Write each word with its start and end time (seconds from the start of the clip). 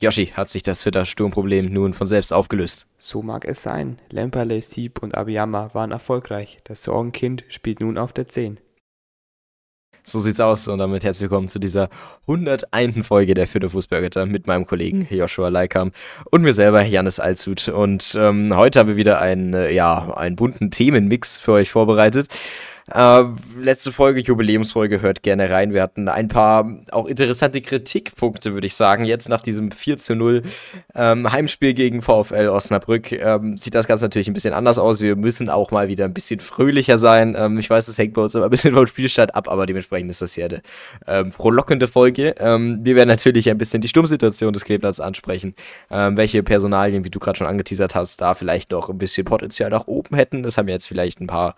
Yoshi, 0.00 0.26
hat 0.26 0.48
sich 0.48 0.62
das 0.62 0.82
Twitter-Sturmproblem 0.82 1.72
nun 1.72 1.92
von 1.92 2.06
selbst 2.06 2.32
aufgelöst? 2.32 2.86
So 2.98 3.20
mag 3.20 3.44
es 3.44 3.64
sein. 3.64 3.98
Lemperle, 4.10 4.62
Sieb 4.62 5.02
und 5.02 5.16
Abiyama 5.16 5.74
waren 5.74 5.90
erfolgreich. 5.90 6.58
Das 6.62 6.84
Sorgenkind 6.84 7.44
spielt 7.48 7.80
nun 7.80 7.98
auf 7.98 8.12
der 8.12 8.28
10. 8.28 8.58
So 10.04 10.20
sieht's 10.20 10.38
aus 10.38 10.68
und 10.68 10.78
damit 10.78 11.02
herzlich 11.02 11.28
willkommen 11.28 11.48
zu 11.48 11.58
dieser 11.58 11.90
101. 12.28 13.04
Folge 13.04 13.34
der 13.34 13.48
Fürther 13.48 13.70
Fußballgötter 13.70 14.24
mit 14.24 14.46
meinem 14.46 14.66
Kollegen 14.66 15.08
Joshua 15.10 15.48
Leikam 15.48 15.90
und 16.30 16.42
mir 16.42 16.52
selber 16.52 16.84
Janis 16.84 17.18
Alshut. 17.18 17.66
Und 17.66 18.16
ähm, 18.16 18.56
heute 18.56 18.78
haben 18.78 18.88
wir 18.88 18.96
wieder 18.96 19.20
einen, 19.20 19.52
äh, 19.52 19.72
ja, 19.72 20.14
einen 20.16 20.36
bunten 20.36 20.70
Themenmix 20.70 21.38
für 21.38 21.52
euch 21.52 21.70
vorbereitet. 21.70 22.28
Äh, 22.94 23.24
letzte 23.60 23.92
Folge, 23.92 24.20
Jubiläumsfolge, 24.20 25.02
hört 25.02 25.22
gerne 25.22 25.50
rein. 25.50 25.74
Wir 25.74 25.82
hatten 25.82 26.08
ein 26.08 26.28
paar 26.28 26.66
auch 26.90 27.06
interessante 27.06 27.60
Kritikpunkte, 27.60 28.54
würde 28.54 28.66
ich 28.66 28.74
sagen. 28.74 29.04
Jetzt 29.04 29.28
nach 29.28 29.42
diesem 29.42 29.70
4 29.70 29.98
zu 29.98 30.14
0 30.14 30.42
ähm, 30.94 31.30
Heimspiel 31.30 31.74
gegen 31.74 32.00
VfL 32.00 32.48
Osnabrück 32.48 33.12
ähm, 33.12 33.58
sieht 33.58 33.74
das 33.74 33.86
Ganze 33.86 34.06
natürlich 34.06 34.28
ein 34.28 34.34
bisschen 34.34 34.54
anders 34.54 34.78
aus. 34.78 35.00
Wir 35.00 35.16
müssen 35.16 35.50
auch 35.50 35.70
mal 35.70 35.88
wieder 35.88 36.06
ein 36.06 36.14
bisschen 36.14 36.40
fröhlicher 36.40 36.96
sein. 36.96 37.36
Ähm, 37.38 37.58
ich 37.58 37.68
weiß, 37.68 37.86
das 37.86 37.98
hängt 37.98 38.14
bei 38.14 38.22
uns 38.22 38.34
immer 38.34 38.44
ein 38.44 38.50
bisschen 38.50 38.72
vom 38.72 38.86
Spielstand 38.86 39.34
ab, 39.34 39.48
aber 39.48 39.66
dementsprechend 39.66 40.10
ist 40.10 40.22
das 40.22 40.34
hier 40.34 40.46
eine 40.46 40.62
ähm, 41.06 41.30
frohlockende 41.30 41.88
Folge. 41.88 42.34
Ähm, 42.38 42.80
wir 42.82 42.96
werden 42.96 43.08
natürlich 43.08 43.50
ein 43.50 43.58
bisschen 43.58 43.82
die 43.82 43.88
Sturmsituation 43.88 44.52
des 44.54 44.64
Kleeblatts 44.64 45.00
ansprechen. 45.00 45.54
Ähm, 45.90 46.16
welche 46.16 46.42
Personalien, 46.42 47.04
wie 47.04 47.10
du 47.10 47.18
gerade 47.18 47.36
schon 47.36 47.46
angeteasert 47.46 47.94
hast, 47.94 48.22
da 48.22 48.32
vielleicht 48.32 48.70
noch 48.70 48.88
ein 48.88 48.96
bisschen 48.96 49.26
Potenzial 49.26 49.68
nach 49.68 49.86
oben 49.86 50.16
hätten. 50.16 50.42
Das 50.42 50.56
haben 50.56 50.68
jetzt 50.68 50.88
vielleicht 50.88 51.20
ein 51.20 51.26
paar 51.26 51.54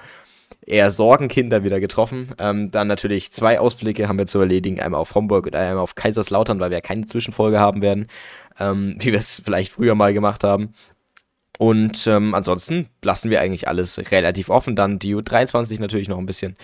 eher 0.66 0.90
Sorgenkinder 0.90 1.64
wieder 1.64 1.80
getroffen. 1.80 2.28
Ähm, 2.38 2.70
dann 2.70 2.88
natürlich 2.88 3.32
zwei 3.32 3.58
Ausblicke 3.58 4.08
haben 4.08 4.18
wir 4.18 4.26
zu 4.26 4.40
erledigen, 4.40 4.80
einmal 4.80 5.00
auf 5.00 5.14
Homburg 5.14 5.46
und 5.46 5.56
einmal 5.56 5.82
auf 5.82 5.94
Kaiserslautern, 5.94 6.60
weil 6.60 6.70
wir 6.70 6.80
keine 6.80 7.06
Zwischenfolge 7.06 7.58
haben 7.58 7.82
werden, 7.82 8.06
ähm, 8.58 8.96
wie 8.98 9.12
wir 9.12 9.18
es 9.18 9.42
vielleicht 9.44 9.72
früher 9.72 9.94
mal 9.94 10.12
gemacht 10.12 10.44
haben. 10.44 10.72
Und 11.58 12.06
ähm, 12.06 12.34
ansonsten 12.34 12.88
lassen 13.02 13.28
wir 13.28 13.40
eigentlich 13.40 13.68
alles 13.68 14.10
relativ 14.10 14.48
offen. 14.48 14.76
Dann 14.76 14.98
die 14.98 15.14
U23 15.14 15.80
natürlich 15.80 16.08
noch 16.08 16.18
ein 16.18 16.26
bisschen. 16.26 16.56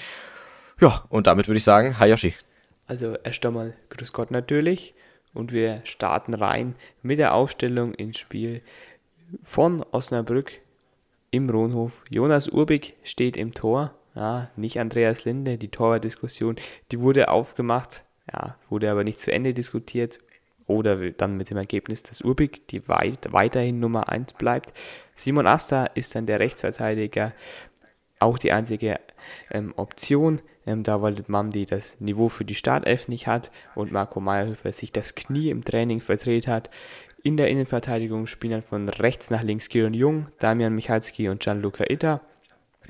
Ja, 0.80 1.04
und 1.10 1.26
damit 1.26 1.48
würde 1.48 1.58
ich 1.58 1.64
sagen, 1.64 1.98
hi 1.98 2.08
Yoshi. 2.08 2.34
Also 2.86 3.14
erst 3.22 3.44
einmal 3.44 3.74
Grüß 3.90 4.12
Gott 4.12 4.30
natürlich. 4.30 4.94
Und 5.34 5.52
wir 5.52 5.82
starten 5.84 6.32
rein 6.32 6.76
mit 7.02 7.18
der 7.18 7.34
Aufstellung 7.34 7.92
ins 7.92 8.16
Spiel 8.16 8.62
von 9.42 9.84
Osnabrück 9.90 10.52
im 11.36 11.50
Rohnhof. 11.50 12.02
Jonas 12.10 12.48
Urbig 12.48 12.94
steht 13.04 13.36
im 13.36 13.54
Tor. 13.54 13.94
Ja, 14.14 14.50
nicht 14.56 14.80
Andreas 14.80 15.24
Linde. 15.24 15.58
Die 15.58 15.68
Torwart-Diskussion, 15.68 16.56
die 16.90 17.00
wurde 17.00 17.28
aufgemacht, 17.28 18.04
ja, 18.32 18.56
wurde 18.70 18.90
aber 18.90 19.04
nicht 19.04 19.20
zu 19.20 19.32
Ende 19.32 19.54
diskutiert. 19.54 20.18
Oder 20.66 21.12
dann 21.12 21.36
mit 21.36 21.50
dem 21.50 21.58
Ergebnis, 21.58 22.02
dass 22.02 22.22
Urbig 22.22 22.66
die 22.68 22.88
weit, 22.88 23.28
weiterhin 23.30 23.78
Nummer 23.78 24.08
1 24.08 24.32
bleibt. 24.32 24.72
Simon 25.14 25.46
Asta 25.46 25.84
ist 25.86 26.16
dann 26.16 26.26
der 26.26 26.40
Rechtsverteidiger. 26.40 27.32
Auch 28.18 28.38
die 28.38 28.50
einzige 28.50 28.98
ähm, 29.50 29.74
Option, 29.76 30.40
ähm, 30.66 30.82
da 30.82 31.02
weil 31.02 31.16
Mamdi 31.28 31.66
das 31.66 32.00
Niveau 32.00 32.28
für 32.28 32.44
die 32.44 32.54
Startelf 32.54 33.06
nicht 33.06 33.26
hat 33.26 33.50
und 33.74 33.92
Marco 33.92 34.20
Meyerhöfer 34.20 34.72
sich 34.72 34.90
das 34.90 35.14
Knie 35.14 35.50
im 35.50 35.64
Training 35.64 36.00
verdreht 36.00 36.48
hat. 36.48 36.70
In 37.26 37.36
der 37.36 37.48
Innenverteidigung 37.48 38.28
spielen 38.28 38.52
dann 38.52 38.62
von 38.62 38.88
rechts 38.88 39.30
nach 39.30 39.42
links 39.42 39.68
Kieron 39.68 39.94
Jung, 39.94 40.28
Damian 40.38 40.76
Michalski 40.76 41.28
und 41.28 41.42
Gianluca 41.42 41.82
Itter. 41.88 42.20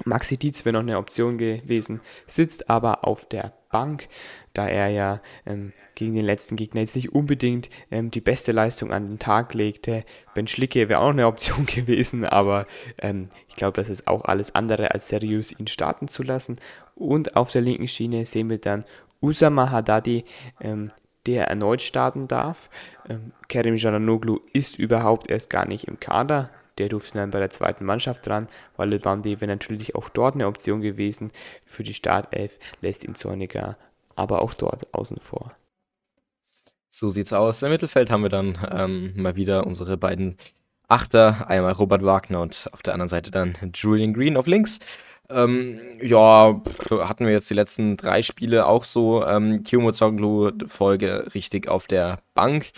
Maxi 0.05 0.37
Dietz 0.37 0.67
wäre 0.67 0.75
noch 0.75 0.81
eine 0.81 0.99
Option 0.99 1.39
gewesen, 1.39 2.03
sitzt 2.27 2.69
aber 2.69 3.07
auf 3.09 3.25
der 3.25 3.55
Bank, 3.71 4.09
da 4.53 4.69
er 4.69 4.89
ja 4.89 5.23
ähm, 5.47 5.73
gegen 5.95 6.15
den 6.15 6.27
letzten 6.27 6.57
Gegner 6.57 6.83
jetzt 6.83 6.97
nicht 6.97 7.15
unbedingt 7.15 7.71
ähm, 7.91 8.11
die 8.11 8.21
beste 8.21 8.53
Leistung 8.53 8.93
an 8.93 9.09
den 9.09 9.19
Tag 9.19 9.55
legte. 9.55 10.05
Ben 10.35 10.47
Schlicke 10.47 10.91
wäre 10.91 11.01
auch 11.01 11.05
noch 11.05 11.13
eine 11.13 11.27
Option 11.29 11.65
gewesen, 11.75 12.27
aber 12.27 12.67
ähm, 13.01 13.31
ich 13.49 13.57
glaube, 13.57 13.81
das 13.81 13.89
ist 13.89 14.07
auch 14.07 14.27
alles 14.27 14.55
andere 14.55 14.91
als 14.91 15.09
seriös, 15.09 15.59
ihn 15.59 15.67
starten 15.67 16.09
zu 16.09 16.23
lassen. 16.23 16.59
Und 16.95 17.37
auf 17.37 17.53
der 17.53 17.63
linken 17.63 17.89
Schiene 17.89 18.27
sehen 18.27 18.51
wir 18.51 18.59
dann 18.59 18.85
Usama 19.23 19.71
Haddadi, 19.71 20.25
ähm, 20.61 20.91
der 21.27 21.49
erneut 21.49 21.83
starten 21.83 22.29
darf. 22.29 22.71
Ähm, 23.09 23.33
Kerim 23.49 23.77
Jananoglu 23.77 24.41
ist 24.53 24.79
überhaupt 24.79 25.31
erst 25.31 25.51
gar 25.51 25.67
nicht 25.67 25.89
im 25.89 26.01
Kader. 26.01 26.51
Der 26.79 26.89
durfte 26.89 27.19
dann 27.19 27.31
bei 27.31 27.39
der 27.39 27.51
zweiten 27.51 27.85
Mannschaft 27.85 28.27
dran, 28.27 28.49
weil 28.77 28.91
Lebandi 28.91 29.41
wäre 29.41 29.51
natürlich 29.51 29.95
auch 29.95 30.09
dort 30.11 30.35
eine 30.35 30.47
Option 30.47 30.83
gewesen. 30.83 31.31
Für 31.65 31.83
die 31.83 31.95
Startelf 31.95 32.59
lässt 32.83 33.05
ihn 33.05 33.15
Zorniger 33.15 33.77
aber 34.17 34.43
auch 34.43 34.55
dort 34.55 34.93
außen 34.93 35.19
vor. 35.21 35.55
So 36.91 37.09
sieht's 37.11 37.33
aus. 37.33 37.63
Im 37.63 37.71
Mittelfeld 37.71 38.11
haben 38.11 38.23
wir 38.23 38.31
dann 38.31 38.59
ähm, 38.71 39.13
mal 39.15 39.37
wieder 39.37 39.67
unsere 39.67 39.97
beiden 39.97 40.39
Achter, 40.89 41.49
einmal 41.49 41.73
Robert 41.73 42.05
Wagner 42.05 42.41
und 42.41 42.71
auf 42.73 42.81
der 42.81 42.95
anderen 42.95 43.09
Seite 43.09 43.31
dann 43.31 43.55
Julian 43.75 44.15
Green 44.15 44.37
auf 44.37 44.47
links. 44.47 44.79
Ähm, 45.29 45.81
ja, 46.01 46.61
hatten 46.91 47.27
wir 47.27 47.33
jetzt 47.33 47.51
die 47.51 47.55
letzten 47.55 47.97
drei 47.97 48.23
Spiele 48.23 48.67
auch 48.67 48.85
so. 48.85 49.25
Ähm, 49.25 49.65
Kiyomozoglu 49.65 50.53
Folge 50.69 51.29
richtig 51.35 51.69
auf 51.69 51.87
der 51.87 52.21
Bank. 52.35 52.71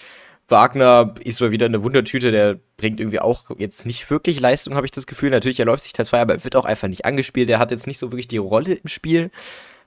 Wagner 0.48 1.14
ist 1.22 1.40
mal 1.42 1.50
wieder 1.50 1.66
eine 1.66 1.82
Wundertüte, 1.84 2.30
der 2.30 2.58
bringt 2.78 3.00
irgendwie 3.00 3.20
auch 3.20 3.50
jetzt 3.58 3.84
nicht 3.84 4.10
wirklich 4.10 4.40
Leistung, 4.40 4.74
habe 4.74 4.86
ich 4.86 4.90
das 4.90 5.06
Gefühl. 5.06 5.28
Natürlich, 5.30 5.60
er 5.60 5.66
läuft 5.66 5.82
sich 5.82 5.92
Teil 5.92 6.06
2, 6.06 6.22
aber 6.22 6.34
er 6.34 6.44
wird 6.44 6.56
auch 6.56 6.64
einfach 6.64 6.88
nicht 6.88 7.04
angespielt. 7.04 7.50
Er 7.50 7.58
hat 7.58 7.70
jetzt 7.70 7.86
nicht 7.86 7.98
so 7.98 8.10
wirklich 8.10 8.28
die 8.28 8.38
Rolle 8.38 8.74
im 8.74 8.88
Spiel. 8.88 9.30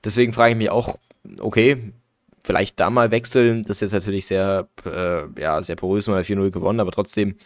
Deswegen 0.03 0.33
frage 0.33 0.51
ich 0.51 0.57
mich 0.57 0.69
auch, 0.69 0.97
okay, 1.39 1.93
vielleicht 2.43 2.79
da 2.79 2.91
mal 2.91 3.09
wechseln. 3.09 3.63
Das 3.63 3.78
ist 3.78 3.81
jetzt 3.81 3.93
natürlich 3.93 4.28
sehr, 4.28 4.67
äh, 4.85 5.23
ja, 5.41 5.61
sehr 5.63 5.75
porös, 5.75 6.07
mal 6.07 6.22
4-0 6.22 6.51
gewonnen, 6.51 6.79
aber 6.79 6.91
trotzdem 6.91 7.38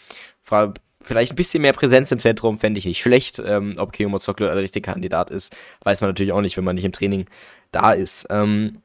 vielleicht 1.06 1.34
ein 1.34 1.36
bisschen 1.38 1.62
mehr 1.62 1.74
Präsenz 1.74 2.12
im 2.12 2.20
Zentrum 2.20 2.58
fände 2.58 2.80
ich 2.80 2.86
nicht 2.86 3.00
schlecht. 3.00 3.42
Ähm, 3.46 3.74
ob 3.78 3.94
Keomo 3.94 4.20
Zoklo 4.20 4.46
der 4.48 4.56
richtige 4.58 4.92
Kandidat 4.92 5.32
ist, 5.32 5.56
weiß 5.84 6.02
man 6.02 6.10
natürlich 6.10 6.34
auch 6.34 6.42
nicht, 6.42 6.58
wenn 6.58 6.64
man 6.64 6.76
nicht 6.76 6.86
im 6.86 6.92
Training 6.92 7.26
da 7.72 7.94
ist. 7.94 8.28
Ähm, 8.30 8.82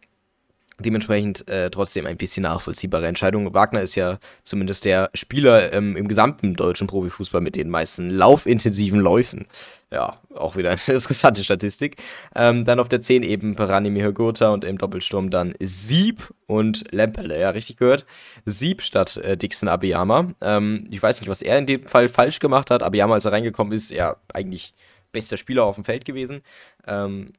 dementsprechend 0.79 1.47
äh, 1.49 1.71
trotzdem 1.71 2.07
ein 2.07 2.17
bisschen 2.17 2.45
nachvollziehbare 2.45 3.07
Entscheidung. 3.07 3.53
Wagner 3.55 3.83
ist 3.83 3.95
ja 3.95 4.19
zumindest 4.45 4.85
der 4.85 5.11
Spieler 5.15 5.73
ähm, 5.73 5.97
im 5.97 6.09
gesamten 6.09 6.55
deutschen 6.55 6.87
Profifußball 6.87 7.41
mit 7.41 7.57
den 7.57 7.69
meisten 7.69 8.11
laufintensiven 8.11 9.01
Läufen. 9.01 9.47
Ja, 9.93 10.21
auch 10.35 10.55
wieder 10.57 10.71
eine 10.71 10.79
interessante 10.87 11.43
Statistik. 11.43 11.97
Ähm, 12.35 12.65
dann 12.65 12.79
auf 12.79 12.89
der 12.89 13.03
10 13.03 13.25
eben 13.25 13.57
Peranimir 13.57 14.13
Gotha 14.13 14.51
und 14.51 14.65
im 14.65 14.79
Doppelsturm 14.79 15.31
dann 15.31 15.55
Sieb 15.59 16.33
und 16.47 16.85
Lemperle. 16.93 17.41
Ja, 17.41 17.51
richtig 17.51 17.77
gehört. 17.77 18.07
Sieb 18.45 18.83
statt 18.83 19.17
äh, 19.17 19.37
Dixon 19.37 19.69
Abiyama. 19.69 20.29
Ähm, 20.41 20.87
ich 20.91 21.03
weiß 21.03 21.21
nicht, 21.21 21.29
was 21.29 21.43
er 21.43 21.59
in 21.59 21.67
dem 21.67 21.83
Fall 21.85 22.09
falsch 22.09 22.39
gemacht 22.39 22.71
hat. 22.71 22.85
Abiyama, 22.85 23.15
als 23.15 23.25
er 23.25 23.33
reingekommen 23.33 23.73
ist, 23.73 23.91
ja 23.91 24.17
eigentlich 24.33 24.75
bester 25.11 25.37
Spieler 25.37 25.65
auf 25.65 25.75
dem 25.75 25.85
Feld 25.85 26.05
gewesen. 26.05 26.43
Ähm, 26.87 27.33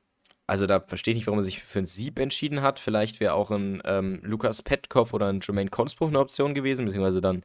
also 0.46 0.68
da 0.68 0.82
verstehe 0.82 1.14
ich 1.14 1.20
nicht, 1.20 1.28
warum 1.28 1.40
er 1.40 1.44
sich 1.44 1.64
für 1.64 1.80
ein 1.80 1.86
Sieb 1.86 2.20
entschieden 2.20 2.62
hat. 2.62 2.82
Vielleicht 2.82 3.22
wäre 3.22 3.34
auch 3.34 3.52
ein 3.52 3.82
ähm, 3.86 4.20
Lukas 4.24 4.62
Petkov 4.62 5.14
oder 5.14 5.28
ein 5.28 5.40
Jermaine 5.42 5.70
Konspruch 5.70 6.10
eine 6.10 6.20
Option 6.20 6.54
gewesen, 6.54 6.84
beziehungsweise 6.84 7.22
dann 7.22 7.44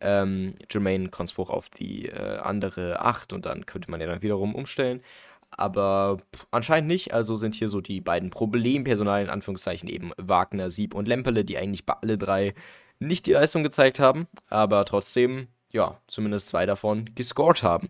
ähm, 0.00 0.54
Jermaine 0.70 1.08
Konspruch 1.08 1.50
auf 1.50 1.68
die 1.68 2.06
äh, 2.06 2.38
andere 2.38 3.00
8 3.00 3.32
und 3.32 3.46
dann 3.46 3.66
könnte 3.66 3.90
man 3.90 4.00
ja 4.00 4.06
dann 4.06 4.22
wiederum 4.22 4.54
umstellen. 4.54 5.02
Aber 5.50 6.18
pff, 6.34 6.46
anscheinend 6.50 6.88
nicht. 6.88 7.12
Also 7.14 7.36
sind 7.36 7.54
hier 7.54 7.68
so 7.68 7.80
die 7.80 8.00
beiden 8.00 8.30
Problempersonal 8.30 9.22
in 9.22 9.30
Anführungszeichen 9.30 9.88
eben 9.88 10.12
Wagner, 10.16 10.70
Sieb 10.70 10.94
und 10.94 11.08
Lempele, 11.08 11.44
die 11.44 11.58
eigentlich 11.58 11.86
bei 11.86 11.94
alle 11.94 12.18
drei 12.18 12.54
nicht 12.98 13.26
die 13.26 13.32
Leistung 13.32 13.62
gezeigt 13.62 14.00
haben, 14.00 14.26
aber 14.48 14.84
trotzdem, 14.84 15.48
ja, 15.70 16.00
zumindest 16.08 16.48
zwei 16.48 16.66
davon 16.66 17.10
gescored 17.14 17.62
haben. 17.62 17.88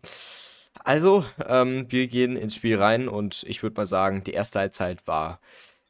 Also, 0.85 1.25
ähm, 1.47 1.87
wir 1.91 2.09
gehen 2.09 2.37
ins 2.37 2.55
Spiel 2.55 2.77
rein 2.77 3.09
und 3.09 3.43
ich 3.47 3.63
würde 3.63 3.77
mal 3.77 3.87
sagen, 3.87 4.23
die 4.25 4.33
erste 4.33 4.61
Halbzeit 4.61 5.07
war 5.07 5.41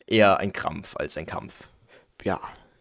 eher 0.07 0.39
ein 0.39 0.53
Krampf 0.53 0.97
als 0.97 1.17
ein 1.17 1.27
Kampf. 1.27 1.69
Ja, 2.23 2.41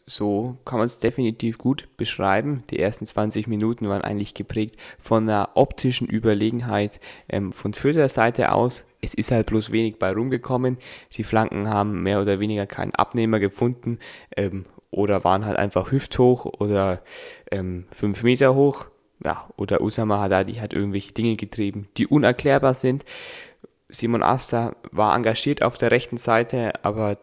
so 0.10 0.58
kann 0.64 0.80
man 0.80 0.88
es 0.88 1.00
definitiv 1.00 1.58
gut 1.58 1.90
beschreiben. 1.98 2.64
Die 2.70 2.80
ersten 2.80 3.06
20 3.06 3.48
Minuten 3.48 3.90
waren 3.90 4.02
eigentlich 4.02 4.34
geprägt 4.34 4.78
von 4.98 5.24
einer 5.30 5.50
optischen 5.56 6.08
Überlegenheit 6.08 7.02
ähm, 7.28 7.52
von 7.52 7.74
Fürther 7.74 8.08
Seite 8.08 8.54
aus. 8.54 8.86
Es 9.02 9.14
ist 9.14 9.32
halt 9.32 9.48
bloß 9.48 9.72
wenig 9.72 10.00
bei 10.00 10.12
rumgekommen. 10.12 10.78
Die 11.14 11.24
Flanken 11.24 11.70
haben 11.70 12.02
mehr 12.04 12.22
oder 12.22 12.40
weniger 12.40 12.66
keinen 12.66 12.96
Abnehmer 12.96 13.40
gefunden 13.40 14.00
ähm, 14.36 14.66
oder 14.92 15.26
waren 15.26 15.46
halt 15.46 15.58
einfach 15.58 15.92
hüfthoch 15.92 16.46
oder 16.46 17.02
5 17.52 17.86
ähm, 18.02 18.16
Meter 18.24 18.56
hoch 18.56 18.86
ja, 19.24 19.50
oder 19.58 19.82
Usama 19.82 20.20
Haddadi 20.20 20.56
hat 20.56 20.74
irgendwelche 20.74 21.12
Dinge 21.12 21.36
getrieben, 21.36 21.90
die 21.98 22.08
unerklärbar 22.08 22.74
sind. 22.74 23.04
Simon 23.90 24.24
Asta 24.24 24.76
war 24.92 25.16
engagiert 25.16 25.64
auf 25.64 25.78
der 25.78 25.92
rechten 25.92 26.18
Seite, 26.18 26.74
aber 26.84 27.18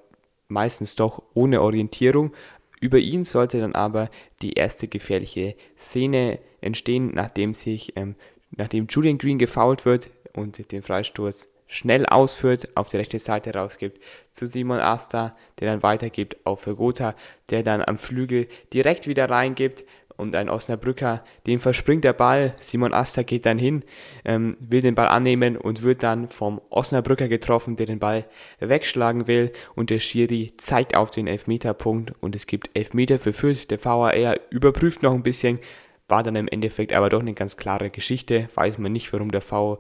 meistens 0.48 0.94
doch 0.94 1.22
ohne 1.34 1.62
Orientierung. 1.62 2.32
Über 2.80 2.98
ihn 2.98 3.24
sollte 3.24 3.60
dann 3.60 3.74
aber 3.74 4.10
die 4.42 4.54
erste 4.54 4.88
gefährliche 4.88 5.54
Szene 5.78 6.38
entstehen, 6.60 7.12
nachdem 7.14 7.54
sich, 7.54 7.96
ähm, 7.96 8.14
nachdem 8.50 8.86
Julian 8.88 9.18
Green 9.18 9.38
gefoult 9.38 9.84
wird 9.84 10.10
und 10.34 10.70
den 10.72 10.82
Freistoß 10.82 11.48
schnell 11.66 12.06
ausführt, 12.06 12.68
auf 12.76 12.88
die 12.88 12.98
rechte 12.98 13.18
Seite 13.18 13.54
rausgibt 13.54 14.00
zu 14.32 14.46
Simon 14.46 14.80
Asta, 14.80 15.32
der 15.58 15.70
dann 15.70 15.82
weitergibt 15.82 16.36
auf 16.44 16.60
Vergota, 16.60 17.14
der 17.50 17.62
dann 17.62 17.82
am 17.82 17.98
Flügel 17.98 18.48
direkt 18.72 19.06
wieder 19.06 19.28
reingibt 19.28 19.84
und 20.16 20.34
ein 20.34 20.48
Osnabrücker, 20.48 21.24
dem 21.46 21.60
verspringt 21.60 22.04
der 22.04 22.12
Ball. 22.12 22.54
Simon 22.58 22.92
Asta 22.92 23.22
geht 23.22 23.46
dann 23.46 23.58
hin, 23.58 23.82
ähm, 24.24 24.56
will 24.60 24.80
den 24.80 24.94
Ball 24.94 25.08
annehmen 25.08 25.56
und 25.56 25.82
wird 25.82 26.02
dann 26.02 26.28
vom 26.28 26.60
Osnabrücker 26.70 27.28
getroffen, 27.28 27.76
der 27.76 27.86
den 27.86 27.98
Ball 27.98 28.24
wegschlagen 28.60 29.26
will. 29.26 29.52
Und 29.74 29.90
der 29.90 30.00
Schiri 30.00 30.52
zeigt 30.56 30.96
auf 30.96 31.10
den 31.10 31.26
Elfmeterpunkt 31.26 32.12
und 32.20 32.36
es 32.36 32.46
gibt 32.46 32.70
Elfmeter 32.74 33.18
für 33.18 33.32
Fürth. 33.32 33.70
Der 33.70 33.84
VAR 33.84 34.14
überprüft 34.50 35.02
noch 35.02 35.14
ein 35.14 35.22
bisschen, 35.22 35.58
war 36.08 36.22
dann 36.22 36.36
im 36.36 36.48
Endeffekt 36.48 36.92
aber 36.92 37.08
doch 37.08 37.20
eine 37.20 37.34
ganz 37.34 37.56
klare 37.56 37.90
Geschichte. 37.90 38.48
Weiß 38.54 38.78
man 38.78 38.92
nicht, 38.92 39.12
warum 39.12 39.30
der 39.30 39.40
VR 39.40 39.78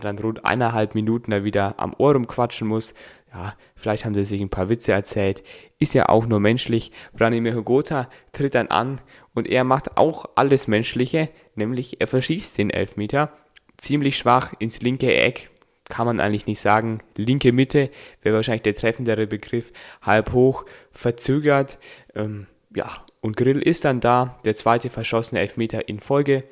dann 0.00 0.18
rund 0.18 0.44
eineinhalb 0.44 0.94
Minuten 0.94 1.30
da 1.30 1.44
wieder 1.44 1.74
am 1.78 1.94
Ohr 1.96 2.12
rumquatschen 2.12 2.68
muss. 2.68 2.94
Ja, 3.32 3.54
vielleicht 3.74 4.04
haben 4.04 4.14
sie 4.14 4.24
sich 4.24 4.40
ein 4.40 4.50
paar 4.50 4.68
Witze 4.68 4.92
erzählt. 4.92 5.42
Ist 5.78 5.94
ja 5.94 6.08
auch 6.08 6.26
nur 6.26 6.38
menschlich. 6.38 6.92
Branimir 7.14 7.54
Hugota 7.54 8.08
tritt 8.32 8.54
dann 8.54 8.68
an 8.68 9.00
und 9.34 9.48
er 9.48 9.64
macht 9.64 9.96
auch 9.96 10.26
alles 10.36 10.68
Menschliche, 10.68 11.28
nämlich 11.54 12.00
er 12.00 12.06
verschießt 12.06 12.56
den 12.56 12.70
Elfmeter. 12.70 13.32
Ziemlich 13.76 14.16
schwach 14.16 14.52
ins 14.58 14.80
linke 14.80 15.14
Eck, 15.14 15.50
kann 15.88 16.06
man 16.06 16.20
eigentlich 16.20 16.46
nicht 16.46 16.60
sagen. 16.60 17.00
Linke 17.16 17.52
Mitte 17.52 17.90
wäre 18.22 18.36
wahrscheinlich 18.36 18.62
der 18.62 18.74
treffendere 18.74 19.26
Begriff. 19.26 19.72
Halb 20.00 20.32
hoch, 20.32 20.64
verzögert. 20.92 21.78
Ähm, 22.14 22.46
ja, 22.74 23.04
und 23.20 23.36
Grill 23.36 23.60
ist 23.60 23.84
dann 23.84 24.00
da, 24.00 24.38
der 24.44 24.54
zweite 24.54 24.90
verschossene 24.90 25.40
Elfmeter 25.40 25.88
in 25.88 26.00
Folge. 26.00 26.44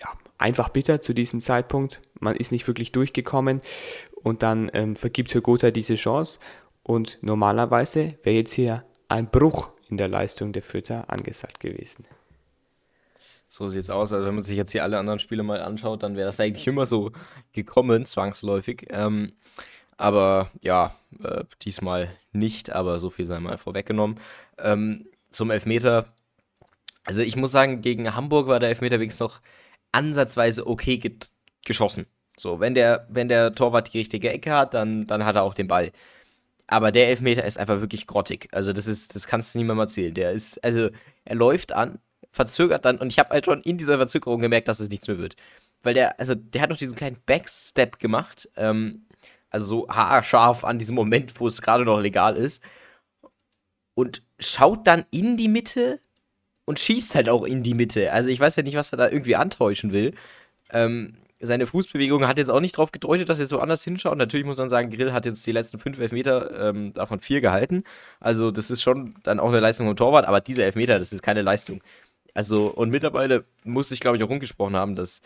Ja, 0.00 0.12
einfach 0.38 0.68
bitter 0.68 1.00
zu 1.00 1.14
diesem 1.14 1.40
Zeitpunkt. 1.40 2.02
Man 2.20 2.36
ist 2.36 2.52
nicht 2.52 2.66
wirklich 2.66 2.92
durchgekommen 2.92 3.60
und 4.22 4.42
dann 4.42 4.70
ähm, 4.74 4.96
vergibt 4.96 5.32
Hürgotha 5.32 5.70
diese 5.70 5.94
Chance. 5.94 6.38
Und 6.82 7.18
normalerweise 7.22 8.14
wäre 8.22 8.36
jetzt 8.36 8.52
hier 8.52 8.84
ein 9.08 9.30
Bruch 9.30 9.70
in 9.88 9.96
der 9.96 10.08
Leistung 10.08 10.52
der 10.52 10.62
Fürther 10.62 11.08
angesagt 11.08 11.60
gewesen. 11.60 12.06
So 13.48 13.68
sieht 13.68 13.82
es 13.82 13.90
aus. 13.90 14.12
Also 14.12 14.26
wenn 14.26 14.34
man 14.34 14.44
sich 14.44 14.56
jetzt 14.56 14.72
hier 14.72 14.82
alle 14.82 14.98
anderen 14.98 15.18
Spiele 15.18 15.42
mal 15.42 15.60
anschaut, 15.60 16.02
dann 16.02 16.16
wäre 16.16 16.26
das 16.26 16.40
eigentlich 16.40 16.66
immer 16.66 16.86
so 16.86 17.12
gekommen, 17.52 18.04
zwangsläufig. 18.04 18.86
Ähm, 18.90 19.32
aber 19.96 20.50
ja, 20.60 20.94
äh, 21.22 21.44
diesmal 21.62 22.10
nicht, 22.32 22.70
aber 22.70 22.98
so 22.98 23.10
viel 23.10 23.24
sei 23.24 23.40
mal 23.40 23.56
vorweggenommen. 23.56 24.18
Ähm, 24.58 25.06
zum 25.30 25.50
Elfmeter. 25.50 26.06
Also 27.04 27.22
ich 27.22 27.36
muss 27.36 27.52
sagen, 27.52 27.82
gegen 27.82 28.14
Hamburg 28.14 28.48
war 28.48 28.60
der 28.60 28.68
Elfmeter 28.70 28.98
wenigstens 28.98 29.20
noch 29.20 29.40
ansatzweise 29.92 30.66
okay 30.66 31.18
geschossen. 31.64 32.06
So, 32.36 32.60
wenn 32.60 32.74
der, 32.74 33.06
wenn 33.08 33.28
der 33.28 33.54
Torwart 33.54 33.92
die 33.92 33.98
richtige 33.98 34.30
Ecke 34.30 34.52
hat, 34.52 34.74
dann, 34.74 35.06
dann 35.06 35.24
hat 35.24 35.36
er 35.36 35.42
auch 35.42 35.54
den 35.54 35.68
Ball. 35.68 35.92
Aber 36.66 36.90
der 36.92 37.08
Elfmeter 37.08 37.44
ist 37.44 37.58
einfach 37.58 37.80
wirklich 37.80 38.06
grottig. 38.06 38.48
Also 38.52 38.72
das 38.72 38.86
ist, 38.86 39.14
das 39.14 39.26
kannst 39.26 39.54
du 39.54 39.58
niemandem 39.58 39.82
erzählen. 39.82 40.14
Der 40.14 40.32
ist, 40.32 40.62
also 40.64 40.90
er 41.24 41.34
läuft 41.36 41.72
an, 41.72 41.98
verzögert 42.32 42.84
dann 42.84 42.98
und 42.98 43.12
ich 43.12 43.18
habe 43.18 43.30
halt 43.30 43.44
schon 43.44 43.62
in 43.62 43.78
dieser 43.78 43.96
Verzögerung 43.96 44.40
gemerkt, 44.40 44.68
dass 44.68 44.80
es 44.80 44.88
nichts 44.88 45.08
mehr 45.08 45.18
wird. 45.18 45.36
Weil 45.82 45.94
der, 45.94 46.18
also 46.18 46.34
der 46.34 46.62
hat 46.62 46.70
noch 46.70 46.76
diesen 46.76 46.96
kleinen 46.96 47.18
Backstep 47.24 47.98
gemacht, 47.98 48.48
ähm, 48.56 49.06
also 49.50 49.66
so 49.66 49.88
haarscharf 49.88 50.64
an 50.64 50.78
diesem 50.78 50.96
Moment, 50.96 51.38
wo 51.40 51.46
es 51.46 51.62
gerade 51.62 51.84
noch 51.84 52.00
legal 52.00 52.36
ist 52.36 52.62
und 53.94 54.22
schaut 54.38 54.86
dann 54.86 55.06
in 55.10 55.36
die 55.36 55.48
Mitte 55.48 56.00
und 56.66 56.78
schießt 56.78 57.14
halt 57.14 57.28
auch 57.28 57.44
in 57.44 57.62
die 57.62 57.74
Mitte. 57.74 58.12
Also 58.12 58.28
ich 58.28 58.38
weiß 58.38 58.56
ja 58.56 58.62
nicht, 58.62 58.76
was 58.76 58.92
er 58.92 58.98
da 58.98 59.08
irgendwie 59.08 59.36
antäuschen 59.36 59.92
will. 59.92 60.14
Ähm, 60.70 61.16
seine 61.40 61.66
Fußbewegung 61.66 62.26
hat 62.26 62.38
jetzt 62.38 62.48
auch 62.48 62.60
nicht 62.60 62.76
drauf 62.76 62.92
gedeutet, 62.92 63.28
dass 63.28 63.40
er 63.40 63.46
so 63.46 63.60
anders 63.60 63.84
hinschaut. 63.84 64.16
Natürlich 64.16 64.46
muss 64.46 64.56
man 64.56 64.70
sagen, 64.70 64.90
Grill 64.90 65.12
hat 65.12 65.26
jetzt 65.26 65.46
die 65.46 65.52
letzten 65.52 65.78
fünf 65.78 65.98
Elfmeter 65.98 66.68
ähm, 66.70 66.92
davon 66.94 67.20
vier 67.20 67.40
gehalten. 67.40 67.84
Also 68.20 68.50
das 68.50 68.70
ist 68.70 68.82
schon 68.82 69.14
dann 69.22 69.40
auch 69.40 69.48
eine 69.48 69.60
Leistung 69.60 69.86
vom 69.86 69.96
Torwart, 69.96 70.26
aber 70.26 70.40
diese 70.40 70.64
Elfmeter, 70.64 70.98
das 70.98 71.12
ist 71.12 71.22
keine 71.22 71.42
Leistung. 71.42 71.82
Also 72.34 72.68
und 72.68 72.90
mittlerweile 72.90 73.44
muss 73.64 73.90
ich, 73.90 74.00
glaube 74.00 74.16
ich, 74.16 74.22
auch 74.22 74.30
rumgesprochen 74.30 74.76
haben, 74.76 74.96
dass 74.96 75.20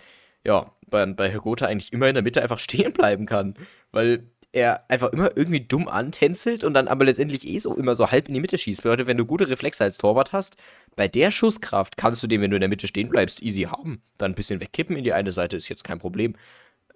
ja, 0.44 0.72
bei, 0.88 1.04
bei 1.06 1.30
Herr 1.30 1.40
Gotha 1.40 1.66
eigentlich 1.66 1.92
immer 1.92 2.08
in 2.08 2.14
der 2.14 2.22
Mitte 2.24 2.42
einfach 2.42 2.58
stehen 2.58 2.92
bleiben 2.92 3.26
kann. 3.26 3.54
Weil 3.92 4.24
er 4.52 4.84
einfach 4.88 5.12
immer 5.12 5.36
irgendwie 5.36 5.60
dumm 5.60 5.88
antänzelt 5.88 6.64
und 6.64 6.74
dann 6.74 6.88
aber 6.88 7.04
letztendlich 7.04 7.46
eh 7.46 7.58
so 7.58 7.76
immer 7.76 7.94
so 7.94 8.10
halb 8.10 8.28
in 8.28 8.34
die 8.34 8.40
Mitte 8.40 8.58
schießt. 8.58 8.82
Bedeutet, 8.82 9.06
wenn 9.06 9.16
du 9.16 9.24
gute 9.24 9.48
Reflexe 9.48 9.84
als 9.84 9.98
Torwart 9.98 10.32
hast, 10.32 10.56
bei 10.96 11.08
der 11.08 11.30
Schusskraft 11.30 11.96
kannst 11.96 12.22
du 12.22 12.26
den, 12.26 12.40
wenn 12.40 12.50
du 12.50 12.56
in 12.56 12.60
der 12.60 12.68
Mitte 12.68 12.88
stehen 12.88 13.08
bleibst, 13.08 13.42
easy 13.42 13.62
haben. 13.62 14.02
Dann 14.18 14.32
ein 14.32 14.34
bisschen 14.34 14.60
wegkippen 14.60 14.96
in 14.96 15.04
die 15.04 15.12
eine 15.12 15.32
Seite 15.32 15.56
ist 15.56 15.68
jetzt 15.68 15.84
kein 15.84 16.00
Problem. 16.00 16.34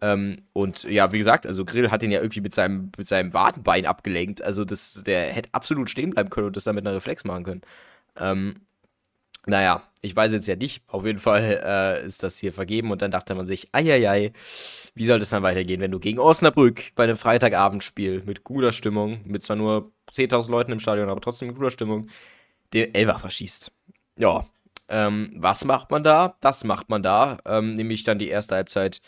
Ähm, 0.00 0.42
und 0.52 0.82
ja, 0.84 1.12
wie 1.12 1.18
gesagt, 1.18 1.46
also 1.46 1.64
Grill 1.64 1.90
hat 1.90 2.02
ihn 2.02 2.10
ja 2.10 2.20
irgendwie 2.20 2.40
mit 2.40 2.54
seinem, 2.54 2.90
mit 2.96 3.06
seinem 3.06 3.32
Wadenbein 3.32 3.86
abgelenkt. 3.86 4.42
Also 4.42 4.64
das, 4.64 5.02
der 5.06 5.32
hätte 5.32 5.50
absolut 5.52 5.88
stehen 5.90 6.10
bleiben 6.10 6.30
können 6.30 6.48
und 6.48 6.56
das 6.56 6.64
dann 6.64 6.74
mit 6.74 6.86
einer 6.86 6.96
Reflex 6.96 7.24
machen 7.24 7.44
können. 7.44 7.62
Ähm, 8.18 8.56
naja, 9.46 9.82
ich 10.00 10.14
weiß 10.14 10.32
jetzt 10.32 10.46
ja 10.46 10.56
nicht. 10.56 10.82
Auf 10.86 11.04
jeden 11.04 11.18
Fall 11.18 11.60
äh, 11.64 12.06
ist 12.06 12.22
das 12.22 12.38
hier 12.38 12.52
vergeben 12.52 12.90
und 12.90 13.02
dann 13.02 13.10
dachte 13.10 13.34
man 13.34 13.46
sich, 13.46 13.68
eieiei, 13.72 14.32
wie 14.94 15.06
soll 15.06 15.18
das 15.18 15.30
dann 15.30 15.42
weitergehen, 15.42 15.80
wenn 15.80 15.90
du 15.90 15.98
gegen 15.98 16.18
Osnabrück 16.18 16.94
bei 16.94 17.04
einem 17.04 17.16
Freitagabendspiel 17.16 18.22
mit 18.24 18.44
guter 18.44 18.72
Stimmung, 18.72 19.20
mit 19.24 19.42
zwar 19.42 19.56
nur 19.56 19.92
10.000 20.12 20.50
Leuten 20.50 20.72
im 20.72 20.80
Stadion, 20.80 21.08
aber 21.08 21.20
trotzdem 21.20 21.48
mit 21.48 21.56
guter 21.56 21.70
Stimmung, 21.70 22.08
den 22.72 22.94
Elfer 22.94 23.18
verschießt. 23.18 23.72
Ja, 24.18 24.46
ähm, 24.88 25.32
was 25.36 25.64
macht 25.64 25.90
man 25.90 26.04
da? 26.04 26.36
Das 26.40 26.64
macht 26.64 26.90
man 26.90 27.02
da, 27.02 27.38
ähm, 27.46 27.74
nämlich 27.74 28.04
dann 28.04 28.18
die 28.18 28.28
erste 28.28 28.54
Halbzeit, 28.56 29.00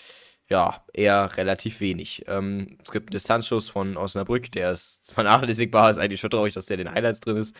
ja, 0.48 0.84
eher 0.92 1.36
relativ 1.36 1.80
wenig. 1.80 2.24
Ähm, 2.28 2.78
es 2.82 2.90
gibt 2.90 3.08
einen 3.08 3.12
Distanzschuss 3.12 3.68
von 3.68 3.96
Osnabrück, 3.96 4.50
der 4.52 4.72
ist 4.72 5.12
vernachlässigbar, 5.12 5.90
ist 5.90 5.98
eigentlich 5.98 6.20
schon 6.20 6.30
traurig, 6.30 6.54
dass 6.54 6.66
der 6.66 6.78
in 6.78 6.86
den 6.86 6.94
Highlights 6.94 7.20
drin 7.20 7.36
ist. 7.36 7.54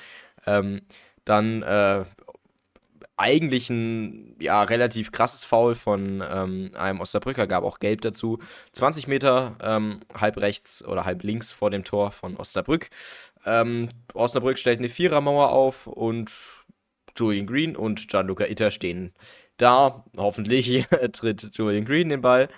Ähm, 0.47 0.83
dann 1.25 1.63
äh, 1.63 2.05
eigentlich 3.17 3.71
ein 3.71 4.37
ja, 4.39 4.63
relativ 4.63 5.11
krasses 5.11 5.45
Foul 5.45 5.75
von 5.75 6.23
ähm, 6.31 6.71
einem 6.75 7.01
Osnabrücker, 7.01 7.47
gab 7.47 7.65
auch 7.65 7.79
Gelb 7.79 8.03
dazu. 8.03 8.39
20 8.73 9.09
Meter 9.09 9.57
ähm, 9.63 10.01
halb 10.15 10.37
rechts 10.37 10.85
oder 10.85 11.05
halb 11.05 11.23
links 11.23 11.51
vor 11.51 11.71
dem 11.71 11.85
Tor 11.85 12.11
von 12.11 12.37
Osnabrück. 12.37 12.91
Ähm, 13.47 13.89
Osnabrück 14.13 14.59
stellt 14.59 14.81
eine 14.81 14.91
Vierermauer 14.91 15.51
auf 15.51 15.87
und 15.87 16.31
Julian 17.17 17.47
Green 17.47 17.75
und 17.75 18.09
Gianluca 18.09 18.45
Itter 18.45 18.71
stehen 18.71 19.15
da. 19.57 20.05
Hoffentlich 20.17 20.87
tritt 21.13 21.51
Julian 21.55 21.87
Green 21.87 22.11
den 22.11 22.21
Ball. 22.21 22.49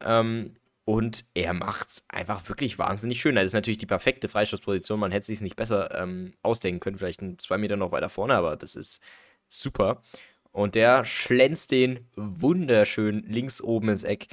Ähm, 0.00 0.56
und 0.84 1.24
er 1.34 1.54
macht 1.54 1.88
es 1.90 2.04
einfach 2.08 2.46
wirklich 2.48 2.78
wahnsinnig 2.78 3.20
schön. 3.20 3.36
Das 3.36 3.44
ist 3.44 3.52
natürlich 3.52 3.78
die 3.78 3.86
perfekte 3.86 4.28
Freischussposition. 4.28 4.98
Man 4.98 5.12
hätte 5.12 5.20
es 5.20 5.26
sich 5.28 5.40
nicht 5.40 5.56
besser 5.56 5.96
ähm, 5.98 6.34
ausdenken 6.42 6.80
können. 6.80 6.98
Vielleicht 6.98 7.22
zwei 7.40 7.56
Meter 7.56 7.76
noch 7.76 7.92
weiter 7.92 8.08
vorne, 8.08 8.34
aber 8.34 8.56
das 8.56 8.74
ist 8.74 9.00
super. 9.52 10.02
Und 10.50 10.74
der 10.74 11.04
schlänzt 11.04 11.70
den 11.70 12.06
wunderschön 12.16 13.24
links 13.26 13.60
oben 13.60 13.88
ins 13.88 14.04
Eck. 14.04 14.28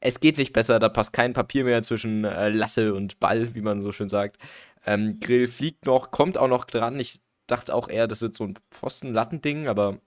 Es 0.00 0.20
geht 0.20 0.38
nicht 0.38 0.52
besser, 0.52 0.78
da 0.78 0.88
passt 0.88 1.12
kein 1.12 1.32
Papier 1.34 1.64
mehr 1.64 1.82
zwischen 1.82 2.24
äh, 2.24 2.48
Latte 2.48 2.94
und 2.94 3.20
Ball, 3.20 3.54
wie 3.54 3.60
man 3.60 3.82
so 3.82 3.92
schön 3.92 4.08
sagt. 4.08 4.38
Ähm, 4.86 5.20
Grill 5.20 5.48
fliegt 5.48 5.86
noch, 5.86 6.10
kommt 6.10 6.38
auch 6.38 6.48
noch 6.48 6.64
dran. 6.64 6.98
Ich 6.98 7.20
dachte 7.46 7.74
auch 7.74 7.88
eher, 7.88 8.06
das 8.06 8.22
wird 8.22 8.36
so 8.36 8.44
ein 8.44 8.54
Pfosten-Lattending, 8.70 9.68
aber 9.68 10.00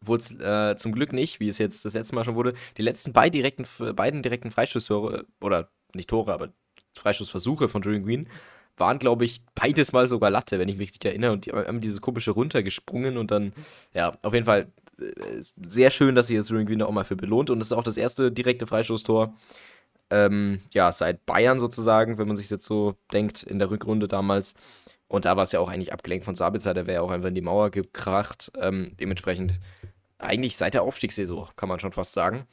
wurde 0.00 0.22
es 0.22 0.30
äh, 0.32 0.76
zum 0.76 0.92
Glück 0.92 1.12
nicht, 1.12 1.40
wie 1.40 1.48
es 1.48 1.58
jetzt 1.58 1.84
das 1.84 1.94
letzte 1.94 2.14
Mal 2.14 2.24
schon 2.24 2.34
wurde. 2.34 2.54
Die 2.76 2.82
letzten 2.82 3.12
beiden 3.12 3.32
direkten, 3.32 3.66
beiden 3.94 4.22
direkten 4.22 4.50
Freischusstore, 4.50 5.26
oder 5.40 5.70
nicht 5.94 6.10
Tore, 6.10 6.32
aber 6.32 6.52
Freischussversuche 6.94 7.68
von 7.68 7.82
Julian 7.82 8.04
Green 8.04 8.28
waren, 8.82 8.98
glaube 8.98 9.24
ich, 9.24 9.40
beides 9.54 9.92
mal 9.92 10.08
sogar 10.08 10.30
Latte, 10.30 10.58
wenn 10.58 10.68
ich 10.68 10.76
mich 10.76 10.88
richtig 10.88 11.04
erinnere. 11.04 11.32
Und 11.32 11.46
die 11.46 11.52
haben 11.52 11.80
dieses 11.80 12.00
komische 12.00 12.32
runtergesprungen 12.32 13.16
und 13.16 13.30
dann, 13.30 13.52
ja, 13.94 14.12
auf 14.22 14.34
jeden 14.34 14.44
Fall 14.44 14.66
äh, 15.00 15.40
sehr 15.64 15.90
schön, 15.90 16.16
dass 16.16 16.26
sie 16.26 16.34
jetzt 16.34 16.50
Julian 16.50 16.66
Green 16.66 16.82
auch 16.82 16.90
mal 16.90 17.04
für 17.04 17.14
belohnt. 17.14 17.48
Und 17.48 17.60
das 17.60 17.68
ist 17.68 17.72
auch 17.72 17.84
das 17.84 17.96
erste 17.96 18.32
direkte 18.32 18.66
Freistoßtor, 18.66 19.32
ähm, 20.10 20.60
ja, 20.74 20.90
seit 20.90 21.24
Bayern 21.24 21.60
sozusagen, 21.60 22.18
wenn 22.18 22.26
man 22.26 22.36
sich 22.36 22.50
jetzt 22.50 22.64
so 22.64 22.96
denkt, 23.12 23.44
in 23.44 23.60
der 23.60 23.70
Rückrunde 23.70 24.08
damals. 24.08 24.54
Und 25.06 25.26
da 25.26 25.36
war 25.36 25.44
es 25.44 25.52
ja 25.52 25.60
auch 25.60 25.70
eigentlich 25.70 25.92
abgelenkt 25.92 26.24
von 26.24 26.34
Sabitzer, 26.34 26.74
der 26.74 26.86
wäre 26.86 26.96
ja 26.96 27.02
auch 27.02 27.12
einfach 27.12 27.28
in 27.28 27.36
die 27.36 27.40
Mauer 27.40 27.70
gekracht. 27.70 28.50
Ähm, 28.58 28.96
dementsprechend 28.98 29.60
eigentlich 30.18 30.56
seit 30.56 30.74
der 30.74 30.82
Aufstiegssaison, 30.82 31.48
kann 31.54 31.68
man 31.68 31.78
schon 31.78 31.92
fast 31.92 32.14
sagen. 32.14 32.46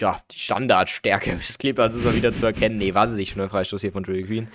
Ja, 0.00 0.20
die 0.32 0.38
Standardstärke 0.38 1.36
des 1.36 1.58
Clippers 1.58 1.94
ist 1.94 2.04
mal 2.04 2.16
wieder 2.16 2.34
zu 2.34 2.46
erkennen. 2.46 2.78
Nee, 2.78 2.94
wahnsinnig 2.94 3.30
schöner 3.30 3.48
Freistoß 3.48 3.80
hier 3.80 3.92
von 3.92 4.04
Julian 4.04 4.26
Green. 4.26 4.48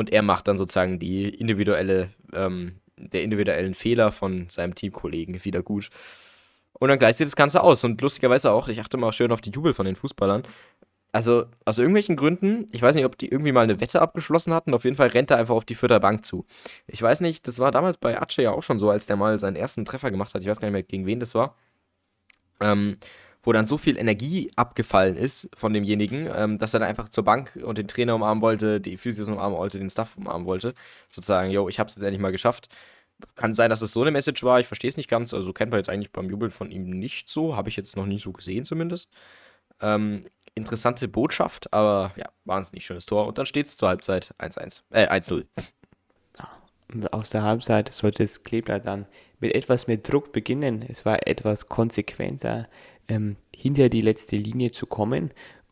Und 0.00 0.10
er 0.10 0.22
macht 0.22 0.48
dann 0.48 0.56
sozusagen 0.56 0.98
die 0.98 1.28
individuelle, 1.28 2.08
ähm, 2.32 2.76
der 2.96 3.22
individuellen 3.22 3.74
Fehler 3.74 4.10
von 4.10 4.48
seinem 4.48 4.74
Teamkollegen 4.74 5.44
wieder 5.44 5.62
gut. 5.62 5.90
Und 6.72 6.88
dann 6.88 6.98
gleicht 6.98 7.18
sich 7.18 7.26
das 7.26 7.36
Ganze 7.36 7.62
aus. 7.62 7.84
Und 7.84 8.00
lustigerweise 8.00 8.50
auch, 8.50 8.68
ich 8.68 8.80
achte 8.80 8.96
mal 8.96 9.12
schön 9.12 9.30
auf 9.30 9.42
die 9.42 9.50
Jubel 9.50 9.74
von 9.74 9.84
den 9.84 9.96
Fußballern. 9.96 10.42
Also, 11.12 11.44
aus 11.66 11.76
irgendwelchen 11.76 12.16
Gründen, 12.16 12.66
ich 12.72 12.80
weiß 12.80 12.94
nicht, 12.94 13.04
ob 13.04 13.18
die 13.18 13.28
irgendwie 13.28 13.52
mal 13.52 13.60
eine 13.60 13.78
Wette 13.78 14.00
abgeschlossen 14.00 14.54
hatten, 14.54 14.72
auf 14.72 14.84
jeden 14.84 14.96
Fall 14.96 15.08
rennt 15.08 15.30
er 15.30 15.36
einfach 15.36 15.54
auf 15.54 15.66
die 15.66 15.74
Vierter 15.74 16.00
Bank 16.00 16.24
zu. 16.24 16.46
Ich 16.86 17.02
weiß 17.02 17.20
nicht, 17.20 17.46
das 17.46 17.58
war 17.58 17.70
damals 17.70 17.98
bei 17.98 18.18
Ace 18.18 18.36
ja 18.36 18.52
auch 18.52 18.62
schon 18.62 18.78
so, 18.78 18.88
als 18.88 19.04
der 19.04 19.16
mal 19.16 19.38
seinen 19.38 19.56
ersten 19.56 19.84
Treffer 19.84 20.10
gemacht 20.10 20.32
hat. 20.32 20.40
Ich 20.40 20.48
weiß 20.48 20.60
gar 20.60 20.68
nicht 20.68 20.72
mehr, 20.72 20.82
gegen 20.82 21.04
wen 21.04 21.20
das 21.20 21.34
war. 21.34 21.56
Ähm, 22.60 22.96
wo 23.42 23.52
dann 23.52 23.66
so 23.66 23.78
viel 23.78 23.96
Energie 23.96 24.50
abgefallen 24.56 25.16
ist 25.16 25.48
von 25.54 25.72
demjenigen, 25.72 26.28
ähm, 26.34 26.58
dass 26.58 26.74
er 26.74 26.80
dann 26.80 26.88
einfach 26.88 27.08
zur 27.08 27.24
Bank 27.24 27.58
und 27.62 27.78
den 27.78 27.88
Trainer 27.88 28.14
umarmen 28.14 28.42
wollte, 28.42 28.80
die 28.80 28.96
Physios 28.96 29.28
umarmen 29.28 29.58
wollte, 29.58 29.78
den 29.78 29.90
Staff 29.90 30.16
umarmen 30.16 30.46
wollte. 30.46 30.74
Sozusagen, 31.08 31.50
yo, 31.50 31.68
ich 31.68 31.80
hab's 31.80 31.96
jetzt 31.96 32.04
endlich 32.04 32.20
mal 32.20 32.32
geschafft. 32.32 32.68
kann 33.36 33.54
sein, 33.54 33.70
dass 33.70 33.82
es 33.82 33.92
so 33.92 34.02
eine 34.02 34.10
Message 34.10 34.42
war. 34.44 34.60
Ich 34.60 34.66
verstehe 34.66 34.90
es 34.90 34.96
nicht 34.96 35.08
ganz. 35.08 35.34
Also 35.34 35.52
kennt 35.52 35.70
man 35.70 35.80
jetzt 35.80 35.90
eigentlich 35.90 36.12
beim 36.12 36.30
Jubeln 36.30 36.50
von 36.50 36.70
ihm 36.70 36.90
nicht 36.90 37.28
so. 37.28 37.56
Habe 37.56 37.68
ich 37.68 37.76
jetzt 37.76 37.96
noch 37.96 38.06
nie 38.06 38.18
so 38.18 38.32
gesehen 38.32 38.64
zumindest. 38.64 39.10
Ähm, 39.80 40.26
interessante 40.54 41.08
Botschaft, 41.08 41.72
aber 41.72 42.12
ja, 42.16 42.26
wahnsinnig 42.44 42.84
schönes 42.84 43.06
Tor. 43.06 43.26
Und 43.26 43.38
dann 43.38 43.46
steht 43.46 43.66
es 43.66 43.76
zur 43.76 43.88
Halbzeit 43.88 44.34
1-1. 44.38 44.82
Äh, 44.90 45.08
1-0. 45.08 45.46
Und 46.92 47.12
aus 47.12 47.30
der 47.30 47.42
Halbzeit 47.42 47.92
sollte 47.92 48.24
es 48.24 48.42
Kleeblatt 48.42 48.84
dann 48.84 49.06
mit 49.40 49.54
etwas 49.54 49.86
mehr 49.86 49.96
Druck 49.96 50.32
beginnen. 50.32 50.84
Es 50.88 51.04
war 51.04 51.26
etwas 51.26 51.68
konsequenter, 51.68 52.68
ähm, 53.08 53.36
hinter 53.54 53.88
die 53.88 54.02
letzte 54.02 54.36
Linie 54.36 54.70
zu 54.70 54.86
kommen. 54.86 55.30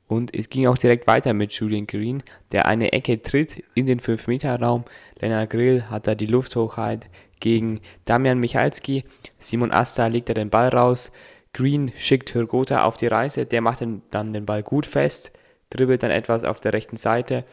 Und 0.09 0.35
es 0.35 0.49
ging 0.49 0.67
auch 0.67 0.79
direkt 0.79 1.07
weiter 1.07 1.35
mit 1.35 1.53
Julian 1.53 1.87
Green, 1.87 2.23
der 2.51 2.67
eine 2.67 2.93
Ecke 2.93 3.21
tritt 3.21 3.63
in 3.75 3.87
den 3.87 4.01
5-Meter-Raum. 4.01 4.85
Lennart 5.21 5.51
Grill 5.51 5.85
hat 5.85 6.07
da 6.07 6.15
die 6.15 6.27
Lufthochheit 6.27 7.11
gegen 7.41 7.81
Damian 8.07 8.39
Michalski. 8.41 9.05
Simon 9.39 9.71
Asta 9.71 10.07
legt 10.07 10.31
da 10.31 10.35
den 10.35 10.49
Ball 10.51 10.69
raus. 10.69 11.13
Green 11.53 11.93
schickt 11.97 12.35
Hürgota 12.35 12.85
auf 12.85 12.97
die 12.97 13.07
Reise. 13.07 13.45
Der 13.45 13.61
macht 13.61 13.85
dann 14.11 14.33
den 14.33 14.47
Ball 14.47 14.63
gut 14.63 14.87
fest, 14.87 15.31
dribbelt 15.69 16.03
dann 16.03 16.11
etwas 16.11 16.45
auf 16.45 16.61
der 16.61 16.73
rechten 16.73 16.97
Seite 16.97 17.45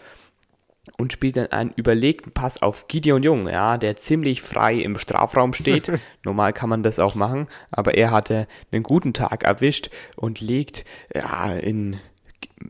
und 0.98 1.14
spielt 1.14 1.38
dann 1.38 1.48
einen 1.48 1.74
überlegten 1.76 2.32
Pass 2.32 2.62
auf 2.62 2.88
Gideon 2.88 3.24
Jung, 3.24 3.48
ja, 3.48 3.78
der 3.78 3.96
ziemlich 3.96 4.42
frei 4.42 4.76
im 4.76 4.98
Strafraum 4.98 5.54
steht. 5.54 5.92
Normal 6.24 6.54
kann 6.54 6.70
man 6.70 6.84
das 6.84 7.00
auch 7.00 7.16
machen, 7.16 7.48
aber 7.72 7.96
er 7.96 8.12
hatte 8.12 8.48
einen 8.72 8.84
guten 8.84 9.14
Tag 9.14 9.44
erwischt 9.44 9.90
und 10.16 10.42
legt 10.42 10.86
ja, 11.14 11.54
in 11.54 11.98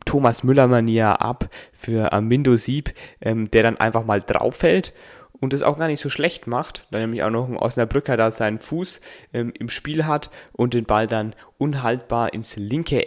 Thomas 0.04 0.42
Müller-Manier 0.42 1.20
ab 1.20 1.48
für 1.72 2.12
Amindo 2.12 2.56
Sieb, 2.56 2.92
ähm, 3.20 3.50
der 3.50 3.62
dann 3.62 3.76
einfach 3.76 4.04
mal 4.04 4.20
drauf 4.20 4.56
fällt 4.56 4.92
und 5.40 5.52
es 5.52 5.62
auch 5.62 5.78
gar 5.78 5.88
nicht 5.88 6.00
so 6.00 6.08
schlecht 6.08 6.46
macht, 6.46 6.86
da 6.90 6.98
nämlich 6.98 7.22
auch 7.22 7.30
noch 7.30 7.48
ein 7.48 7.56
Osnabrücker 7.56 8.16
da 8.16 8.30
seinen 8.30 8.58
Fuß 8.58 9.00
ähm, 9.32 9.52
im 9.58 9.68
Spiel 9.68 10.06
hat 10.06 10.30
und 10.52 10.74
den 10.74 10.84
Ball 10.84 11.06
dann 11.06 11.34
unhaltbar 11.58 12.32
ins 12.32 12.56
linke 12.56 13.06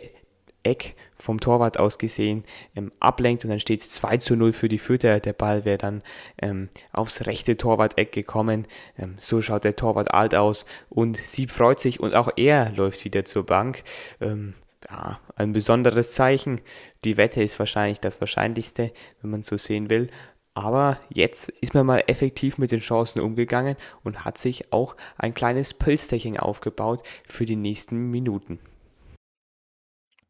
Eck 0.64 0.96
vom 1.16 1.40
Torwart 1.40 1.80
aus 1.80 1.98
gesehen 1.98 2.44
ähm, 2.76 2.92
ablenkt 3.00 3.44
und 3.44 3.50
dann 3.50 3.60
steht 3.60 3.82
es 3.82 3.90
2 3.92 4.18
zu 4.18 4.36
0 4.36 4.54
für 4.54 4.70
die 4.70 4.78
Fürther. 4.78 5.20
Der 5.20 5.34
Ball 5.34 5.66
wäre 5.66 5.78
dann 5.78 6.02
ähm, 6.42 6.70
aufs 6.92 7.26
rechte 7.26 7.58
Torwart-Eck 7.58 8.12
gekommen. 8.12 8.68
Ähm, 8.98 9.18
so 9.20 9.42
schaut 9.42 9.64
der 9.64 9.76
Torwart 9.76 10.14
alt 10.14 10.36
aus 10.36 10.66
und 10.90 11.18
Sieb 11.18 11.52
freut 11.52 11.80
sich 11.80 12.00
und 12.00 12.16
auch 12.16 12.30
er 12.36 12.72
läuft 12.72 13.04
wieder 13.06 13.26
zur 13.26 13.46
Bank. 13.46 13.84
Ähm, 14.22 14.54
ja, 14.90 15.20
ein 15.36 15.54
besonderes 15.54 16.12
Zeichen. 16.12 16.62
Die 17.04 17.18
Wette 17.18 17.44
ist 17.44 17.60
wahrscheinlich 17.60 18.00
das 18.00 18.20
Wahrscheinlichste, 18.22 18.92
wenn 19.22 19.32
man 19.32 19.44
so 19.44 19.58
sehen 19.58 19.90
will. 19.90 20.08
Aber 20.54 21.00
jetzt 21.10 21.50
ist 21.62 21.74
man 21.74 21.86
mal 21.86 22.04
effektiv 22.08 22.58
mit 22.58 22.72
den 22.72 22.80
Chancen 22.80 23.22
umgegangen 23.22 23.78
und 24.04 24.26
hat 24.26 24.38
sich 24.38 24.74
auch 24.74 24.96
ein 25.18 25.34
kleines 25.34 25.74
Pölsterchen 25.74 26.38
aufgebaut 26.38 27.02
für 27.26 27.46
die 27.46 27.56
nächsten 27.56 28.10
Minuten. 28.12 28.60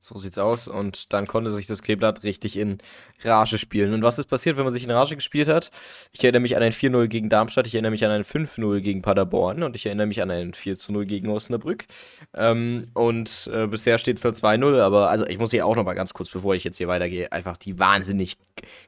So 0.02 0.18
sieht's 0.18 0.38
aus. 0.38 0.70
Und 0.70 1.12
dann 1.12 1.28
konnte 1.28 1.50
sich 1.50 1.68
das 1.68 1.82
Kleeblatt 1.82 2.24
richtig 2.24 2.58
in 2.58 2.78
Rage 3.22 3.58
spielen. 3.58 3.94
Und 3.94 4.02
was 4.02 4.18
ist 4.18 4.28
passiert, 4.28 4.56
wenn 4.56 4.64
man 4.64 4.72
sich 4.72 4.86
in 4.86 4.92
Rage 4.92 5.16
gespielt 5.16 5.50
hat? 5.50 5.72
Ich 6.14 6.24
erinnere 6.24 6.42
mich 6.42 6.56
an 6.56 6.64
ein 6.64 6.72
4-0 6.72 7.08
gegen 7.08 7.28
Darmstadt, 7.28 7.68
ich 7.68 7.76
erinnere 7.76 7.92
mich 7.92 8.06
an 8.06 8.12
ein 8.12 8.24
5-0 8.24 8.80
gegen 8.80 9.02
Paderborn 9.02 9.62
und 9.62 9.76
ich 9.76 9.86
erinnere 9.86 10.08
mich 10.08 10.22
an 10.22 10.32
ein 10.32 10.54
4-0 10.54 11.04
gegen 11.04 11.30
Osnabrück. 11.30 11.86
Ähm, 12.34 12.86
und 12.94 13.50
äh, 13.54 13.68
bisher 13.68 13.98
steht 13.98 14.20
es 14.20 14.24
halt 14.24 14.36
2-0, 14.36 14.80
aber 14.80 15.10
also 15.10 15.28
ich 15.28 15.38
muss 15.38 15.52
hier 15.52 15.66
auch 15.66 15.76
noch 15.76 15.84
mal 15.84 15.96
ganz 15.96 16.14
kurz, 16.14 16.30
bevor 16.30 16.56
ich 16.56 16.64
jetzt 16.64 16.78
hier 16.78 16.88
weitergehe, 16.88 17.32
einfach 17.34 17.58
die 17.58 17.78
wahnsinnig 17.78 18.38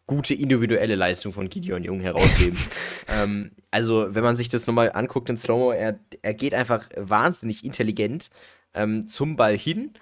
gute 0.07 0.33
individuelle 0.33 0.95
Leistung 0.95 1.33
von 1.33 1.49
Gideon 1.49 1.83
Jung 1.83 1.99
herausheben. 1.99 2.57
ähm, 3.09 3.51
also, 3.69 4.15
wenn 4.15 4.23
man 4.23 4.37
sich 4.37 4.47
das 4.47 4.65
nochmal 4.65 4.91
anguckt 4.93 5.29
in 5.29 5.35
Slow-Mo, 5.35 5.71
er, 5.71 5.99
er 6.21 6.33
geht 6.33 6.53
einfach 6.53 6.87
wahnsinnig 6.95 7.65
intelligent 7.65 8.29
ähm, 8.73 9.07
zum 9.07 9.35
Ball 9.35 9.57
hin 9.57 9.93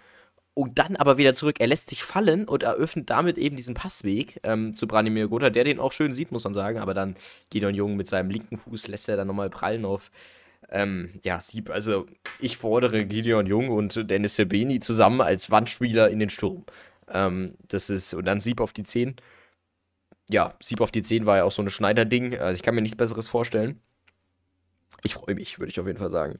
und 0.60 0.78
dann 0.78 0.98
aber 0.98 1.18
wieder 1.18 1.34
zurück. 1.34 1.56
Er 1.60 1.68
lässt 1.68 1.90
sich 1.90 2.04
fallen 2.04 2.46
und 2.46 2.64
eröffnet 2.64 3.10
damit 3.10 3.38
eben 3.38 3.56
diesen 3.56 3.76
Passweg 3.76 4.42
ähm, 4.44 4.76
zu 4.76 4.88
Branimir 4.88 5.30
Gotha, 5.30 5.50
der 5.50 5.64
den 5.64 5.80
auch 5.80 5.94
schön 5.94 6.14
sieht, 6.14 6.34
muss 6.34 6.44
man 6.44 6.54
sagen. 6.54 6.80
Aber 6.80 6.94
dann 6.94 7.16
Gideon 7.50 7.74
Jung 7.74 7.96
mit 7.96 8.08
seinem 8.08 8.30
linken 8.30 8.58
Fuß 8.58 8.90
lässt 8.90 9.08
er 9.08 9.16
dann 9.16 9.28
nochmal 9.28 9.50
prallen 9.50 9.86
auf 9.86 10.12
ähm, 10.70 11.12
ja, 11.24 11.40
Sieb. 11.40 11.70
Also 11.70 12.08
ich 12.42 12.58
fordere 12.58 13.06
Gideon 13.06 13.46
Jung 13.46 13.70
und 13.70 14.12
Dennis 14.12 14.36
Sebeni 14.36 14.82
zusammen 14.82 15.22
als 15.22 15.50
Wandspieler 15.50 16.10
in 16.10 16.20
den 16.20 16.30
Sturm. 16.30 16.66
Ähm, 17.10 17.56
das 17.70 17.90
ist, 17.90 18.14
und 18.14 18.26
dann 18.26 18.42
Sieb 18.42 18.60
auf 18.60 18.74
die 18.74 18.84
10. 18.84 19.16
Ja, 20.30 20.56
Sieb 20.62 20.82
auf 20.82 20.92
die 20.92 21.04
10 21.04 21.26
war 21.26 21.38
ja 21.38 21.46
auch 21.46 21.54
so 21.54 21.62
ein 21.62 21.70
Schneider-Ding. 21.70 22.38
Also 22.38 22.58
ich 22.58 22.64
kann 22.64 22.76
mir 22.76 22.82
nichts 22.82 22.98
Besseres 22.98 23.30
vorstellen. 23.30 23.80
Ich 25.04 25.14
freue 25.14 25.36
mich, 25.36 25.58
würde 25.58 25.72
ich 25.72 25.80
auf 25.80 25.88
jeden 25.88 26.00
Fall 26.00 26.12
sagen. 26.12 26.38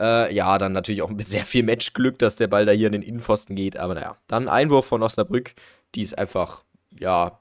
Äh, 0.00 0.34
ja, 0.34 0.58
dann 0.58 0.72
natürlich 0.72 1.02
auch 1.02 1.10
mit 1.10 1.28
sehr 1.28 1.46
viel 1.46 1.62
Matchglück, 1.62 2.18
dass 2.18 2.36
der 2.36 2.48
Ball 2.48 2.66
da 2.66 2.72
hier 2.72 2.86
in 2.86 2.92
den 2.92 3.02
Innenpfosten 3.02 3.56
geht. 3.56 3.76
Aber 3.76 3.94
naja, 3.94 4.16
dann 4.26 4.48
Einwurf 4.48 4.86
von 4.86 5.02
Osnabrück, 5.02 5.54
die 5.94 6.02
ist 6.02 6.18
einfach, 6.18 6.64
ja, 6.98 7.38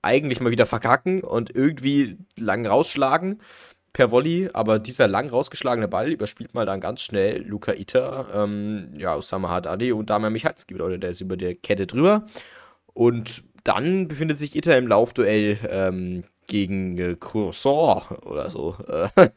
eigentlich 0.00 0.40
mal 0.40 0.50
wieder 0.50 0.66
verkacken 0.66 1.22
und 1.22 1.54
irgendwie 1.54 2.18
lang 2.38 2.66
rausschlagen 2.66 3.40
per 3.92 4.10
Volley, 4.10 4.48
aber 4.52 4.78
dieser 4.78 5.06
lang 5.06 5.28
rausgeschlagene 5.28 5.88
Ball 5.88 6.10
überspielt 6.10 6.54
mal 6.54 6.64
dann 6.64 6.80
ganz 6.80 7.02
schnell 7.02 7.42
Luca 7.42 7.72
Ita, 7.74 8.26
ähm, 8.34 8.94
ja, 8.96 9.16
Osama 9.16 9.50
Haddadi 9.50 9.92
und 9.92 10.08
Damian 10.08 10.32
Michalski, 10.32 10.74
oder 10.74 10.96
der 10.96 11.10
ist 11.10 11.20
über 11.20 11.36
der 11.36 11.54
Kette 11.54 11.86
drüber. 11.86 12.24
Und 12.94 13.44
dann 13.64 14.08
befindet 14.08 14.38
sich 14.38 14.56
Ita 14.56 14.74
im 14.74 14.86
Laufduell 14.86 15.58
ähm, 15.68 16.24
gegen 16.52 16.98
äh, 16.98 17.16
Croissant 17.18 18.02
oder 18.26 18.50
so. 18.50 18.76
Äh, 18.86 19.30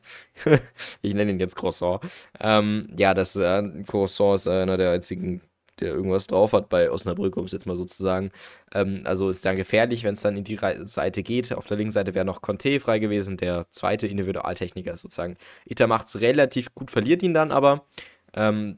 ich 1.02 1.14
nenne 1.14 1.32
ihn 1.32 1.40
jetzt 1.40 1.56
Croissant. 1.56 2.02
Ähm, 2.42 2.90
ja, 3.00 3.14
das 3.14 3.38
äh, 3.38 3.64
Croissant 3.88 4.36
ist 4.36 4.48
einer 4.50 4.76
der 4.76 4.92
einzigen, 4.92 5.40
der 5.80 5.94
irgendwas 5.94 6.28
drauf 6.28 6.52
hat 6.52 6.68
bei 6.68 6.92
Osnabrück, 6.92 7.38
um 7.38 7.46
es 7.46 7.54
jetzt 7.54 7.66
mal 7.66 7.78
so 7.78 7.86
zu 7.86 8.04
sagen. 8.04 8.32
Ähm, 8.74 9.00
also 9.06 9.30
ist 9.30 9.46
dann 9.46 9.56
gefährlich, 9.56 10.04
wenn 10.04 10.16
es 10.16 10.22
dann 10.22 10.36
in 10.36 10.44
die 10.44 10.60
Seite 10.84 11.24
geht. 11.24 11.54
Auf 11.54 11.68
der 11.68 11.78
linken 11.78 11.94
Seite 11.94 12.14
wäre 12.16 12.26
noch 12.26 12.42
Conte 12.42 12.82
frei 12.82 13.00
gewesen, 13.00 13.38
der 13.38 13.66
zweite 13.70 14.08
Individualtechniker 14.08 14.98
sozusagen. 14.98 15.38
Ita 15.66 15.88
macht 15.88 16.10
es 16.10 16.20
relativ 16.20 16.76
gut, 16.76 16.92
verliert 16.92 17.24
ihn 17.24 17.34
dann 17.34 17.52
aber. 17.54 17.86
Ähm, 18.34 18.78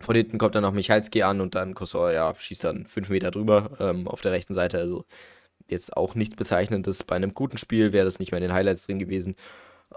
von 0.00 0.16
hinten 0.16 0.38
kommt 0.38 0.56
dann 0.56 0.62
noch 0.62 0.72
Michalski 0.72 1.22
an 1.22 1.40
und 1.40 1.54
dann 1.54 1.74
Kossor, 1.74 2.10
ja, 2.10 2.34
schießt 2.36 2.64
dann 2.64 2.86
fünf 2.86 3.08
Meter 3.08 3.30
drüber 3.30 3.70
ähm, 3.78 4.08
auf 4.08 4.20
der 4.20 4.32
rechten 4.32 4.52
Seite. 4.52 4.78
Also 4.78 5.04
jetzt 5.72 5.96
auch 5.96 6.14
nichts 6.14 6.36
Bezeichnendes. 6.36 7.02
Bei 7.02 7.16
einem 7.16 7.34
guten 7.34 7.58
Spiel 7.58 7.92
wäre 7.92 8.04
das 8.04 8.18
nicht 8.18 8.30
mehr 8.30 8.38
in 8.38 8.48
den 8.48 8.54
Highlights 8.54 8.86
drin 8.86 8.98
gewesen. 8.98 9.34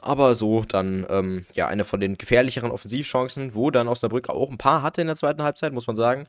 Aber 0.01 0.35
so 0.35 0.63
dann, 0.67 1.05
ähm, 1.09 1.45
ja, 1.53 1.67
eine 1.67 1.85
von 1.85 1.99
den 1.99 2.17
gefährlicheren 2.17 2.71
Offensivchancen, 2.71 3.55
wo 3.55 3.71
dann 3.71 3.87
Osnabrück 3.87 4.29
auch 4.29 4.49
ein 4.49 4.57
paar 4.57 4.81
hatte 4.81 5.01
in 5.01 5.07
der 5.07 5.15
zweiten 5.15 5.43
Halbzeit, 5.43 5.73
muss 5.73 5.87
man 5.87 5.95
sagen. 5.95 6.25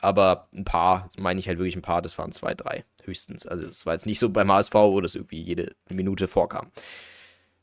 Aber 0.00 0.48
ein 0.54 0.64
paar, 0.64 1.10
meine 1.18 1.40
ich 1.40 1.48
halt 1.48 1.58
wirklich 1.58 1.76
ein 1.76 1.82
paar, 1.82 2.02
das 2.02 2.18
waren 2.18 2.32
zwei, 2.32 2.54
drei 2.54 2.84
höchstens. 3.04 3.46
Also 3.46 3.66
es 3.66 3.86
war 3.86 3.94
jetzt 3.94 4.06
nicht 4.06 4.18
so 4.18 4.28
beim 4.28 4.50
HSV, 4.50 4.74
wo 4.74 5.00
das 5.00 5.14
irgendwie 5.14 5.40
jede 5.40 5.74
Minute 5.88 6.28
vorkam. 6.28 6.70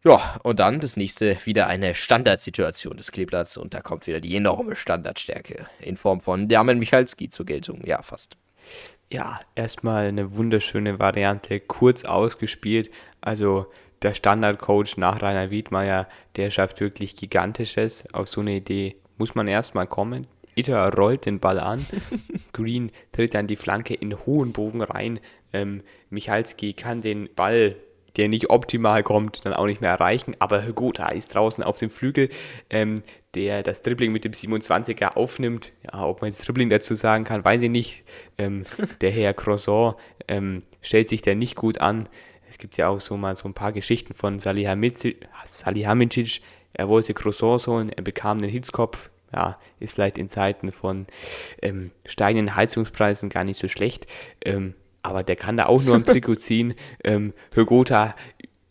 Ja, 0.06 0.38
und 0.44 0.60
dann 0.60 0.82
das 0.82 0.98
nächste 0.98 1.38
wieder 1.46 1.68
eine 1.68 1.96
Standardsituation 1.96 2.98
des 2.98 3.12
Kleeblatts 3.12 3.56
und 3.56 3.74
da 3.74 3.80
kommt 3.80 4.06
wieder 4.06 4.20
die 4.20 4.36
enorme 4.36 4.76
Standardstärke 4.76 5.66
in 5.80 5.96
Form 5.96 6.20
von 6.20 6.50
Damen 6.50 6.78
Michalski 6.78 7.30
zur 7.30 7.46
Geltung. 7.46 7.82
Ja, 7.86 8.02
fast. 8.02 8.36
Ja, 9.14 9.40
erstmal 9.54 10.08
eine 10.08 10.34
wunderschöne 10.34 10.98
Variante, 10.98 11.60
kurz 11.60 12.04
ausgespielt. 12.04 12.90
Also 13.22 13.68
der 14.02 14.16
Standardcoach 14.16 14.98
nach 14.98 15.22
Rainer 15.22 15.52
Wiedmeier, 15.52 16.08
der 16.36 16.50
schafft 16.50 16.82
wirklich 16.82 17.16
Gigantisches. 17.16 18.12
Auf 18.12 18.28
so 18.28 18.42
eine 18.42 18.56
Idee 18.56 18.96
muss 19.20 19.36
man 19.36 19.48
erstmal 19.48 19.86
kommen. 19.86 20.26
Itter 20.56 20.92
rollt 20.96 21.28
den 21.28 21.40
Ball 21.40 21.60
an. 21.60 21.86
Green 22.54 22.92
tritt 23.12 23.36
dann 23.36 23.46
die 23.46 23.56
Flanke 23.56 23.94
in 23.94 24.18
hohen 24.26 24.52
Bogen 24.52 24.82
rein. 24.82 25.20
Ähm, 25.54 25.84
Michalski 26.10 26.74
kann 26.74 27.02
den 27.02 27.30
Ball 27.36 27.76
der 28.18 28.30
nicht 28.30 28.50
optimal 28.50 29.04
kommt, 29.04 29.46
dann 29.46 29.54
auch 29.54 29.66
nicht 29.66 29.82
mehr 29.82 29.92
erreichen. 29.92 30.36
Aber 30.40 30.66
Hugota 30.66 31.10
ist 31.10 31.34
draußen 31.34 31.64
auf 31.64 31.80
dem 31.80 31.90
Flügel, 31.90 32.30
ähm, 32.70 32.96
der 33.34 33.64
das 33.64 33.82
Dribbling 33.82 34.12
mit 34.12 34.24
dem 34.24 34.34
27er 34.34 35.16
aufnimmt. 35.16 35.72
Ja, 35.84 36.06
ob 36.06 36.22
man 36.22 36.30
jetzt 36.30 36.48
Dribbling 36.48 36.70
dazu 36.70 36.96
sagen 36.96 37.24
kann, 37.24 37.44
weiß 37.44 37.62
ich 37.64 37.70
nicht. 37.70 38.04
Ähm, 38.38 38.64
der 39.02 39.12
Herr 39.12 39.34
Croissant 39.34 39.96
ähm, 40.28 40.64
stellt 40.82 41.10
sich 41.10 41.22
da 41.22 41.34
nicht 41.34 41.56
gut 41.56 41.80
an. 41.80 42.08
Es 42.48 42.58
gibt 42.60 42.78
ja 42.78 42.88
auch 42.90 43.00
so 43.00 43.18
mal 43.18 43.36
so 43.36 43.48
ein 43.48 43.56
paar 43.56 43.72
Geschichten 43.72 44.14
von 44.14 44.40
Salihamidzic. 44.40 45.28
Er 46.74 46.88
wollte 46.88 47.14
Croissant 47.14 47.68
holen, 47.68 47.90
er 47.90 48.04
bekam 48.04 48.40
den 48.40 48.50
Hitzkopf. 48.50 49.10
Ja, 49.34 49.58
ist 49.80 49.96
vielleicht 49.96 50.20
in 50.20 50.30
Zeiten 50.30 50.72
von 50.72 51.08
ähm, 51.64 51.90
steigenden 52.06 52.56
Heizungspreisen 52.56 53.30
gar 53.30 53.44
nicht 53.44 53.60
so 53.60 53.68
schlecht. 53.68 54.06
Ähm, 54.46 54.76
aber 55.04 55.24
der 55.24 55.36
kann 55.36 55.58
da 55.58 55.66
auch 55.68 55.84
nur 55.84 55.96
am 55.96 56.04
Trikot 56.06 56.36
ziehen. 56.36 56.74
Ähm, 57.04 57.34
Högota 57.54 58.16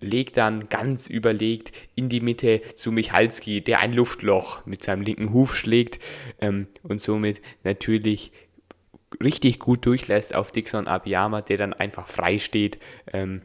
legt 0.00 0.36
dann 0.36 0.68
ganz 0.68 1.06
überlegt 1.06 1.72
in 1.94 2.08
die 2.08 2.20
Mitte 2.20 2.60
zu 2.74 2.90
Michalski, 2.90 3.60
der 3.60 3.80
ein 3.80 3.92
Luftloch 3.92 4.66
mit 4.66 4.82
seinem 4.82 5.02
linken 5.02 5.32
Huf 5.32 5.54
schlägt 5.54 6.00
ähm, 6.40 6.66
und 6.82 7.00
somit 7.00 7.40
natürlich 7.62 8.32
richtig 9.22 9.60
gut 9.60 9.86
durchlässt 9.86 10.34
auf 10.34 10.50
Dixon 10.50 10.88
Abiyama, 10.88 11.42
der 11.42 11.56
dann 11.56 11.72
einfach 11.72 12.08
frei 12.08 12.38
steht 12.38 12.78
ähm, 13.12 13.42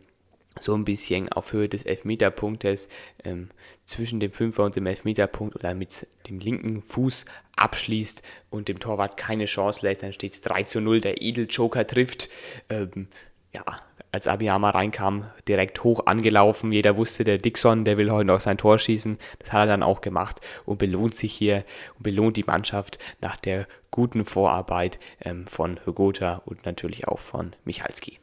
so 0.59 0.73
ein 0.73 0.85
bisschen 0.85 1.29
auf 1.29 1.53
Höhe 1.53 1.69
des 1.69 1.83
Elfmeterpunktes 1.83 2.89
ähm, 3.23 3.49
zwischen 3.87 4.19
dem 4.19 4.31
Fünfer 4.31 4.63
und 4.63 4.75
dem 4.75 4.85
Elfmeterpunkt 4.85 5.55
oder 5.55 5.73
mit 5.73 6.05
dem 6.27 6.39
linken 6.39 6.83
Fuß 6.83 7.25
abschließt 7.55 8.21
und 8.51 8.67
dem 8.67 8.79
Torwart 8.79 9.17
keine 9.17 9.45
Chance 9.45 9.85
lässt, 9.85 10.03
dann 10.03 10.13
steht 10.13 10.33
es 10.33 10.41
3 10.41 10.63
zu 10.63 10.81
0, 10.81 11.01
der 11.01 11.21
Edeljoker 11.21 11.87
trifft. 11.87 12.29
Ähm, 12.69 13.07
ja, 13.53 13.63
als 14.11 14.27
Abiyama 14.27 14.69
reinkam, 14.71 15.25
direkt 15.47 15.83
hoch 15.83 16.05
angelaufen. 16.05 16.71
Jeder 16.71 16.97
wusste, 16.97 17.23
der 17.23 17.37
Dixon, 17.37 17.85
der 17.85 17.97
will 17.97 18.11
heute 18.11 18.27
noch 18.27 18.39
sein 18.39 18.57
Tor 18.57 18.77
schießen. 18.77 19.17
Das 19.39 19.53
hat 19.53 19.61
er 19.61 19.67
dann 19.67 19.83
auch 19.83 20.01
gemacht 20.01 20.41
und 20.65 20.77
belohnt 20.77 21.15
sich 21.15 21.33
hier 21.33 21.63
und 21.95 22.03
belohnt 22.03 22.37
die 22.37 22.43
Mannschaft 22.43 22.99
nach 23.21 23.37
der 23.37 23.67
guten 23.89 24.25
Vorarbeit 24.25 24.99
ähm, 25.23 25.47
von 25.47 25.79
Hogota 25.85 26.41
und 26.45 26.65
natürlich 26.65 27.07
auch 27.07 27.19
von 27.19 27.55
Michalski. 27.63 28.19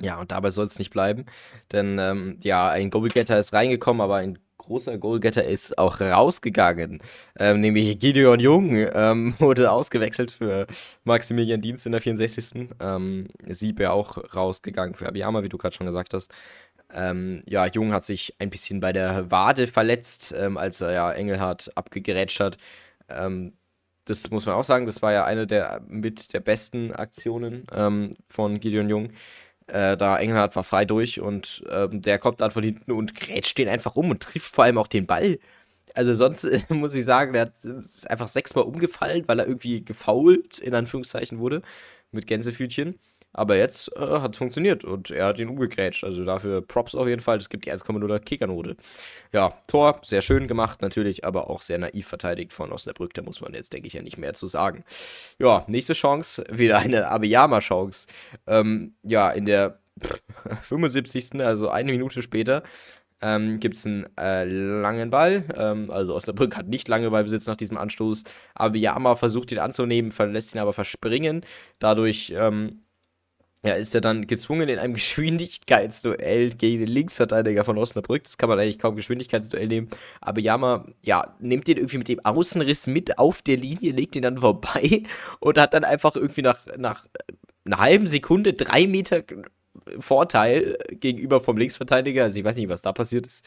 Ja, 0.00 0.18
und 0.20 0.32
dabei 0.32 0.50
soll 0.50 0.66
es 0.66 0.78
nicht 0.78 0.90
bleiben, 0.90 1.26
denn 1.72 1.98
ähm, 1.98 2.38
ja, 2.42 2.70
ein 2.70 2.90
Goalgetter 2.90 3.38
ist 3.38 3.52
reingekommen, 3.52 4.00
aber 4.00 4.16
ein 4.16 4.38
großer 4.70 4.98
Goalgetter 4.98 5.44
ist 5.44 5.76
auch 5.78 6.00
rausgegangen. 6.00 7.02
Ähm, 7.38 7.60
nämlich 7.60 7.98
Gideon 7.98 8.40
Jung 8.40 8.76
ähm, 8.94 9.34
wurde 9.40 9.70
ausgewechselt 9.72 10.30
für 10.30 10.66
Maximilian 11.04 11.60
Dienst 11.60 11.86
in 11.86 11.92
der 11.92 12.00
64. 12.00 12.68
Ähm, 12.80 13.26
Sieb 13.48 13.80
ja 13.80 13.90
auch 13.90 14.18
rausgegangen 14.34 14.94
für 14.94 15.08
Abiyama, 15.08 15.42
wie 15.42 15.48
du 15.48 15.58
gerade 15.58 15.74
schon 15.74 15.86
gesagt 15.86 16.14
hast. 16.14 16.32
Ähm, 16.92 17.42
ja, 17.48 17.66
Jung 17.66 17.92
hat 17.92 18.04
sich 18.04 18.34
ein 18.38 18.50
bisschen 18.50 18.80
bei 18.80 18.92
der 18.92 19.30
Wade 19.30 19.66
verletzt, 19.66 20.34
ähm, 20.36 20.56
als 20.56 20.80
er 20.80 20.92
ja 20.92 21.12
Engelhardt 21.12 21.70
abgegrätscht 21.76 22.40
hat. 22.40 22.56
Ähm, 23.08 23.54
das 24.04 24.30
muss 24.30 24.46
man 24.46 24.54
auch 24.56 24.64
sagen, 24.64 24.86
das 24.86 25.02
war 25.02 25.12
ja 25.12 25.24
eine 25.24 25.46
der 25.46 25.82
mit 25.86 26.32
der 26.32 26.40
besten 26.40 26.92
Aktionen 26.92 27.66
ähm, 27.74 28.10
von 28.28 28.60
Gideon 28.60 28.88
Jung. 28.88 29.12
Äh, 29.72 29.96
da 29.96 30.18
Engelhardt 30.18 30.56
war 30.56 30.64
frei 30.64 30.84
durch 30.84 31.20
und 31.20 31.64
ähm, 31.70 32.02
der 32.02 32.18
kommt 32.18 32.40
dann 32.40 32.50
von 32.50 32.62
hinten 32.62 32.92
und 32.92 33.14
grätscht 33.14 33.58
den 33.58 33.68
einfach 33.68 33.96
um 33.96 34.10
und 34.10 34.22
trifft 34.22 34.54
vor 34.54 34.64
allem 34.64 34.78
auch 34.78 34.86
den 34.86 35.06
Ball. 35.06 35.38
Also 35.94 36.14
sonst 36.14 36.44
äh, 36.44 36.60
muss 36.68 36.94
ich 36.94 37.04
sagen, 37.04 37.32
der 37.32 37.42
hat, 37.42 37.64
ist 37.64 38.10
einfach 38.10 38.28
sechsmal 38.28 38.64
umgefallen, 38.64 39.24
weil 39.26 39.38
er 39.40 39.46
irgendwie 39.46 39.84
gefault, 39.84 40.58
in 40.58 40.74
Anführungszeichen 40.74 41.38
wurde, 41.38 41.62
mit 42.12 42.26
Gänsefütchen. 42.26 42.98
Aber 43.32 43.56
jetzt 43.56 43.94
äh, 43.96 44.00
hat 44.00 44.32
es 44.32 44.38
funktioniert 44.38 44.84
und 44.84 45.10
er 45.10 45.26
hat 45.26 45.38
ihn 45.38 45.48
umgegrätscht. 45.48 46.04
Also 46.04 46.24
dafür 46.24 46.62
Props 46.62 46.94
auf 46.94 47.06
jeden 47.06 47.20
Fall. 47.20 47.38
Das 47.38 47.48
gibt 47.48 47.64
die 47.66 47.72
1,0er 47.72 48.18
Kickernote. 48.18 48.76
Ja, 49.32 49.54
Tor, 49.68 50.00
sehr 50.02 50.22
schön 50.22 50.46
gemacht 50.48 50.82
natürlich, 50.82 51.24
aber 51.24 51.48
auch 51.48 51.62
sehr 51.62 51.78
naiv 51.78 52.06
verteidigt 52.06 52.52
von 52.52 52.72
Osnabrück. 52.72 53.14
Da 53.14 53.22
muss 53.22 53.40
man 53.40 53.54
jetzt, 53.54 53.72
denke 53.72 53.86
ich, 53.86 53.94
ja 53.94 54.02
nicht 54.02 54.18
mehr 54.18 54.34
zu 54.34 54.46
sagen. 54.46 54.84
Ja, 55.38 55.64
nächste 55.68 55.92
Chance, 55.92 56.44
wieder 56.50 56.78
eine 56.78 57.08
Abiyama-Chance. 57.08 58.08
Ähm, 58.46 58.94
ja, 59.02 59.30
in 59.30 59.46
der 59.46 59.78
75. 60.62 61.40
also 61.40 61.68
eine 61.68 61.92
Minute 61.92 62.22
später, 62.22 62.62
ähm, 63.22 63.60
gibt 63.60 63.76
es 63.76 63.86
einen 63.86 64.06
äh, 64.18 64.44
langen 64.44 65.10
Ball. 65.10 65.44
Ähm, 65.56 65.90
also 65.90 66.14
Osnabrück 66.14 66.56
hat 66.56 66.68
nicht 66.68 66.88
lange 66.88 67.10
Ballbesitz 67.10 67.46
nach 67.46 67.56
diesem 67.56 67.76
Anstoß. 67.76 68.24
Abiyama 68.54 69.14
versucht 69.14 69.52
ihn 69.52 69.58
anzunehmen, 69.58 70.10
verlässt 70.10 70.54
ihn 70.54 70.60
aber 70.60 70.72
verspringen. 70.72 71.44
Dadurch 71.78 72.32
ähm, 72.34 72.82
ja, 73.62 73.74
ist 73.74 73.94
er 73.94 74.00
dann 74.00 74.26
gezwungen 74.26 74.68
in 74.68 74.78
einem 74.78 74.94
Geschwindigkeitsduell 74.94 76.50
gegen 76.50 76.80
den 76.80 76.88
Linksverteidiger 76.88 77.64
von 77.64 77.76
Osnabrück. 77.78 78.24
Das 78.24 78.38
kann 78.38 78.48
man 78.48 78.58
eigentlich 78.58 78.78
kaum 78.78 78.96
Geschwindigkeitsduell 78.96 79.68
nehmen. 79.68 79.90
Aber 80.20 80.40
Yama, 80.40 80.86
ja, 81.02 81.34
nimmt 81.40 81.66
den 81.68 81.76
irgendwie 81.76 81.98
mit 81.98 82.08
dem 82.08 82.24
Außenriss 82.24 82.86
mit 82.86 83.18
auf 83.18 83.42
der 83.42 83.56
Linie, 83.56 83.92
legt 83.92 84.16
ihn 84.16 84.22
dann 84.22 84.38
vorbei 84.38 85.02
und 85.40 85.58
hat 85.58 85.74
dann 85.74 85.84
einfach 85.84 86.16
irgendwie 86.16 86.42
nach, 86.42 86.58
nach 86.78 87.06
einer 87.64 87.78
halben 87.78 88.06
Sekunde 88.06 88.54
drei 88.54 88.86
Meter 88.86 89.22
Vorteil 89.98 90.78
gegenüber 90.90 91.40
vom 91.40 91.56
Linksverteidiger. 91.56 92.24
Also 92.24 92.38
ich 92.38 92.44
weiß 92.44 92.56
nicht, 92.56 92.68
was 92.68 92.82
da 92.82 92.92
passiert 92.92 93.26
ist. 93.26 93.44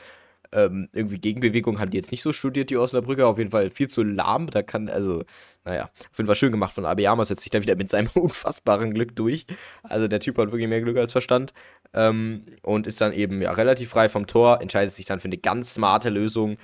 Ähm, 0.54 0.90
irgendwie 0.94 1.20
Gegenbewegung 1.20 1.80
haben 1.80 1.92
die 1.92 1.98
jetzt 1.98 2.12
nicht 2.12 2.22
so 2.22 2.32
studiert, 2.32 2.70
die 2.70 2.78
Osnabrücker. 2.78 3.28
Auf 3.28 3.38
jeden 3.38 3.52
Fall 3.52 3.70
viel 3.72 3.90
zu 3.90 4.04
lahm. 4.04 4.50
Da 4.50 4.62
kann, 4.62 4.90
also, 4.90 5.24
naja, 5.66 5.90
auf 6.12 6.18
jeden 6.18 6.28
Fall 6.28 6.36
schön 6.36 6.52
gemacht 6.52 6.74
von 6.74 6.86
Abiyama, 6.86 7.26
setzt 7.26 7.42
sich 7.42 7.52
da 7.52 7.62
wieder 7.62 7.76
mit 7.76 7.90
seinem 7.90 8.08
unfassbaren 8.14 8.94
Glück 8.94 9.16
durch. 9.16 9.46
Also 9.84 10.08
der 10.08 10.20
Typ 10.20 10.38
hat 10.38 10.52
wirklich 10.52 10.70
mehr 10.70 10.82
Glück 10.82 10.98
als 10.98 11.12
Verstand. 11.12 11.54
Ähm, 11.94 12.46
und 12.62 12.88
ist 12.88 13.02
dann 13.02 13.14
eben 13.14 13.42
ja 13.42 13.52
relativ 13.52 13.90
frei 13.90 14.10
vom 14.10 14.28
Tor, 14.28 14.62
entscheidet 14.62 14.94
sich 14.94 15.06
dann 15.06 15.20
für 15.20 15.28
eine 15.28 15.38
ganz 15.38 15.76
smarte 15.76 16.10
Lösung 16.10 16.58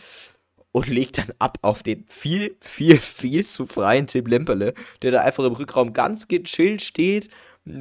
und 0.71 0.87
legt 0.87 1.17
dann 1.17 1.31
ab 1.39 1.57
auf 1.61 1.83
den 1.83 2.05
viel, 2.07 2.55
viel, 2.61 2.97
viel 2.97 3.45
zu 3.45 3.65
freien 3.65 4.07
Tim 4.07 4.25
Lemperle, 4.25 4.73
der 5.01 5.11
da 5.11 5.21
einfach 5.21 5.43
im 5.43 5.53
Rückraum 5.53 5.93
ganz 5.93 6.27
gechillt 6.27 6.81
steht 6.81 7.29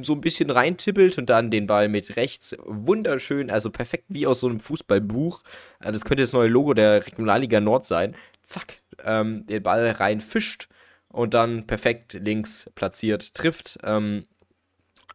so 0.01 0.13
ein 0.13 0.21
bisschen 0.21 0.49
reintippelt 0.49 1.17
und 1.17 1.29
dann 1.29 1.51
den 1.51 1.67
Ball 1.67 1.87
mit 1.89 2.15
rechts 2.15 2.55
wunderschön, 2.65 3.49
also 3.49 3.69
perfekt 3.69 4.05
wie 4.09 4.27
aus 4.27 4.41
so 4.41 4.47
einem 4.47 4.59
Fußballbuch. 4.59 5.43
Äh, 5.81 5.91
das 5.91 6.05
könnte 6.05 6.23
das 6.23 6.33
neue 6.33 6.47
Logo 6.49 6.73
der 6.73 7.05
Regionalliga 7.05 7.59
Nord 7.59 7.85
sein. 7.85 8.15
Zack, 8.43 8.77
ähm, 9.03 9.45
den 9.47 9.63
Ball 9.63 9.89
reinfischt 9.91 10.69
und 11.09 11.33
dann 11.33 11.67
perfekt 11.67 12.13
links 12.13 12.69
platziert 12.75 13.33
trifft. 13.33 13.79
Ähm, 13.83 14.25